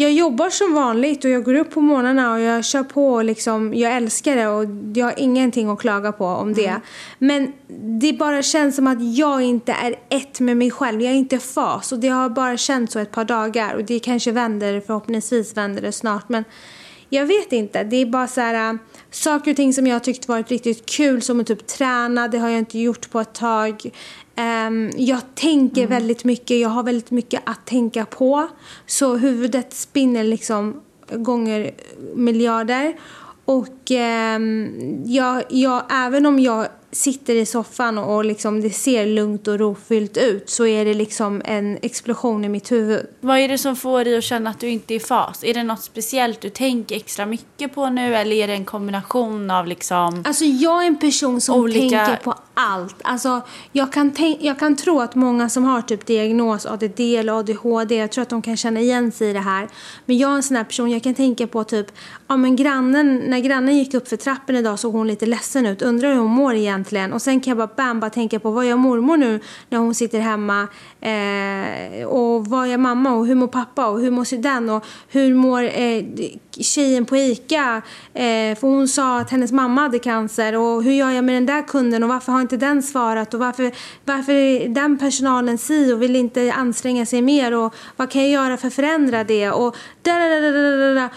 Jag 0.00 0.12
jobbar 0.12 0.50
som 0.50 0.74
vanligt 0.74 1.24
och 1.24 1.30
jag 1.30 1.44
går 1.44 1.54
upp 1.54 1.70
på 1.70 1.80
morgnarna 1.80 2.32
och 2.32 2.40
jag 2.40 2.64
kör 2.64 2.82
på 2.82 3.12
och 3.12 3.24
liksom, 3.24 3.74
jag 3.74 3.96
älskar 3.96 4.36
det 4.36 4.48
och 4.48 4.64
jag 4.94 5.06
har 5.06 5.14
ingenting 5.16 5.70
att 5.70 5.78
klaga 5.78 6.12
på 6.12 6.24
om 6.24 6.54
det. 6.54 6.80
Men 7.18 7.52
det 8.00 8.12
bara 8.12 8.42
känns 8.42 8.76
som 8.76 8.86
att 8.86 9.16
jag 9.16 9.42
inte 9.42 9.72
är 9.72 9.94
ett 10.08 10.40
med 10.40 10.56
mig 10.56 10.70
själv. 10.70 11.02
Jag 11.02 11.12
är 11.12 11.16
inte 11.16 11.38
fas 11.38 11.92
och 11.92 11.98
det 11.98 12.08
har 12.08 12.28
bara 12.28 12.56
känts 12.56 12.92
så 12.92 12.98
ett 12.98 13.10
par 13.10 13.24
dagar 13.24 13.74
och 13.74 13.84
det 13.84 13.98
kanske 13.98 14.32
vänder, 14.32 14.80
förhoppningsvis 14.80 15.56
vänder 15.56 15.82
det 15.82 15.92
snart. 15.92 16.28
Men 16.28 16.44
jag 17.08 17.26
vet 17.26 17.52
inte, 17.52 17.84
det 17.84 17.96
är 17.96 18.06
bara 18.06 18.26
så 18.26 18.40
här 18.40 18.72
äh, 18.72 18.78
saker 19.10 19.50
och 19.50 19.56
ting 19.56 19.72
som 19.72 19.86
jag 19.86 20.04
tyckt 20.04 20.28
varit 20.28 20.50
riktigt 20.50 20.86
kul 20.86 21.22
som 21.22 21.40
att 21.40 21.46
typ 21.46 21.66
träna, 21.66 22.28
det 22.28 22.38
har 22.38 22.48
jag 22.48 22.58
inte 22.58 22.78
gjort 22.78 23.10
på 23.10 23.20
ett 23.20 23.34
tag. 23.34 23.90
Ehm, 24.36 24.90
jag 24.96 25.20
tänker 25.34 25.86
väldigt 25.86 26.24
mycket, 26.24 26.60
jag 26.60 26.68
har 26.68 26.82
väldigt 26.82 27.10
mycket 27.10 27.42
att 27.44 27.66
tänka 27.66 28.04
på. 28.04 28.48
Så 28.86 29.16
huvudet 29.16 29.72
spinner 29.72 30.24
liksom 30.24 30.80
gånger 31.10 31.70
miljarder. 32.14 32.96
Och 33.44 33.66
ehm, 33.90 35.02
jag, 35.06 35.42
jag, 35.48 35.82
även 35.90 36.26
om 36.26 36.38
jag 36.38 36.66
sitter 36.92 37.34
i 37.34 37.46
soffan 37.46 37.98
och, 37.98 38.24
liksom 38.24 38.60
det 38.60 38.70
ser 38.70 39.06
lugnt 39.06 39.48
och 39.48 39.58
rofyllt 39.58 40.16
ut 40.16 40.50
så 40.50 40.66
är 40.66 40.84
det 40.84 40.94
liksom 40.94 41.42
en 41.44 41.78
explosion 41.82 42.44
i 42.44 42.48
mitt 42.48 42.72
huvud. 42.72 43.06
Vad 43.20 43.38
är 43.38 43.48
det 43.48 43.58
som 43.58 43.76
får 43.76 44.04
dig 44.04 44.18
att 44.18 44.24
känna 44.24 44.50
att 44.50 44.60
du 44.60 44.68
inte 44.68 44.94
är 44.94 44.96
i 44.96 45.00
fas? 45.00 45.44
Är 45.44 45.54
det 45.54 45.62
något 45.62 45.82
speciellt 45.82 46.40
du 46.40 46.50
tänker 46.50 46.96
extra 46.96 47.26
mycket 47.26 47.74
på 47.74 47.88
nu 47.90 48.16
eller 48.16 48.36
är 48.36 48.46
det 48.46 48.52
en 48.52 48.64
kombination 48.64 49.50
av 49.50 49.66
liksom... 49.66 50.22
Alltså 50.24 50.44
jag 50.44 50.82
är 50.82 50.86
en 50.86 50.98
person 50.98 51.40
som 51.40 51.60
Olika- 51.60 52.06
tänker 52.06 52.16
på 52.24 52.34
allt. 52.54 52.96
Alltså 53.02 53.40
jag 53.72 53.92
kan, 53.92 54.12
jag 54.40 54.58
kan 54.58 54.76
tro 54.76 55.00
att 55.00 55.14
många 55.14 55.48
som 55.48 55.64
har 55.64 55.82
typ 55.82 56.06
diagnos 56.06 56.66
ADD 56.66 57.00
eller 57.00 57.38
ADHD, 57.38 57.96
jag 57.96 58.12
tror 58.12 58.22
att 58.22 58.28
de 58.28 58.42
kan 58.42 58.56
känna 58.56 58.80
igen 58.80 59.12
sig 59.12 59.30
i 59.30 59.32
det 59.32 59.38
här. 59.38 59.68
Men 60.06 60.18
jag 60.18 60.30
är 60.30 60.34
en 60.34 60.42
sån 60.42 60.56
här 60.56 60.64
person, 60.64 60.90
jag 60.90 61.02
kan 61.02 61.14
tänka 61.14 61.46
på 61.46 61.64
typ, 61.64 61.86
ja 62.28 62.36
men 62.36 62.56
grannen, 62.56 63.22
när 63.26 63.38
grannen 63.38 63.77
gick 63.78 63.94
upp 63.94 64.08
för 64.08 64.16
trappen 64.16 64.56
idag 64.56 64.78
såg 64.78 64.92
hon 64.92 65.06
lite 65.06 65.26
ledsen 65.26 65.66
ut, 65.66 65.82
undrar 65.82 66.12
hur 66.12 66.18
hon 66.18 66.30
mår 66.30 66.54
egentligen. 66.54 67.12
Och 67.12 67.22
sen 67.22 67.40
kan 67.40 67.50
jag 67.50 67.58
bara 67.58 67.74
bam, 67.76 68.00
bara 68.00 68.10
tänka 68.10 68.40
på 68.40 68.50
vad 68.50 68.66
gör 68.66 68.76
mormor 68.76 69.16
nu 69.16 69.40
när 69.68 69.78
hon 69.78 69.94
sitter 69.94 70.20
hemma? 70.20 70.68
Eh, 71.00 72.06
och 72.06 72.46
vad 72.46 72.68
gör 72.68 72.78
mamma? 72.78 73.14
Och 73.14 73.26
hur 73.26 73.34
mår 73.34 73.46
pappa? 73.46 73.86
Och 73.86 74.00
hur 74.00 74.10
mår 74.10 74.42
den 74.42 74.70
och 74.70 74.84
hur 75.08 75.34
mår 75.34 75.62
eh, 75.62 76.04
tjejen 76.50 77.04
på 77.04 77.16
ICA? 77.16 77.82
Eh, 78.14 78.58
för 78.58 78.60
hon 78.60 78.88
sa 78.88 79.18
att 79.18 79.30
hennes 79.30 79.52
mamma 79.52 79.80
hade 79.80 79.98
cancer. 79.98 80.56
Och 80.56 80.82
hur 80.82 80.92
gör 80.92 81.10
jag 81.10 81.24
med 81.24 81.34
den 81.34 81.46
där 81.46 81.62
kunden? 81.62 82.02
Och 82.02 82.08
varför 82.08 82.32
har 82.32 82.40
inte 82.40 82.56
den 82.56 82.82
svarat? 82.82 83.34
Och 83.34 83.40
varför, 83.40 83.72
varför 84.04 84.32
är 84.32 84.68
den 84.68 84.98
personalen 84.98 85.58
si 85.58 85.92
och 85.92 86.02
vill 86.02 86.16
inte 86.16 86.52
anstränga 86.52 87.06
sig 87.06 87.22
mer? 87.22 87.54
Och 87.54 87.74
vad 87.96 88.10
kan 88.10 88.22
jag 88.22 88.30
göra 88.30 88.56
för 88.56 88.68
att 88.68 88.74
förändra 88.74 89.24
det? 89.24 89.50
Och 89.50 89.76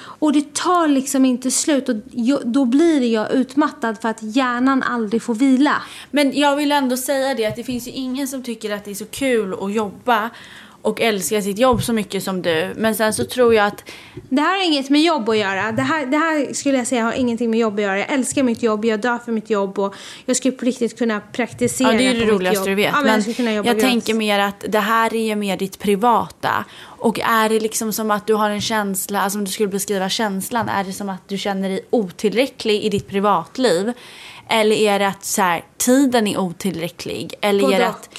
och 0.04 0.34
det 0.34 0.54
tar 0.54 0.88
liksom 0.88 1.26
inte 1.26 1.52
slut. 1.52 1.90
Och 1.90 1.96
jag, 2.12 2.48
då 2.52 2.66
blir 2.66 3.14
jag 3.14 3.32
utmattad 3.32 4.02
för 4.02 4.10
att 4.10 4.24
hjärnan 4.24 4.84
aldrig 4.84 5.22
får 5.22 5.36
vila. 5.36 5.82
Men 6.12 6.40
jag 6.40 6.56
vill 6.56 6.72
ändå 6.72 6.98
säga 6.98 7.36
det 7.36 7.46
att 7.46 7.56
det 7.56 7.64
finns 7.64 7.88
ju 7.88 7.92
ingen 7.92 8.28
som 8.28 8.44
tycker 8.44 8.76
att 8.76 8.86
det 8.86 8.92
är 8.92 8.96
så 8.96 9.06
kul 9.06 9.54
att 9.62 9.74
jobba 9.74 10.30
och 10.82 11.02
älska 11.02 11.42
sitt 11.42 11.58
jobb 11.58 11.84
så 11.84 11.94
mycket 11.94 12.24
som 12.24 12.42
du. 12.42 12.74
Men 12.78 12.96
sen 12.96 13.14
så 13.14 13.26
tror 13.26 13.54
jag 13.54 13.66
att 13.66 13.84
Det 14.30 14.42
här 14.42 14.58
har 14.58 14.66
inget 14.66 14.90
med 14.90 15.02
jobb 15.02 15.30
att 15.30 15.38
göra. 15.38 15.72
Det 15.72 15.82
här, 15.82 16.06
det 16.06 16.18
här 16.18 16.54
skulle 16.54 16.78
jag 16.78 16.88
säga 16.88 17.04
har 17.04 17.14
ingenting 17.14 17.50
med 17.50 17.60
jobb 17.60 17.74
att 17.74 17.82
göra. 17.82 18.00
Jag 18.00 18.12
älskar 18.12 18.44
mitt 18.44 18.64
jobb, 18.64 18.86
jag 18.86 19.02
dör 19.02 19.18
för 19.18 19.32
mitt 19.32 19.50
jobb 19.50 19.80
och 19.80 19.96
jag 20.26 20.36
skulle 20.36 20.52
på 20.52 20.66
riktigt 20.66 20.98
kunna 20.98 21.20
praktisera 21.20 21.92
Ja, 21.92 21.98
det 21.98 22.08
är 22.08 22.14
ju 22.14 22.26
det 22.26 22.32
roligaste 22.32 22.70
du 22.70 22.76
vet. 22.76 22.92
Ja, 22.94 23.02
men 23.02 23.24
men 23.38 23.46
jag 23.46 23.56
jobba 23.56 23.68
jag 23.70 23.78
gratis. 23.78 23.82
tänker 23.82 24.14
mer 24.14 24.40
att 24.40 24.66
det 24.68 24.80
här 24.80 25.16
är 25.16 25.28
ju 25.28 25.36
mer 25.36 25.58
ditt 25.58 25.80
privata. 25.80 26.66
Och 26.84 27.20
är 27.20 27.50
det 27.50 27.60
liksom 27.60 27.94
som 27.94 28.12
att 28.12 28.28
du 28.28 28.34
har 28.34 28.50
en 28.50 28.62
känsla, 28.62 29.22
alltså 29.22 29.40
om 29.40 29.46
du 29.46 29.52
skulle 29.52 29.70
beskriva 29.70 30.10
känslan, 30.10 30.70
är 30.70 30.84
det 30.84 30.94
som 30.94 31.10
att 31.10 31.30
du 31.30 31.38
känner 31.38 31.70
dig 31.70 31.82
otillräcklig 31.90 32.84
i 32.84 32.90
ditt 32.90 33.08
privatliv? 33.08 33.94
Eller 34.50 34.76
är 34.76 35.00
det 35.00 35.08
att 35.08 35.26
så 35.26 35.42
här, 35.42 35.64
tiden 35.78 36.28
är 36.28 36.40
otillräcklig? 36.40 37.34
Eller 37.42 37.60
är 37.60 37.64
Både 37.64 37.78
det 37.78 37.84
och. 37.84 37.90
att 37.90 38.10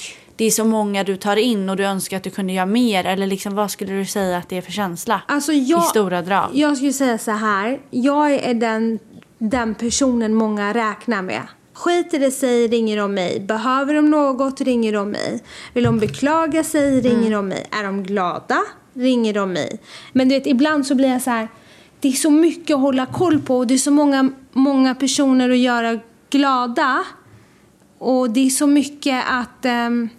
det 0.43 0.47
är 0.47 0.51
så 0.51 0.65
många 0.65 1.03
du 1.03 1.15
tar 1.17 1.35
in 1.35 1.69
och 1.69 1.75
du 1.77 1.83
önskar 1.83 2.17
att 2.17 2.23
du 2.23 2.29
kunde 2.29 2.53
göra 2.53 2.65
mer? 2.65 3.05
Eller 3.05 3.27
liksom, 3.27 3.55
vad 3.55 3.71
skulle 3.71 3.93
du 3.93 4.05
säga 4.05 4.37
att 4.37 4.49
det 4.49 4.57
är 4.57 4.61
för 4.61 4.71
känsla? 4.71 5.21
Alltså 5.27 5.53
jag, 5.53 5.83
I 5.83 5.87
stora 5.87 6.21
drag. 6.21 6.49
Jag 6.53 6.77
skulle 6.77 6.93
säga 6.93 7.17
så 7.17 7.31
här. 7.31 7.79
Jag 7.89 8.31
är 8.33 8.53
den, 8.53 8.99
den 9.37 9.75
personen 9.75 10.33
många 10.33 10.73
räknar 10.73 11.21
med. 11.21 11.41
Skiter 11.73 12.19
det 12.19 12.31
sig 12.31 12.67
ringer 12.67 12.97
de 12.97 13.13
mig. 13.13 13.39
Behöver 13.39 13.93
de 13.93 14.09
något 14.09 14.61
ringer 14.61 14.93
de 14.93 15.09
mig. 15.11 15.43
Vill 15.73 15.83
de 15.83 15.99
beklaga 15.99 16.63
sig 16.63 17.01
ringer 17.01 17.17
Mm. 17.17 17.31
de 17.31 17.47
mig. 17.47 17.67
Är 17.71 17.83
de 17.83 18.03
glada 18.03 18.59
ringer 18.93 19.33
de 19.33 19.53
mig. 19.53 19.79
Men 20.11 20.29
du 20.29 20.35
vet, 20.35 20.47
ibland 20.47 20.87
så 20.87 20.95
blir 20.95 21.09
jag 21.09 21.21
så 21.21 21.29
här. 21.29 21.47
Det 21.99 22.07
är 22.07 22.11
så 22.11 22.29
mycket 22.29 22.73
att 22.75 22.81
hålla 22.81 23.05
koll 23.05 23.39
på 23.41 23.57
och 23.57 23.67
det 23.67 23.73
är 23.73 23.77
så 23.77 23.91
många, 23.91 24.29
många 24.51 24.95
personer 24.95 25.49
att 25.49 25.57
göra 25.57 25.99
glada. 26.29 27.03
Och 27.97 28.29
det 28.29 28.45
är 28.45 28.49
så 28.49 28.67
mycket 28.67 29.23
att... 29.29 29.65
ehm, 29.65 30.09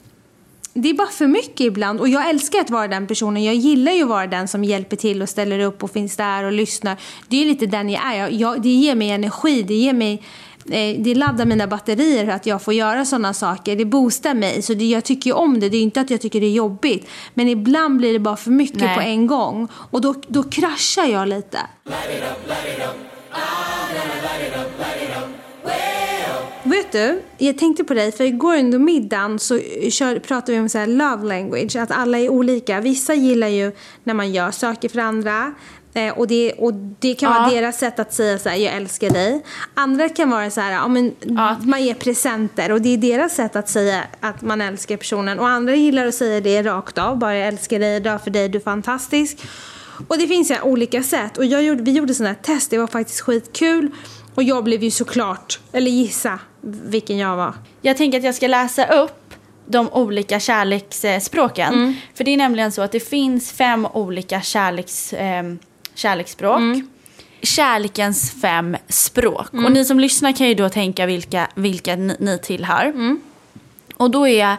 det 0.75 0.91
är 0.91 0.95
bara 0.95 1.09
för 1.09 1.27
mycket 1.27 1.61
ibland. 1.61 2.01
Och 2.01 2.09
jag 2.09 2.29
älskar 2.31 2.61
att 2.61 2.71
vara 2.71 2.89
den 2.89 3.07
personen. 3.07 3.45
Jag 3.45 3.55
gillar 3.55 3.93
ju 3.93 4.03
att 4.03 4.09
vara 4.09 4.27
den 4.27 4.49
som 4.49 4.65
hjälper 4.65 4.97
till 4.97 5.23
och 5.23 5.29
ställer 5.29 5.59
upp 5.59 5.83
och 5.83 5.91
finns 5.91 6.17
där 6.17 6.45
och 6.45 6.53
lyssnar. 6.53 6.97
Det 7.29 7.43
är 7.43 7.47
lite 7.47 7.67
den 7.67 7.91
jag 7.91 8.07
är. 8.07 8.19
Jag, 8.19 8.33
jag, 8.33 8.63
det 8.63 8.69
ger 8.69 8.95
mig 8.95 9.11
energi. 9.11 9.63
Det 9.63 9.75
ger 9.75 9.93
mig... 9.93 10.23
Eh, 10.71 10.97
det 10.99 11.15
laddar 11.15 11.45
mina 11.47 11.67
batterier 11.67 12.29
att 12.29 12.47
jag 12.47 12.63
får 12.63 12.75
göra 12.75 13.05
sådana 13.05 13.35
saker. 13.35 13.77
Det 13.77 13.85
boostar 13.85 14.35
mig. 14.35 14.63
Så 14.63 14.75
det, 14.75 14.85
jag 14.85 15.05
tycker 15.05 15.31
ju 15.31 15.35
om 15.35 15.61
det. 15.61 15.69
Det 15.69 15.77
är 15.77 15.83
inte 15.83 16.01
att 16.01 16.11
jag 16.11 16.21
tycker 16.21 16.41
det 16.41 16.47
är 16.47 16.51
jobbigt. 16.51 17.09
Men 17.35 17.49
ibland 17.49 17.97
blir 17.97 18.13
det 18.13 18.19
bara 18.19 18.37
för 18.37 18.51
mycket 18.51 18.81
Nej. 18.81 18.95
på 18.95 19.01
en 19.01 19.27
gång. 19.27 19.69
Och 19.75 20.01
då, 20.01 20.15
då 20.29 20.43
kraschar 20.43 21.05
jag 21.05 21.29
lite. 21.29 21.59
Vet 26.75 26.93
du, 26.93 27.23
jag 27.39 27.59
tänkte 27.59 27.85
på 27.85 27.95
dig, 27.95 28.13
för 28.13 28.25
igår 28.25 28.57
under 28.57 28.79
middagen 28.79 29.39
så 29.39 29.59
pratade 30.23 30.53
vi 30.53 30.59
om 30.59 30.69
så 30.69 30.79
här 30.79 30.87
love 30.87 31.25
language, 31.29 31.77
att 31.77 31.91
alla 31.91 32.19
är 32.19 32.29
olika. 32.29 32.81
Vissa 32.81 33.15
gillar 33.15 33.49
ju 33.49 33.73
när 34.05 34.15
man 34.15 34.33
gör 34.33 34.51
saker 34.51 34.89
för 34.89 34.99
andra. 34.99 35.55
Eh, 35.95 36.19
och, 36.19 36.27
det, 36.27 36.53
och 36.53 36.75
det 36.75 37.15
kan 37.15 37.33
vara 37.33 37.53
Ja. 37.53 37.61
deras 37.61 37.79
sätt 37.79 37.99
att 37.99 38.15
säga 38.15 38.39
så 38.39 38.49
här, 38.49 38.57
jag 38.57 38.75
älskar 38.75 39.11
dig. 39.11 39.45
Andra 39.75 40.09
kan 40.09 40.31
vara 40.31 40.51
så 40.51 40.61
här, 40.61 40.73
ja, 40.73 40.89
men, 40.89 41.15
man 41.61 41.85
ger 41.85 41.95
presenter 41.95 42.73
och 42.73 42.81
det 42.81 42.89
är 42.89 42.99
deras 42.99 43.35
sätt 43.35 43.57
att 43.57 43.69
säga 43.69 44.05
att 44.21 44.43
man 44.43 44.61
älskar 44.61 44.97
personen. 44.97 45.39
Och 45.39 45.49
andra 45.49 45.75
gillar 45.75 46.07
att 46.07 46.15
säga 46.15 46.41
det 46.41 46.63
rakt 46.63 46.99
av, 46.99 47.19
bara 47.19 47.37
jag 47.37 47.49
älskar 47.49 47.79
dig, 47.79 47.93
jag 47.93 48.03
dör 48.03 48.19
för 48.19 48.31
dig, 48.31 48.49
du 48.49 48.59
är 48.59 48.63
fantastisk. 48.63 49.39
Och 50.09 50.19
det 50.19 50.27
finns 50.29 50.51
ju 50.51 50.61
olika 50.63 51.03
sätt. 51.03 51.39
Och 51.39 51.45
jag 51.45 51.63
gjorde, 51.63 51.83
vi 51.83 51.93
gjorde 51.93 52.15
sådana 52.15 52.35
här 52.35 52.55
test, 52.55 52.71
det 52.71 52.79
var 52.79 52.87
faktiskt 52.87 53.21
skitkul. 53.21 53.91
Och 54.35 54.43
jag 54.43 54.65
blev 54.65 54.83
ju 54.83 54.91
såklart, 54.91 55.61
eller 55.73 55.91
gissa 55.91 56.39
vilken 56.65 57.19
jag 57.19 57.37
var. 57.37 57.55
Jag 57.83 57.97
tänker 57.97 58.19
att 58.19 58.25
jag 58.25 58.35
ska 58.35 58.47
läsa 58.47 58.87
upp 58.87 59.35
de 59.67 59.89
olika 59.93 60.41
kärleksspråken. 60.41 61.75
Mm. 61.75 61.95
För 62.15 62.25
det 62.25 62.31
är 62.31 62.37
nämligen 62.37 62.73
så 62.73 62.83
att 62.83 62.93
det 62.93 63.01
finns 63.01 63.53
fem 63.53 63.87
olika 63.87 64.41
kärleks, 64.41 65.13
eh, 65.13 65.45
kärleksspråk. 65.95 66.59
Mm. 66.59 66.89
Kärlekens 67.43 68.33
fem 68.43 68.77
språk. 68.89 69.53
Mm. 69.53 69.65
Och 69.65 69.73
ni 69.73 69.85
som 69.85 70.01
lyssnar 70.01 70.33
kan 70.33 70.49
ju 70.49 70.55
då 70.55 70.69
tänka 70.69 71.07
vilka, 71.07 71.49
vilka 71.55 71.97
ni, 71.97 72.17
ni 72.19 72.39
tillhör. 72.39 72.85
Mm. 72.85 73.21
Och 73.97 74.11
då 74.11 74.29
är 74.29 74.57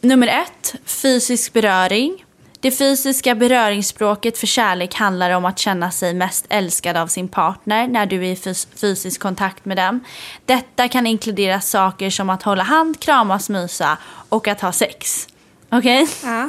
nummer 0.00 0.26
ett 0.26 0.74
fysisk 0.84 1.52
beröring. 1.52 2.23
Det 2.64 2.70
fysiska 2.70 3.34
beröringsspråket 3.34 4.38
för 4.38 4.46
kärlek 4.46 4.94
handlar 4.94 5.30
om 5.30 5.44
att 5.44 5.58
känna 5.58 5.90
sig 5.90 6.14
mest 6.14 6.46
älskad 6.48 6.96
av 6.96 7.06
sin 7.06 7.28
partner 7.28 7.88
när 7.88 8.06
du 8.06 8.16
är 8.16 8.32
i 8.32 8.34
fys- 8.34 8.68
fysisk 8.80 9.20
kontakt 9.20 9.64
med 9.64 9.76
dem. 9.76 10.00
Detta 10.46 10.88
kan 10.88 11.06
inkludera 11.06 11.60
saker 11.60 12.10
som 12.10 12.30
att 12.30 12.42
hålla 12.42 12.62
hand, 12.62 13.00
kramas, 13.00 13.50
mysa 13.50 13.98
och 14.28 14.48
att 14.48 14.60
ha 14.60 14.72
sex. 14.72 15.28
Okej? 15.70 16.08
Ja. 16.22 16.48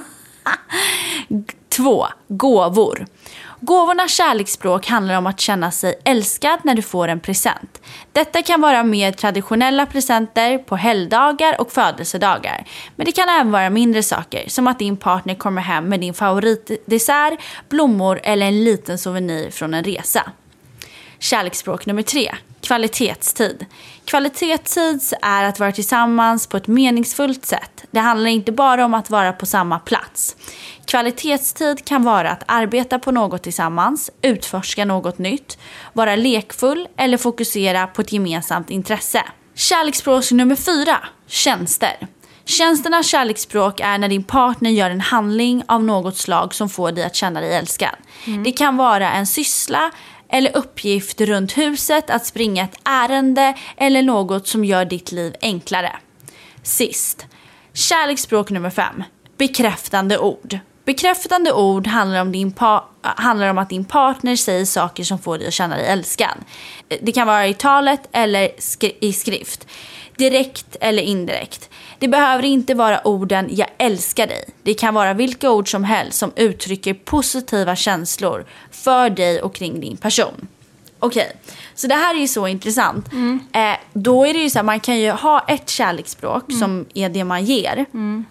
Två, 1.70 2.08
gåvor. 2.28 3.06
Gåvornas 3.66 4.12
kärleksspråk 4.12 4.88
handlar 4.88 5.18
om 5.18 5.28
att 5.28 5.40
känna 5.40 5.72
sig 5.72 6.02
älskad 6.04 6.60
när 6.64 6.76
du 6.76 6.82
får 6.82 7.08
en 7.08 7.20
present. 7.20 7.82
Detta 8.12 8.42
kan 8.42 8.62
vara 8.62 8.84
mer 8.84 9.12
traditionella 9.12 9.86
presenter 9.86 10.58
på 10.58 10.76
helgdagar 10.76 11.62
och 11.62 11.72
födelsedagar. 11.72 12.66
Men 12.96 13.06
det 13.06 13.12
kan 13.12 13.30
även 13.30 13.52
vara 13.52 13.70
mindre 13.70 14.04
saker, 14.04 14.50
som 14.50 14.68
att 14.68 14.80
din 14.80 14.98
partner 14.98 15.36
kommer 15.36 15.62
hem 15.62 15.86
med 15.86 16.00
din 16.00 16.14
favoritdessert, 16.14 17.40
blommor 17.70 18.20
eller 18.24 18.46
en 18.46 18.64
liten 18.64 18.98
souvenir 18.98 19.52
från 19.52 19.74
en 19.74 19.84
resa. 19.84 20.32
Kärleksspråk 21.20 21.86
nummer 21.86 22.02
tre, 22.02 22.36
kvalitetstid. 22.62 23.66
Kvalitetstid 24.06 25.02
är 25.22 25.44
att 25.44 25.60
vara 25.60 25.72
tillsammans 25.72 26.48
på 26.48 26.58
ett 26.58 26.68
meningsfullt 26.68 27.46
sätt. 27.46 27.86
Det 27.92 28.00
handlar 28.00 28.30
inte 28.30 28.52
bara 28.52 28.86
om 28.86 28.94
att 28.94 29.10
vara 29.10 29.34
på 29.34 29.46
samma 29.46 29.80
plats. 29.80 30.36
Kvalitetstid 30.86 31.86
kan 31.86 32.04
vara 32.04 32.32
att 32.32 32.44
arbeta 32.48 33.00
på 33.00 33.12
något 33.12 33.44
tillsammans, 33.44 34.12
utforska 34.22 34.86
något 34.86 35.18
nytt, 35.18 35.58
vara 35.94 36.16
lekfull 36.16 36.88
eller 36.98 37.18
fokusera 37.18 37.88
på 37.88 38.02
ett 38.02 38.12
gemensamt 38.12 38.70
intresse. 38.70 39.24
Kärleksspråk 39.56 40.32
nummer 40.32 40.56
fyra, 40.56 40.98
tjänster. 41.28 42.08
Tjänsternas 42.46 43.08
kärleksspråk 43.08 43.80
är 43.80 43.98
när 43.98 44.10
din 44.10 44.24
partner 44.24 44.70
gör 44.70 44.90
en 44.90 45.02
handling 45.02 45.64
av 45.68 45.84
något 45.84 46.18
slag 46.18 46.54
som 46.54 46.70
får 46.70 46.92
dig 46.92 47.04
att 47.04 47.16
känna 47.16 47.42
dig 47.42 47.56
älskad. 47.56 47.96
Det 48.44 48.52
kan 48.52 48.78
vara 48.78 49.12
en 49.12 49.28
syssla 49.28 49.92
eller 50.36 50.58
uppgift 50.58 51.22
runt 51.22 51.58
huset, 51.58 52.10
att 52.10 52.26
springa 52.26 52.64
ett 52.64 52.80
ärende 52.84 53.54
eller 53.78 54.02
något 54.02 54.48
som 54.48 54.66
gör 54.66 54.86
ditt 54.86 55.12
liv 55.12 55.36
enklare. 55.42 55.96
Sist, 56.64 57.26
kärleksspråk 57.74 58.50
nummer 58.50 58.70
fem, 58.70 59.04
bekräftande 59.38 60.18
ord. 60.18 60.60
Bekräftande 60.86 61.54
ord 61.54 61.88
handlar 61.88 62.22
om, 62.22 62.32
din 62.32 62.54
handlar 63.02 63.50
om 63.50 63.58
att 63.58 63.70
din 63.70 63.86
partner 63.86 64.36
säger 64.36 64.66
saker 64.66 65.04
som 65.04 65.20
får 65.20 65.38
dig 65.38 65.48
att 65.48 65.54
känna 65.54 65.76
dig 65.76 65.86
älskad. 65.86 66.38
Det 67.02 67.12
kan 67.12 67.28
vara 67.28 67.48
i 67.48 67.54
talet 67.54 68.10
eller 68.12 68.50
skri- 68.60 68.98
i 69.02 69.14
skrift. 69.14 69.68
Direkt 70.18 70.76
eller 70.82 71.04
indirekt. 71.04 71.70
Det 72.00 72.08
behöver 72.08 72.46
inte 72.46 72.74
vara 72.74 73.08
orden 73.08 73.48
“jag 73.52 73.68
älskar 73.78 74.28
dig”. 74.28 74.46
Det 74.64 74.74
kan 74.74 74.94
vara 74.94 75.14
vilka 75.14 75.52
ord 75.52 75.72
som 75.72 75.84
helst 75.84 76.18
som 76.20 76.32
uttrycker 76.36 76.94
positiva 76.94 77.76
känslor 77.76 78.46
för 78.72 79.10
dig 79.10 79.42
och 79.42 79.56
kring 79.56 79.80
din 79.80 79.98
person. 79.98 80.48
Okej, 81.00 81.32
så 81.76 81.88
det 81.88 81.96
här 81.96 82.16
är 82.16 82.20
ju 82.20 82.28
så 82.28 82.48
intressant. 82.48 83.06
Eh, 83.54 83.76
då 83.94 84.26
är 84.28 84.34
det 84.34 84.40
ju 84.40 84.50
så 84.50 84.60
här, 84.60 84.64
man 84.64 84.80
kan 84.80 85.00
ju 85.00 85.12
ha 85.12 85.40
ett 85.48 85.70
kärleksspråk 85.70 86.44
som 86.60 86.86
är 86.94 87.10
det 87.10 87.24
man 87.24 87.46
ger. 87.46 87.86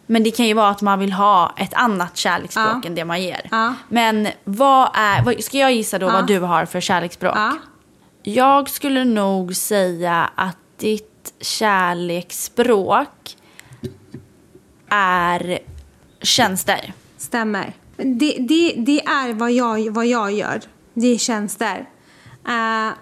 Men 0.06 0.22
det 0.24 0.30
kan 0.30 0.46
ju 0.46 0.54
vara 0.54 0.68
att 0.68 0.82
man 0.82 0.98
vill 0.98 1.12
ha 1.12 1.54
ett 1.56 1.74
annat 1.74 2.16
kärleksspråk 2.16 2.66
Ja. 2.82 2.86
än 2.86 2.94
det 2.94 3.04
man 3.04 3.22
ger. 3.22 3.40
Ja. 3.50 3.74
Men 3.88 4.28
vad 4.44 4.88
är, 4.94 5.22
vad, 5.22 5.44
ska 5.44 5.58
jag 5.58 5.72
gissa 5.72 5.98
då 5.98 6.06
Ja. 6.06 6.12
vad 6.12 6.26
du 6.26 6.40
har 6.40 6.64
för 6.64 6.80
kärleksspråk? 6.80 7.36
Ja. 7.36 7.52
Jag 8.22 8.70
skulle 8.70 9.04
nog 9.04 9.56
säga 9.56 10.30
att 10.34 10.56
ditt 10.78 11.32
kärleksspråk 11.40 13.08
är 14.98 15.58
tjänster. 16.22 16.92
Stämmer. 17.16 17.72
Det, 17.96 18.36
det, 18.40 18.74
det 18.76 19.00
är 19.04 19.32
vad 19.34 19.52
jag, 19.52 19.90
vad 19.90 20.06
jag 20.06 20.32
gör. 20.32 20.60
Det 20.94 21.06
är 21.06 21.18
tjänster. 21.18 21.76
Eh, 22.46 22.92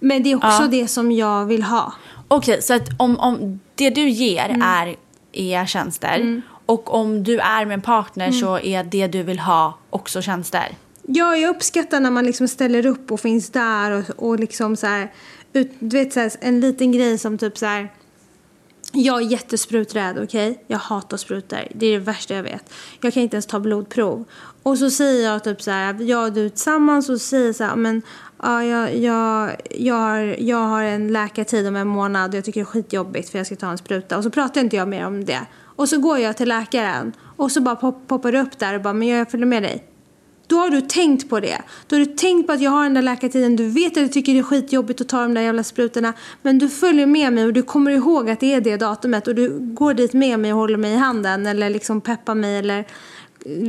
men 0.00 0.22
det 0.22 0.32
är 0.32 0.36
också 0.36 0.62
Ja. 0.62 0.68
det 0.70 0.88
som 0.88 1.12
jag 1.12 1.44
vill 1.44 1.62
ha. 1.62 1.92
Okej, 2.28 2.62
så 2.62 2.74
att 2.74 2.88
om, 2.98 3.18
om 3.18 3.60
det 3.74 3.90
du 3.90 4.08
ger 4.08 4.48
Mm. 4.48 4.62
är, 4.62 4.96
är 5.32 5.66
tjänster 5.66 6.42
och 6.66 6.94
om 6.94 7.22
du 7.24 7.38
är 7.38 7.66
med 7.66 7.74
en 7.74 7.80
partner 7.82 8.26
Mm. 8.26 8.40
så 8.40 8.58
är 8.58 8.84
det 8.84 9.06
du 9.06 9.22
vill 9.22 9.38
ha 9.38 9.78
också 9.90 10.22
tjänster. 10.22 10.68
Ja, 11.02 11.36
jag 11.36 11.50
uppskattar 11.56 12.00
när 12.00 12.10
man 12.10 12.24
liksom 12.24 12.48
ställer 12.48 12.86
upp 12.86 13.12
och 13.12 13.20
finns 13.20 13.50
där 13.50 13.90
och, 13.90 14.28
och 14.28 14.40
liksom 14.40 14.76
så 14.76 14.86
här, 14.86 15.12
ut, 15.52 15.72
du 15.78 15.96
vet 15.98 16.12
så 16.12 16.20
här, 16.20 16.32
en 16.40 16.60
liten 16.60 16.92
grej 16.92 17.18
som 17.18 17.38
typ 17.38 17.58
så 17.58 17.66
här. 17.66 17.88
Jag 18.96 19.22
är 19.22 19.26
jättespruträdd, 19.26 20.18
okej? 20.22 20.64
Jag 20.66 20.78
hatar 20.78 21.16
sprutor. 21.16 21.58
Det 21.74 21.86
är 21.86 21.92
det 21.92 22.04
värsta 22.04 22.34
jag 22.34 22.42
vet. 22.42 22.72
Jag 23.00 23.14
kan 23.14 23.22
inte 23.22 23.36
ens 23.36 23.46
ta 23.46 23.60
blodprov. 23.60 24.24
Och 24.62 24.78
så 24.78 24.90
säger 24.90 25.30
jag 25.30 25.44
typ 25.44 25.62
så 25.62 25.70
här, 25.70 26.02
jag 26.02 26.26
och 26.26 26.32
du 26.32 26.48
tillsammans 26.48 27.08
och 27.08 27.20
säger 27.20 27.52
så 27.52 27.64
här, 27.64 27.76
men 27.76 28.02
ja, 28.42 28.64
jag, 28.64 28.96
jag, 28.96 29.56
jag, 29.70 29.94
har, 29.94 30.18
jag 30.38 30.58
har 30.58 30.82
en 30.82 31.12
läkartid 31.12 31.66
om 31.66 31.76
en 31.76 31.88
månad 31.88 32.30
och 32.30 32.36
jag 32.36 32.44
tycker 32.44 32.60
det 32.60 32.62
är 32.62 32.64
skitjobbigt 32.64 33.30
för 33.30 33.38
jag 33.38 33.46
ska 33.46 33.56
ta 33.56 33.70
en 33.70 33.78
spruta. 33.78 34.16
Och 34.16 34.24
så 34.24 34.30
pratar 34.30 34.60
inte 34.60 34.76
jag 34.76 34.88
mer 34.88 35.06
om 35.06 35.24
det. 35.24 35.46
Och 35.76 35.88
så 35.88 35.98
går 35.98 36.18
jag 36.18 36.36
till 36.36 36.48
läkaren 36.48 37.12
och 37.36 37.52
så 37.52 37.60
bara 37.60 37.76
pop, 37.76 38.08
poppar 38.08 38.32
det 38.32 38.40
upp 38.40 38.58
där 38.58 38.74
och 38.74 38.82
bara, 38.82 38.94
men 38.94 39.08
jag 39.08 39.30
följer 39.30 39.46
med 39.46 39.62
dig. 39.62 39.84
Då 40.46 40.56
har 40.58 40.70
du 40.70 40.80
tänkt 40.80 41.28
på 41.30 41.40
det. 41.40 41.58
Då 41.86 41.96
har 41.96 42.00
du 42.00 42.06
tänkt 42.06 42.46
på 42.46 42.52
att 42.52 42.60
jag 42.60 42.70
har 42.70 42.82
den 42.82 42.94
där 42.94 43.02
läkartiden. 43.02 43.56
Du 43.56 43.68
vet 43.68 43.92
att 43.96 44.02
jag 44.02 44.12
tycker 44.12 44.32
det 44.32 44.38
är 44.38 44.42
skitjobbigt 44.42 45.00
att 45.00 45.08
ta 45.08 45.22
de 45.22 45.34
där 45.34 45.42
jävla 45.42 45.62
sprutorna. 45.64 46.12
Men 46.42 46.58
du 46.58 46.68
följer 46.68 47.06
med 47.06 47.32
mig 47.32 47.44
och 47.44 47.52
du 47.52 47.62
kommer 47.62 47.90
ihåg 47.90 48.30
att 48.30 48.40
det 48.40 48.54
är 48.54 48.60
det 48.60 48.76
datumet. 48.76 49.28
Och 49.28 49.34
du 49.34 49.58
går 49.60 49.94
dit 49.94 50.12
med 50.12 50.38
mig 50.40 50.52
och 50.52 50.58
håller 50.58 50.76
mig 50.78 50.92
i 50.92 50.96
handen. 50.96 51.46
Eller 51.46 51.70
liksom 51.70 52.00
peppar 52.00 52.34
mig 52.34 52.58
eller 52.58 52.84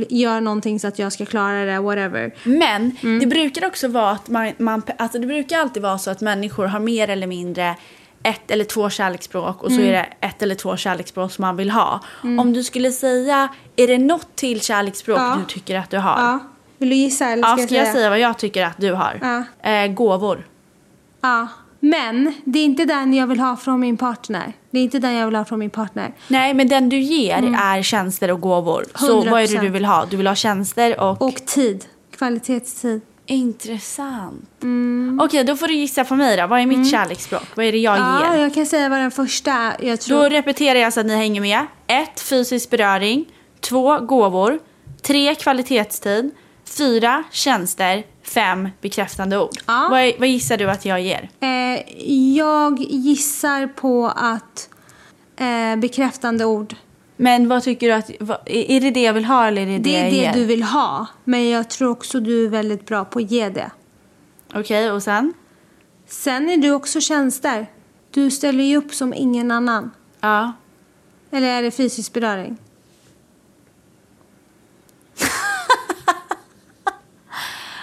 gör 0.08 0.40
någonting 0.40 0.80
så 0.80 0.88
att 0.88 0.98
jag 0.98 1.12
ska 1.12 1.26
klara 1.26 1.64
det, 1.64 1.80
whatever. 1.80 2.34
Men 2.44 2.96
Mm. 3.02 3.18
det 3.18 3.26
brukar 3.26 3.66
också 3.66 3.88
vara 3.88 4.10
att 4.10 4.28
man, 4.28 4.52
man 4.58 4.82
alltså 4.98 5.18
det 5.18 5.26
brukar 5.26 5.58
alltid 5.58 5.82
vara 5.82 5.98
så 5.98 6.10
att 6.10 6.20
människor 6.20 6.66
har 6.66 6.80
mer 6.80 7.10
eller 7.10 7.26
mindre 7.26 7.76
ett 8.22 8.50
eller 8.50 8.64
två 8.64 8.90
kärleksspråk 8.90 9.62
och 9.62 9.70
så 9.70 9.76
Mm. 9.76 9.88
är 9.88 9.92
det 9.92 10.06
ett 10.26 10.42
eller 10.42 10.54
två 10.54 10.76
kärleksspråk 10.76 11.32
som 11.32 11.42
man 11.42 11.56
vill 11.56 11.70
ha. 11.70 12.00
Om 12.22 12.52
du 12.52 12.62
skulle 12.64 12.92
säga, 12.92 13.48
är 13.76 13.86
det 13.86 13.98
något 13.98 14.36
till 14.36 14.60
kärleksspråk 14.60 15.18
Ja. 15.18 15.36
du 15.40 15.54
tycker 15.54 15.78
att 15.78 15.90
du 15.90 15.98
har? 15.98 16.20
Ja. 16.20 16.38
Vill 16.78 16.88
du 16.90 16.94
gissa 16.96 17.26
eller 17.26 17.42
Ja, 17.48 17.56
ska, 17.56 17.66
ska 17.66 17.74
jag 17.74 17.92
säga 17.92 18.10
vad 18.10 18.18
jag 18.20 18.38
tyger 18.38 18.66
att 18.66 18.76
du 18.78 18.92
har? 18.92 19.44
Ja. 19.62 19.70
Eh, 19.70 19.92
gåvor. 19.92 20.46
Ja. 21.20 21.48
Men 21.80 22.34
det 22.44 22.58
är 22.58 22.64
inte 22.64 22.84
den 22.84 23.14
jag 23.14 23.26
vill 23.26 23.40
ha 23.40 23.56
från 23.56 23.80
min 23.80 23.96
partner. 23.96 24.52
Det 24.70 24.78
är 24.78 24.82
inte 24.82 24.98
den 24.98 25.14
jag 25.14 25.26
vill 25.26 25.34
ha 25.36 25.44
från 25.44 25.58
min 25.58 25.70
partner. 25.70 26.12
Nej, 26.28 26.54
men 26.54 26.68
den 26.68 26.88
du 26.88 26.98
ger 26.98 27.54
är 27.58 27.82
tjänster 27.82 28.30
och 28.30 28.40
gåvor. 28.40 28.84
Så 28.94 29.16
vad 29.30 29.42
är 29.42 29.46
det 29.48 29.54
100%. 29.58 29.60
du 29.60 29.68
vill 29.68 29.84
ha? 29.84 30.04
Du 30.10 30.16
vill 30.16 30.26
ha 30.26 30.34
tjänster 30.34 31.00
och... 31.00 31.22
Och 31.22 31.34
tid. 31.46 31.84
Kvalitetstid. 32.16 33.00
Intressant. 33.26 34.44
Okej, 35.20 35.44
då 35.44 35.56
får 35.56 35.68
du 35.68 35.74
gissa 35.74 36.04
på 36.04 36.14
mig 36.14 36.36
då. 36.36 36.46
Vad 36.46 36.60
är 36.60 36.66
mitt 36.66 36.90
kärleksspråk? 36.90 37.42
Vad 37.54 37.66
är 37.66 37.72
det 37.72 37.78
jag 37.78 37.98
Ja, 37.98 38.34
ger? 38.34 38.42
jag 38.42 38.54
kan 38.54 38.66
säga 38.66 38.88
vad 38.88 38.98
den 38.98 39.10
första. 39.10 39.72
Jag 39.80 39.98
Då 39.98 40.02
tror... 40.02 40.30
repeterar 40.30 40.78
jag 40.78 40.92
så 40.92 41.00
att 41.00 41.06
ni 41.06 41.16
hänger 41.16 41.40
med. 41.40 41.66
1. 41.86 42.20
Fysisk 42.20 42.70
beröring. 42.70 43.24
2. 43.60 43.98
Gåvor. 43.98 44.58
3. 45.02 45.34
Kvalitetstid. 45.34 46.30
4. 46.66 47.24
Tjänster. 47.30 48.04
5. 48.22 48.68
Bekräftande 48.80 49.38
ord. 49.38 49.50
Ja. 49.66 49.88
Vad, 49.90 50.12
vad 50.18 50.28
gissar 50.28 50.56
du 50.56 50.70
att 50.70 50.84
jag 50.84 51.00
ger? 51.00 51.28
Eh, 51.40 51.92
jag 52.36 52.80
gissar 52.80 53.66
på 53.66 54.06
att 54.16 54.68
eh, 55.36 55.76
bekräftande 55.76 56.44
ord. 56.44 56.74
Men 57.16 57.48
vad 57.48 57.62
tycker 57.62 57.86
du 57.88 57.92
att... 57.92 58.10
Vad, 58.20 58.38
är 58.46 58.80
det 58.80 58.90
det 58.90 59.02
jag 59.02 59.12
vill 59.12 59.24
ha 59.24 59.46
eller 59.46 59.62
är 59.62 59.66
det 59.66 59.78
det, 59.78 59.82
Det 59.82 59.96
är 59.96 60.02
jag 60.02 60.12
det 60.12 60.16
ger? 60.16 60.32
du 60.32 60.44
vill 60.44 60.62
ha. 60.62 61.06
Men 61.24 61.48
jag 61.48 61.70
tror 61.70 61.90
också 61.90 62.20
du 62.20 62.44
är 62.44 62.48
väldigt 62.48 62.86
bra 62.86 63.04
på 63.04 63.18
att 63.18 63.30
ge 63.30 63.48
det. 63.48 63.70
Okej, 64.54 64.90
och 64.92 65.02
sen? 65.02 65.32
Sen 66.06 66.48
är 66.50 66.56
du 66.56 66.70
också 66.70 67.00
tjänster. 67.00 67.66
Du 68.10 68.30
ställer 68.30 68.64
ju 68.64 68.76
upp 68.76 68.94
som 68.94 69.14
ingen 69.14 69.50
annan. 69.50 69.90
Ja. 70.20 70.52
Eller 71.30 71.48
är 71.48 71.62
det 71.62 71.70
fysisk 71.70 72.12
beröring? 72.12 72.56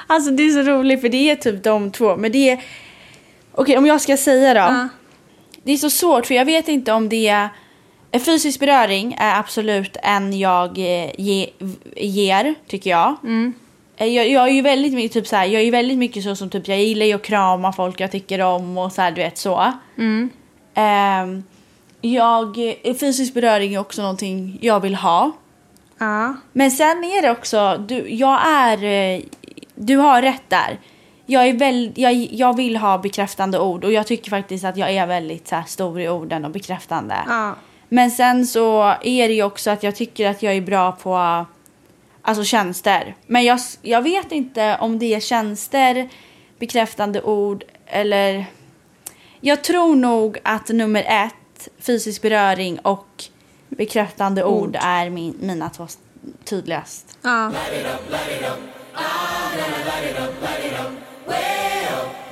Alltså 0.07 0.31
det 0.31 0.43
är 0.43 0.49
så 0.49 0.71
roligt 0.71 1.01
för 1.01 1.09
det 1.09 1.29
är 1.31 1.35
typ 1.35 1.63
de 1.63 1.91
två. 1.91 2.15
Men 2.15 2.31
det 2.31 2.49
är... 2.49 2.59
Okej, 3.51 3.77
om 3.77 3.85
jag 3.85 4.01
ska 4.01 4.17
säga 4.17 4.53
då. 4.53 4.59
Ja. 4.59 4.87
Det 5.63 5.71
är 5.71 5.77
så 5.77 5.89
svårt 5.89 6.25
för 6.25 6.33
jag 6.35 6.45
vet 6.45 6.67
inte 6.67 6.91
om 6.93 7.09
det 7.09 7.27
är... 7.27 7.49
Fysisk 8.25 8.59
beröring 8.59 9.15
är 9.19 9.39
absolut 9.39 9.97
en 10.03 10.39
jag 10.39 10.77
eh, 10.77 11.09
ge, 11.17 11.49
ger, 11.95 12.55
tycker 12.67 12.89
jag. 12.89 13.15
Eh, 13.97 14.07
Jag, 14.07 14.29
jag 14.29 14.43
är 14.49 14.53
ju 14.53 14.61
väldigt 14.61 14.93
mycket 14.93 15.11
typ 15.13 15.27
så 15.27 15.35
här, 15.35 15.45
jag 15.45 15.61
är 15.61 15.71
väldigt 15.71 15.97
mycket 15.97 16.23
så 16.23 16.35
som 16.35 16.49
typ 16.49 16.67
jag 16.67 16.79
gillar 16.79 17.05
ju 17.05 17.13
att 17.13 17.21
krama 17.23 17.73
folk 17.73 17.99
jag 17.99 18.11
tycker 18.11 18.39
om 18.41 18.77
och 18.77 18.91
så 18.91 19.01
här, 19.01 19.11
du 19.11 19.21
vet 19.21 19.37
så. 19.37 19.73
Ehm, 20.75 21.43
jag, 22.01 22.57
eh, 22.83 22.95
fysisk 22.95 23.33
beröring 23.33 23.73
är 23.73 23.79
också 23.79 24.01
någonting 24.01 24.57
jag 24.61 24.79
vill 24.79 24.95
ha. 24.95 25.31
Ja. 25.97 26.35
Men 26.53 26.71
sen 26.71 27.03
är 27.03 27.21
det 27.21 27.31
också, 27.31 27.77
du, 27.87 28.09
jag 28.09 28.39
är, 28.47 28.77
du 29.75 29.97
har 29.97 30.21
rätt 30.21 30.43
där. 30.47 30.79
Jag, 31.25 31.47
är 31.47 31.53
väl, 31.53 31.91
jag, 31.95 32.13
jag 32.13 32.55
vill 32.55 32.77
ha 32.77 32.97
bekräftande 32.97 33.59
ord 33.59 33.83
och 33.83 33.91
jag 33.91 34.07
tycker 34.07 34.29
faktiskt 34.29 34.65
att 34.65 34.77
jag 34.77 34.91
är 34.91 35.07
väldigt 35.07 35.47
så 35.47 35.55
här, 35.55 35.63
stor 35.63 36.01
i 36.01 36.09
orden 36.09 36.45
och 36.45 36.51
bekräftande. 36.51 37.15
Ja. 37.27 37.55
Men 37.89 38.11
sen 38.11 38.45
så 38.47 38.83
är 39.01 39.27
det 39.27 39.33
ju 39.33 39.43
också 39.43 39.71
att 39.71 39.83
jag 39.83 39.95
tycker 39.95 40.29
att 40.29 40.43
jag 40.43 40.53
är 40.53 40.61
bra 40.61 40.91
på 40.91 41.45
alltså 42.21 42.43
tjänster. 42.43 43.15
Men 43.27 43.43
jag, 43.43 43.59
jag 43.81 44.01
vet 44.01 44.31
inte 44.31 44.77
om 44.79 44.99
det 44.99 45.13
är 45.13 45.19
tjänster, 45.19 46.09
bekräftande 46.59 47.21
ord 47.21 47.63
eller... 47.85 48.45
Jag 49.45 49.63
tror 49.63 49.95
nog 49.95 50.37
att 50.43 50.69
nummer 50.69 51.03
ett, 51.07 51.67
fysisk 51.79 52.21
beröring 52.21 52.79
och 52.79 53.23
bekräftande 53.69 54.43
ord, 54.43 54.77
är 54.79 55.09
min, 55.09 55.37
mina 55.39 55.69
två 55.69 55.87
tydligast. 56.43 57.17
Ja. 57.21 57.51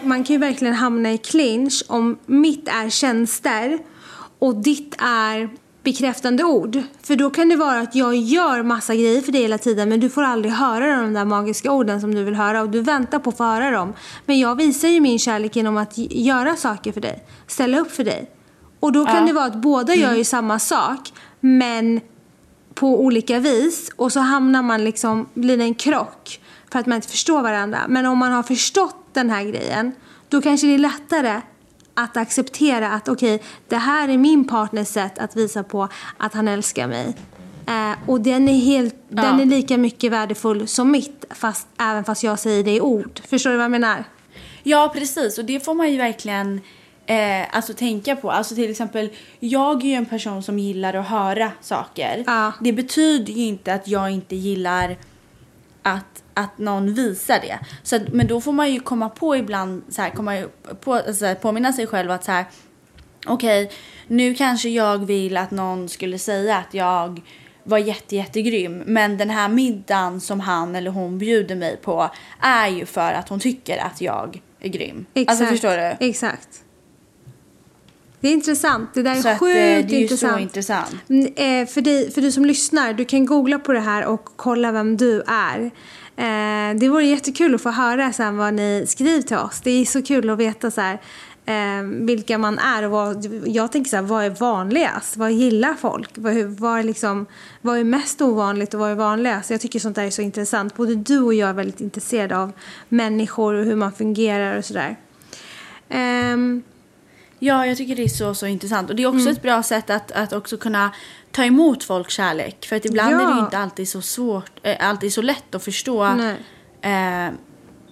Man 0.04 0.24
kan 0.24 0.34
ju 0.34 0.38
verkligen 0.40 0.74
hamna 0.74 1.12
i 1.12 1.18
clinch 1.18 1.84
om 1.88 2.18
mitt 2.26 2.68
är 2.68 2.90
tjänster 2.90 3.80
och 4.40 4.56
ditt 4.56 4.96
är 5.00 5.50
bekräftande 5.84 6.44
ord. 6.44 6.82
För 7.04 7.16
då 7.16 7.30
kan 7.30 7.50
det 7.50 7.56
vara 7.56 7.80
att 7.80 7.96
jag 7.96 8.16
gör 8.16 8.64
massa 8.64 8.96
grejer 8.96 9.22
för 9.22 9.32
dig 9.32 9.42
hela 9.42 9.58
tiden 9.58 9.90
men 9.90 10.00
du 10.00 10.10
får 10.10 10.24
aldrig 10.24 10.54
höra 10.54 11.02
de 11.02 11.14
där 11.14 11.26
magiska 11.26 11.72
orden 11.72 12.02
som 12.02 12.16
du 12.16 12.24
vill 12.24 12.36
höra 12.36 12.62
och 12.62 12.70
du 12.70 12.82
väntar 12.82 13.20
på 13.20 13.30
att 13.30 13.38
få 13.38 13.44
höra 13.44 13.72
dem. 13.72 13.94
Men 14.26 14.40
jag 14.40 14.56
visar 14.56 14.88
ju 14.88 15.00
min 15.00 15.20
kärlek 15.20 15.56
genom 15.56 15.78
att 15.78 15.94
göra 15.98 16.56
saker 16.56 16.92
för 16.92 17.02
dig, 17.02 17.24
ställa 17.48 17.80
upp 17.80 17.92
för 17.92 18.04
dig. 18.04 18.30
Och 18.80 18.92
då 18.92 19.06
kan 19.06 19.16
Ja. 19.16 19.22
det 19.26 19.34
vara 19.34 19.46
att 19.46 19.56
båda 19.56 19.96
gör 19.96 20.14
ju 20.14 20.24
samma 20.24 20.60
sak 20.60 21.14
men 21.40 22.02
på 22.74 23.02
olika 23.02 23.40
vis 23.40 23.92
och 23.96 24.12
så 24.12 24.20
hamnar 24.20 24.62
man 24.62 24.84
liksom, 24.84 25.28
blir 25.34 25.58
det 25.58 25.64
en 25.64 25.76
krock 25.76 26.41
för 26.72 26.80
att 26.80 26.86
man 26.86 26.96
inte 26.96 27.08
förstår 27.08 27.42
varandra. 27.42 27.86
Men 27.88 28.06
om 28.06 28.18
man 28.18 28.32
har 28.32 28.44
förstått 28.44 28.96
den 29.14 29.30
här 29.30 29.44
grejen 29.44 29.92
då 30.30 30.42
kanske 30.42 30.68
det 30.68 30.74
är 30.74 30.78
lättare 30.78 31.42
att 31.94 32.18
acceptera 32.18 32.90
att 32.90 33.10
okej, 33.10 33.44
det 33.68 33.76
här 33.76 34.10
är 34.10 34.18
min 34.18 34.48
partners 34.48 34.88
sätt 34.88 35.20
att 35.20 35.36
visa 35.36 35.64
på 35.64 35.88
att 36.18 36.34
han 36.34 36.48
älskar 36.48 36.88
mig. 36.88 37.16
Eh, 37.68 38.10
och 38.10 38.22
den 38.22 38.50
är, 38.50 38.60
helt, 38.60 38.96
den 39.10 39.40
är 39.40 39.46
lika 39.46 39.78
mycket 39.78 40.12
värdefull 40.12 40.68
som 40.68 40.92
mitt, 40.92 41.26
fast, 41.30 41.68
även 41.78 42.04
fast 42.04 42.24
jag 42.24 42.40
säger 42.40 42.64
det 42.64 42.76
i 42.76 42.82
ord. 42.82 43.22
Förstår 43.30 43.50
du 43.50 43.58
vad 43.58 43.64
jag 43.64 43.72
menar? 43.72 44.04
Ja, 44.64 44.92
precis. 44.96 45.38
Och 45.38 45.46
det 45.46 45.66
får 45.66 45.74
man 45.74 45.92
ju 45.92 45.98
verkligen 45.98 46.62
eh, 47.06 47.56
alltså, 47.56 47.74
tänka 47.74 48.16
på. 48.16 48.32
Alltså 48.32 48.56
till 48.56 48.72
exempel, 48.72 49.10
jag 49.40 49.84
är 49.84 49.88
ju 49.88 49.94
en 49.94 50.06
person 50.06 50.44
som 50.44 50.60
gillar 50.60 50.94
att 50.94 51.08
höra 51.08 51.52
saker. 51.62 52.24
Ja. 52.28 52.54
Det 52.60 52.74
betyder 52.74 53.34
ju 53.34 53.44
inte 53.44 53.74
att 53.74 53.88
jag 53.88 54.12
inte 54.12 54.36
gillar 54.36 54.98
att, 55.82 56.24
att 56.34 56.58
någon 56.58 56.94
visar 56.94 57.40
det. 57.40 57.60
Så 57.84 57.96
att, 57.96 58.08
men 58.08 58.28
då 58.28 58.42
får 58.42 58.52
man 58.52 58.74
ju 58.74 58.80
komma 58.80 59.10
på 59.10 59.36
ibland, 59.36 59.84
så 59.90 60.02
här, 60.02 60.10
komma 60.10 60.44
på, 60.82 60.94
alltså, 60.94 61.36
påminna 61.42 61.74
sig 61.74 61.88
själv 61.88 62.12
att 62.12 62.24
så 62.24 62.32
här, 62.32 62.46
okej, 63.28 63.72
nu 64.08 64.34
kanske 64.34 64.70
jag 64.70 65.06
vill 65.06 65.38
att 65.38 65.52
någon 65.52 65.90
skulle 65.90 66.20
säga 66.20 66.58
att 66.58 66.74
jag 66.74 67.22
var 67.64 67.78
jätte, 67.78 68.16
jättegrym. 68.16 68.78
Men 68.78 69.18
den 69.18 69.30
här 69.30 69.50
middagen 69.50 70.22
som 70.22 70.40
han 70.40 70.76
eller 70.76 70.92
hon 70.92 71.18
bjuder 71.18 71.56
mig 71.56 71.78
på 71.78 72.10
är 72.40 72.68
ju 72.68 72.86
för 72.86 73.14
att 73.14 73.30
hon 73.30 73.40
tycker 73.40 73.78
att 73.78 74.02
jag 74.02 74.42
är 74.60 74.70
grym. 74.70 75.06
Alltså 75.28 75.46
förstår 75.46 75.78
du? 75.78 76.08
Exakt. 76.08 76.64
Det 78.22 78.28
är 78.28 78.34
intressant. 78.34 78.90
Det 78.94 79.04
där 79.04 79.12
är 79.12 79.22
Så 79.22 79.28
att, 79.28 79.34
eh, 79.34 79.40
sjukt 79.40 79.54
det 79.90 79.96
är 79.96 79.98
ju 79.98 80.02
intressant. 80.02 80.34
så 80.34 80.40
intressant. 80.40 80.96
Mm, 81.10 81.26
eh, 81.26 81.68
för, 81.68 81.82
dig, 81.82 82.12
för 82.12 82.22
du 82.22 82.32
som 82.32 82.46
lyssnar, 82.46 82.94
du 82.94 83.06
kan 83.06 83.26
googla 83.26 83.60
på 83.60 83.74
det 83.74 83.80
här 83.80 84.06
och 84.06 84.26
kolla 84.36 84.72
vem 84.72 84.98
du 84.98 85.24
är. 85.28 85.72
Eh, 86.16 86.80
det 86.80 86.90
vore 86.90 87.06
jättekul 87.06 87.56
att 87.56 87.62
få 87.62 87.70
höra 87.70 88.14
sen 88.14 88.38
vad 88.38 88.54
ni 88.54 88.86
skriver 88.88 89.22
till 89.22 89.38
oss. 89.38 89.62
Det 89.64 89.72
är 89.72 89.86
så 89.86 90.02
kul 90.02 90.30
att 90.30 90.38
veta 90.38 90.72
så 90.72 90.82
här, 90.82 91.02
eh, 91.46 91.84
vilka 91.84 92.38
man 92.38 92.60
är. 92.60 92.84
Och 92.84 92.92
vad, 92.92 93.26
jag 93.46 93.72
tänker 93.72 93.90
så 93.90 93.96
här, 93.96 94.04
vad 94.04 94.24
är 94.26 94.30
vanligast? 94.30 95.18
Vad 95.18 95.32
gillar 95.32 95.74
folk? 95.74 96.10
Vad, 96.16 96.36
vad, 96.44 96.80
är 96.80 96.84
liksom, 96.84 97.26
vad 97.62 97.78
är 97.78 97.84
mest 97.84 98.22
ovanligt 98.22 98.74
och 98.74 98.80
vad 98.80 98.92
är 98.92 98.96
vanligast? 98.96 99.50
Jag 99.50 99.62
tycker 99.62 99.80
sånt 99.80 99.96
där 99.96 100.04
är 100.04 100.10
så 100.10 100.22
intressant. 100.22 100.76
Både 100.76 100.96
du 100.96 101.20
och 101.20 101.34
jag 101.34 101.50
är 101.50 101.54
väldigt 101.54 101.82
intresserade 101.82 102.38
av 102.38 102.52
människor 102.90 103.54
och 103.54 103.66
hur 103.66 103.76
man 103.76 103.92
fungerar 103.92 104.58
och 104.58 104.66
sådär. 104.66 104.96
Ehm, 105.90 106.64
Ja, 107.44 107.66
jag 107.66 107.78
tycker 107.78 107.96
det 107.96 108.04
är 108.04 108.08
så, 108.08 108.34
så 108.34 108.48
intressant. 108.48 108.90
Och 108.90 108.96
det 108.96 109.04
är 109.04 109.08
också 109.08 109.20
Mm. 109.20 109.32
ett 109.34 109.42
bra 109.42 109.64
sätt 109.64 109.90
att, 109.90 110.12
att 110.12 110.34
också 110.34 110.58
kunna 110.58 110.92
ta 111.32 111.44
emot 111.44 111.84
folks 111.84 112.14
kärlek. 112.14 112.66
För 112.66 112.76
att 112.76 112.86
ibland 112.86 113.14
Ja. 113.14 113.22
är 113.32 113.34
det 113.36 113.40
inte 113.40 113.58
alltid 113.58 113.90
så 113.90 114.02
svårt, 114.02 114.52
eh, 114.64 114.90
alltid 114.90 115.14
så 115.14 115.22
lätt 115.22 115.56
att 115.56 115.64
förstå 115.64 116.04
eh, 116.82 117.30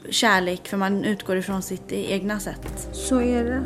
kärlek. 0.09 0.67
För 0.67 0.77
man 0.77 1.03
utgår 1.05 1.37
ifrån 1.37 1.61
sitt 1.61 1.91
egna 1.91 2.39
sätt. 2.39 2.87
så 2.93 3.21
är 3.21 3.43
det. 3.43 3.65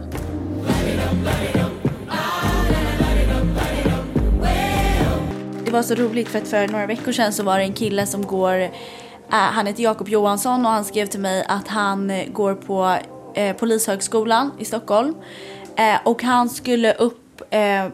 Det 5.66 5.72
var 5.72 5.84
så 5.84 5.96
roligt 5.96 6.28
för 6.30 6.40
att 6.40 6.48
för 6.48 6.68
några 6.68 6.86
veckor 6.86 7.12
sedan 7.12 7.34
så 7.34 7.44
var 7.44 7.58
det 7.58 7.64
en 7.64 7.74
kille 7.74 8.06
som 8.06 8.26
går, 8.28 8.54
eh, 8.62 8.70
han 9.30 9.68
heter 9.68 9.84
Jakob 9.84 10.10
Johansson 10.10 10.66
och 10.66 10.72
han 10.72 10.86
skrev 10.86 11.06
till 11.06 11.20
mig 11.20 11.46
att 11.48 11.68
han 11.68 12.12
går 12.34 12.56
på 12.56 12.98
eh, 13.36 13.56
Polishögskolan 13.56 14.52
i 14.60 14.66
Stockholm. 14.66 15.16
Eh, 15.76 16.00
och 16.04 16.24
han 16.24 16.50
skulle 16.50 16.94
upp 16.94 17.42
eh, 17.50 17.88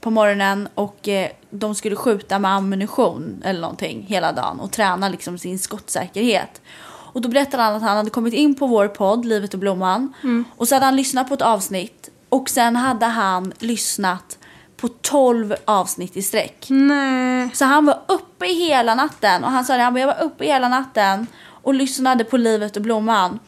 på 0.00 0.10
morgonen 0.10 0.68
och 0.74 1.08
eh, 1.08 1.30
de 1.50 1.74
skulle 1.74 1.96
skjuta 1.96 2.38
med 2.38 2.50
ammunition 2.50 3.42
eller 3.44 3.60
någonting 3.60 4.06
hela 4.08 4.32
dagen 4.32 4.60
och 4.60 4.72
träna 4.72 5.08
liksom 5.08 5.38
sin 5.38 5.58
skottsäkerhet. 5.58 6.60
Och 6.84 7.20
då 7.20 7.28
berättade 7.28 7.62
han 7.62 7.74
att 7.74 7.82
han 7.82 7.96
hade 7.96 8.10
kommit 8.10 8.34
in 8.34 8.54
på 8.54 8.66
vår 8.66 8.88
podd 8.88 9.24
Livet 9.24 9.54
och 9.54 9.60
Blomman 9.60 10.12
och 10.56 10.68
så 10.68 10.74
hade 10.74 10.84
han 10.84 10.96
lyssnat 10.96 11.28
på 11.28 11.34
ett 11.34 11.42
avsnitt 11.42 12.10
och 12.28 12.50
sen 12.50 12.76
hade 12.76 13.06
han 13.06 13.52
lyssnat 13.58 14.38
på 14.76 14.88
12 14.88 15.54
avsnitt 15.64 16.16
i 16.16 16.22
sträck. 16.22 16.66
Nej. 16.68 17.50
Så 17.54 17.64
han 17.64 17.86
var 17.86 18.00
uppe 18.08 18.46
hela 18.46 18.94
natten 18.94 19.44
och 19.44 19.50
han 19.50 19.64
sa 19.64 19.76
det, 19.76 19.82
han 19.82 19.94
bara, 19.94 20.00
jag 20.00 20.06
var 20.06 20.22
uppe 20.22 20.44
hela 20.44 20.68
natten 20.68 21.26
och 21.44 21.74
lyssnade 21.74 22.24
på 22.24 22.36
Livet 22.36 22.76
och 22.76 22.82
Blomman. 22.82 23.38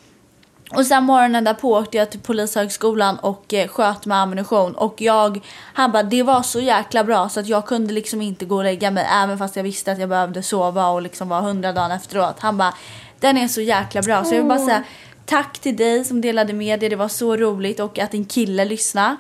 Och 0.77 0.87
sen 0.87 1.05
morgonen 1.05 1.45
därpå 1.45 1.75
åkte 1.75 1.97
jag 1.97 2.11
till 2.11 2.21
polishögskolan 2.21 3.19
och 3.19 3.55
eh, 3.55 3.69
sköt 3.69 4.07
med 4.07 4.19
ammunition. 4.19 4.75
Och 4.75 4.95
jag, 5.01 5.41
han 5.73 5.93
bara, 5.93 6.03
det 6.03 6.23
var 6.23 6.43
så 6.43 6.61
jäkla 6.61 7.05
bra 7.05 7.29
så 7.29 7.41
att 7.41 7.47
jag 7.47 7.67
kunde 7.67 7.93
liksom 7.93 8.23
inte 8.23 8.45
gå 8.45 8.57
och 8.57 8.65
lägga 8.65 8.91
mig 8.91 9.09
även 9.13 9.39
fast 9.39 9.57
jag 9.57 9.63
visste 9.63 9.93
att 9.93 9.99
jag 9.99 10.09
behövde 10.09 10.43
sova 10.43 10.89
och 10.89 11.03
liksom 11.03 11.29
var 11.29 11.41
hundra 11.41 11.73
dagar 11.73 11.97
efteråt. 11.97 12.37
Han 12.39 12.57
bara, 12.57 12.75
den 13.21 13.39
är 13.39 13.49
så 13.49 13.61
jäkla 13.61 14.03
bra. 14.03 14.25
Så 14.25 14.35
jag 14.35 14.39
vill 14.39 14.49
bara 14.49 14.67
säga 14.67 14.83
tack 15.27 15.59
till 15.59 15.77
dig 15.77 16.05
som 16.05 16.21
delade 16.21 16.53
med 16.53 16.81
dig, 16.81 16.89
det 16.89 16.97
var 16.97 17.09
så 17.09 17.37
roligt 17.37 17.81
och 17.81 17.99
att 17.99 18.11
din 18.11 18.25
kille 18.25 18.65
lyssnade. 18.65 19.17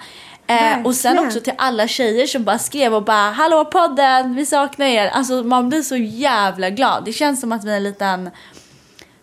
Eh, 0.47 0.87
och 0.87 0.95
sen 0.95 1.19
också 1.19 1.41
till 1.41 1.53
alla 1.59 1.89
tjejer 1.89 2.27
som 2.27 2.45
bara 2.45 2.59
skrev 2.59 2.95
och 2.95 3.05
bara 3.05 3.31
Hallå 3.31 3.65
podden, 3.65 4.35
vi 4.35 4.47
saknar 4.47 4.87
er. 4.87 5.07
Alltså 5.07 5.43
man 5.43 5.69
blir 5.69 5.83
så 5.83 5.97
jävla 5.97 6.71
glad. 6.71 7.05
Det 7.05 7.13
känns 7.13 7.41
som 7.41 7.53
att 7.53 7.65
vi 7.65 7.73
är 7.73 7.77
en 7.77 7.85
liten 7.85 8.31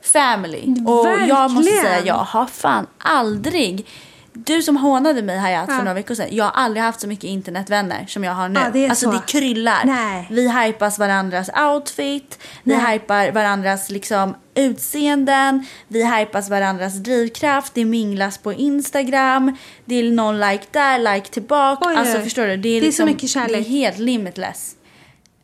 family. 0.04 0.76
Och 0.88 1.08
jag 1.28 1.52
måste 1.52 1.72
säga, 1.72 2.06
jag 2.06 2.16
har 2.16 2.46
fan 2.46 2.88
aldrig 2.98 3.88
du 4.34 4.62
som 4.62 4.78
hånade 4.78 5.22
mig 5.22 5.38
Hayat 5.40 5.66
för 5.66 5.74
Ja. 5.74 5.78
några 5.78 5.94
veckor 5.94 6.16
sedan. 6.16 6.28
Jag 6.32 6.46
har 6.46 6.52
aldrig 6.52 6.84
haft 6.84 7.02
så 7.02 7.08
mycket 7.08 7.24
internetvänner 7.24 8.06
som 8.08 8.24
jag 8.24 8.34
har 8.34 8.50
nu. 8.50 8.60
Ja, 8.60 8.70
det 8.74 8.90
alltså 8.90 9.06
så. 9.06 9.12
det 9.12 9.22
kryllar. 9.28 9.86
Nej. 9.86 10.28
Vi 10.30 10.50
hypas 10.50 11.00
varandras 11.00 11.50
outfit. 11.74 12.40
Vi 12.64 12.76
Nej. 12.76 12.94
hypar 12.94 13.32
varandras 13.32 13.90
liksom 13.90 14.36
utseenden. 14.56 15.66
Vi 15.88 16.04
hypas 16.18 16.50
varandras 16.50 16.94
drivkraft. 16.96 17.74
Det 17.74 17.86
minglas 17.86 18.38
på 18.38 18.54
Instagram. 18.54 19.58
Det 19.86 19.96
är 19.96 20.12
någon 20.12 20.40
like 20.40 20.66
där, 20.72 21.00
like 21.14 21.28
tillbaka. 21.30 21.90
Oj, 21.90 21.96
alltså 21.96 22.20
förstår 22.20 22.48
du? 22.48 22.58
Det 22.58 22.70
är 22.70 22.80
så 22.80 22.86
liksom, 22.86 23.06
mycket 23.06 23.30
kärlek. 23.30 23.52
Det 23.52 23.58
är 23.58 23.70
helt 23.70 23.98
limitless. 23.98 24.76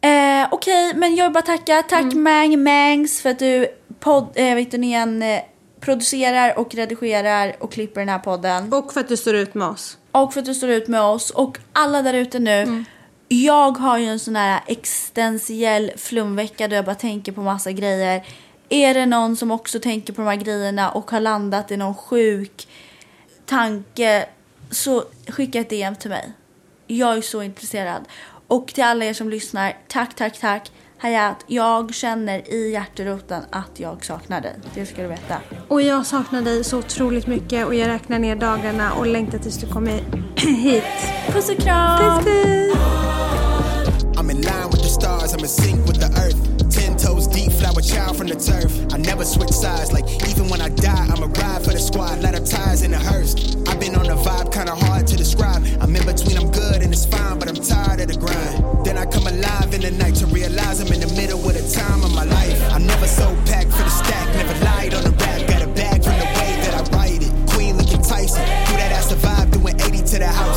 Eh, 0.01 0.47
Okej, 0.51 0.93
men 0.95 1.15
jag 1.15 1.25
vill 1.25 1.33
bara 1.33 1.41
tacka. 1.41 1.83
Tack 1.89 2.01
Mm. 2.01 2.23
Mang 2.23 2.63
Mangs 2.63 3.21
för 3.21 3.29
att 3.29 3.39
du 3.39 3.67
podd, 3.99 4.27
eh, 4.35 4.55
vet 4.55 4.71
du, 4.71 4.77
igen, 4.77 5.21
eh, 5.23 5.41
producerar 5.79 6.59
och 6.59 6.75
redigerar 6.75 7.55
och 7.59 7.71
klipper 7.71 8.01
den 8.01 8.09
här 8.09 8.19
podden. 8.19 8.73
Och 8.73 8.93
för 8.93 8.99
att 8.99 9.07
du 9.07 9.17
står 9.17 9.35
ut 9.35 9.53
med 9.53 9.67
oss. 9.67 9.97
Och 10.11 10.33
för 10.33 10.39
att 10.39 10.45
du 10.45 10.53
står 10.53 10.69
ut 10.69 10.87
med 10.87 11.01
oss. 11.01 11.29
Och 11.29 11.57
alla 11.73 12.01
där 12.01 12.13
ute 12.13 12.39
nu. 12.39 12.83
Jag 13.27 13.77
har 13.77 13.97
ju 13.97 14.05
en 14.05 14.19
sån 14.19 14.35
här 14.35 14.61
existentiell 14.67 15.91
flumvecka 15.97 16.67
där 16.67 16.75
jag 16.75 16.85
bara 16.85 16.95
tänker 16.95 17.31
på 17.31 17.41
massa 17.41 17.71
grejer. 17.71 18.25
Är 18.69 18.93
det 18.93 19.05
någon 19.05 19.35
som 19.37 19.51
också 19.51 19.79
tänker 19.79 20.13
på 20.13 20.21
de 20.21 20.27
här 20.27 20.35
grejerna 20.35 20.91
och 20.91 21.11
har 21.11 21.19
landat 21.19 21.71
i 21.71 21.77
någon 21.77 21.95
sjuk 21.95 22.67
tanke 23.45 24.25
så 24.71 25.03
skicka 25.27 25.59
ett 25.59 25.69
DM 25.69 25.95
till 25.95 26.09
mig. 26.09 26.31
Jag 26.87 27.17
är 27.17 27.21
så 27.21 27.41
intresserad. 27.41 28.05
Och 28.47 28.67
till 28.67 28.83
alla 28.83 29.05
er 29.05 29.13
som 29.13 29.29
lyssnar, 29.29 29.77
tack, 29.87 30.15
tack, 30.15 30.39
tack. 30.39 30.71
Hayat, 30.99 31.37
jag 31.47 31.93
känner 31.93 32.53
i 32.53 32.71
hjärteroten 32.71 33.43
att 33.49 33.79
jag 33.79 34.05
saknar 34.05 34.41
dig. 34.41 34.55
Det 34.75 34.85
ska 34.85 35.01
du 35.01 35.07
veta. 35.07 35.35
Och 35.67 35.81
jag 35.81 36.05
saknar 36.05 36.41
dig 36.41 36.63
så 36.63 36.77
otroligt 36.77 37.27
mycket 37.27 37.65
och 37.65 37.75
jag 37.75 37.87
räknar 37.87 38.19
ner 38.19 38.35
dagarna 38.35 38.93
och 38.93 39.07
längtar 39.07 39.37
tills 39.37 39.57
du 39.57 39.67
kommer 39.67 39.99
hit. 40.35 40.83
Puss 41.27 41.49
och 41.49 41.57
kram! 41.57 42.23
Puss, 42.23 42.25
puss. 42.25 42.77
I'm 44.17 44.31
in 44.31 44.41
line 44.41 44.69
with 44.71 44.81
the 44.81 44.89
stars, 44.89 45.33
I'm 45.33 45.39
in 45.39 45.47
sync 45.47 45.87
with 45.87 45.99
the 45.99 46.09
earth. 46.23 46.37
Ten 46.71 46.97
toes 46.97 47.27
deep, 47.27 47.51
flower 47.51 47.81
child 47.81 48.17
from 48.17 48.27
the 48.27 48.35
turf. 48.35 48.71
I 48.93 48.97
never 48.97 49.23
switch 49.23 49.53
sides, 49.53 49.91
like 49.93 50.05
even 50.29 50.49
when 50.49 50.61
I 50.61 50.69
die, 50.69 51.07
I'm 51.13 51.23
a 51.23 51.27
ride 51.27 51.63
for 51.63 51.71
the 51.73 51.79
squad, 51.79 52.23
lot 52.23 52.33
of 52.33 52.43
ties 52.49 52.81
in 52.81 52.91
the 52.91 52.97
hearse. 52.97 53.35
I've 53.67 53.79
been 53.79 53.95
on 53.95 54.07
the 54.07 54.15
vibe, 54.15 54.51
kinda 54.51 54.75
hard 54.75 55.05
to 55.07 55.15
describe. 55.17 55.61
I'm 55.81 55.95
in 55.95 56.05
between, 56.05 56.37
I'm 56.37 56.51
good 56.51 56.81
and 56.81 56.91
it's 56.91 57.05
fine, 57.05 57.37
but 57.39 57.47
I'm 57.47 57.61
tired 57.61 58.01
of 58.01 58.07
the 58.07 58.17
grind. 58.19 58.66
Then 58.87 58.97
I 58.97 59.05
come 59.05 59.27
alive 59.27 59.73
in 59.73 59.81
the 59.81 59.91
night 59.91 60.15
to 60.15 60.25
realize 60.27 60.79
I'm 60.79 60.87
in 60.93 61.01
the 61.01 61.13
middle 61.13 61.43
of 61.45 61.53
the 61.53 61.75
time 61.75 62.05
of 62.05 62.15
my 62.15 62.23
life. 62.23 62.57
I'm 62.71 62.87
never 62.87 63.05
so 63.05 63.35
packed 63.45 63.69
for 63.71 63.83
the 63.83 63.89
stack, 63.89 64.33
never 64.33 64.55
lied 64.63 64.93
on 64.93 65.03
the 65.03 65.11
rap. 65.11 65.45
Got 65.45 65.61
a 65.63 65.67
bag 65.67 66.01
from 66.01 66.15
the 66.15 66.29
way 66.39 66.55
that 66.63 66.73
I 66.73 66.95
write 66.95 67.21
it. 67.21 67.33
Queen 67.51 67.75
looking 67.75 68.01
Tyson, 68.01 68.45
through 68.65 68.77
that 68.79 68.93
ass 68.93 69.09
survive 69.09 69.51
doing 69.51 69.75
80 69.81 70.03
to 70.03 70.19
the 70.19 70.27
house. 70.27 70.56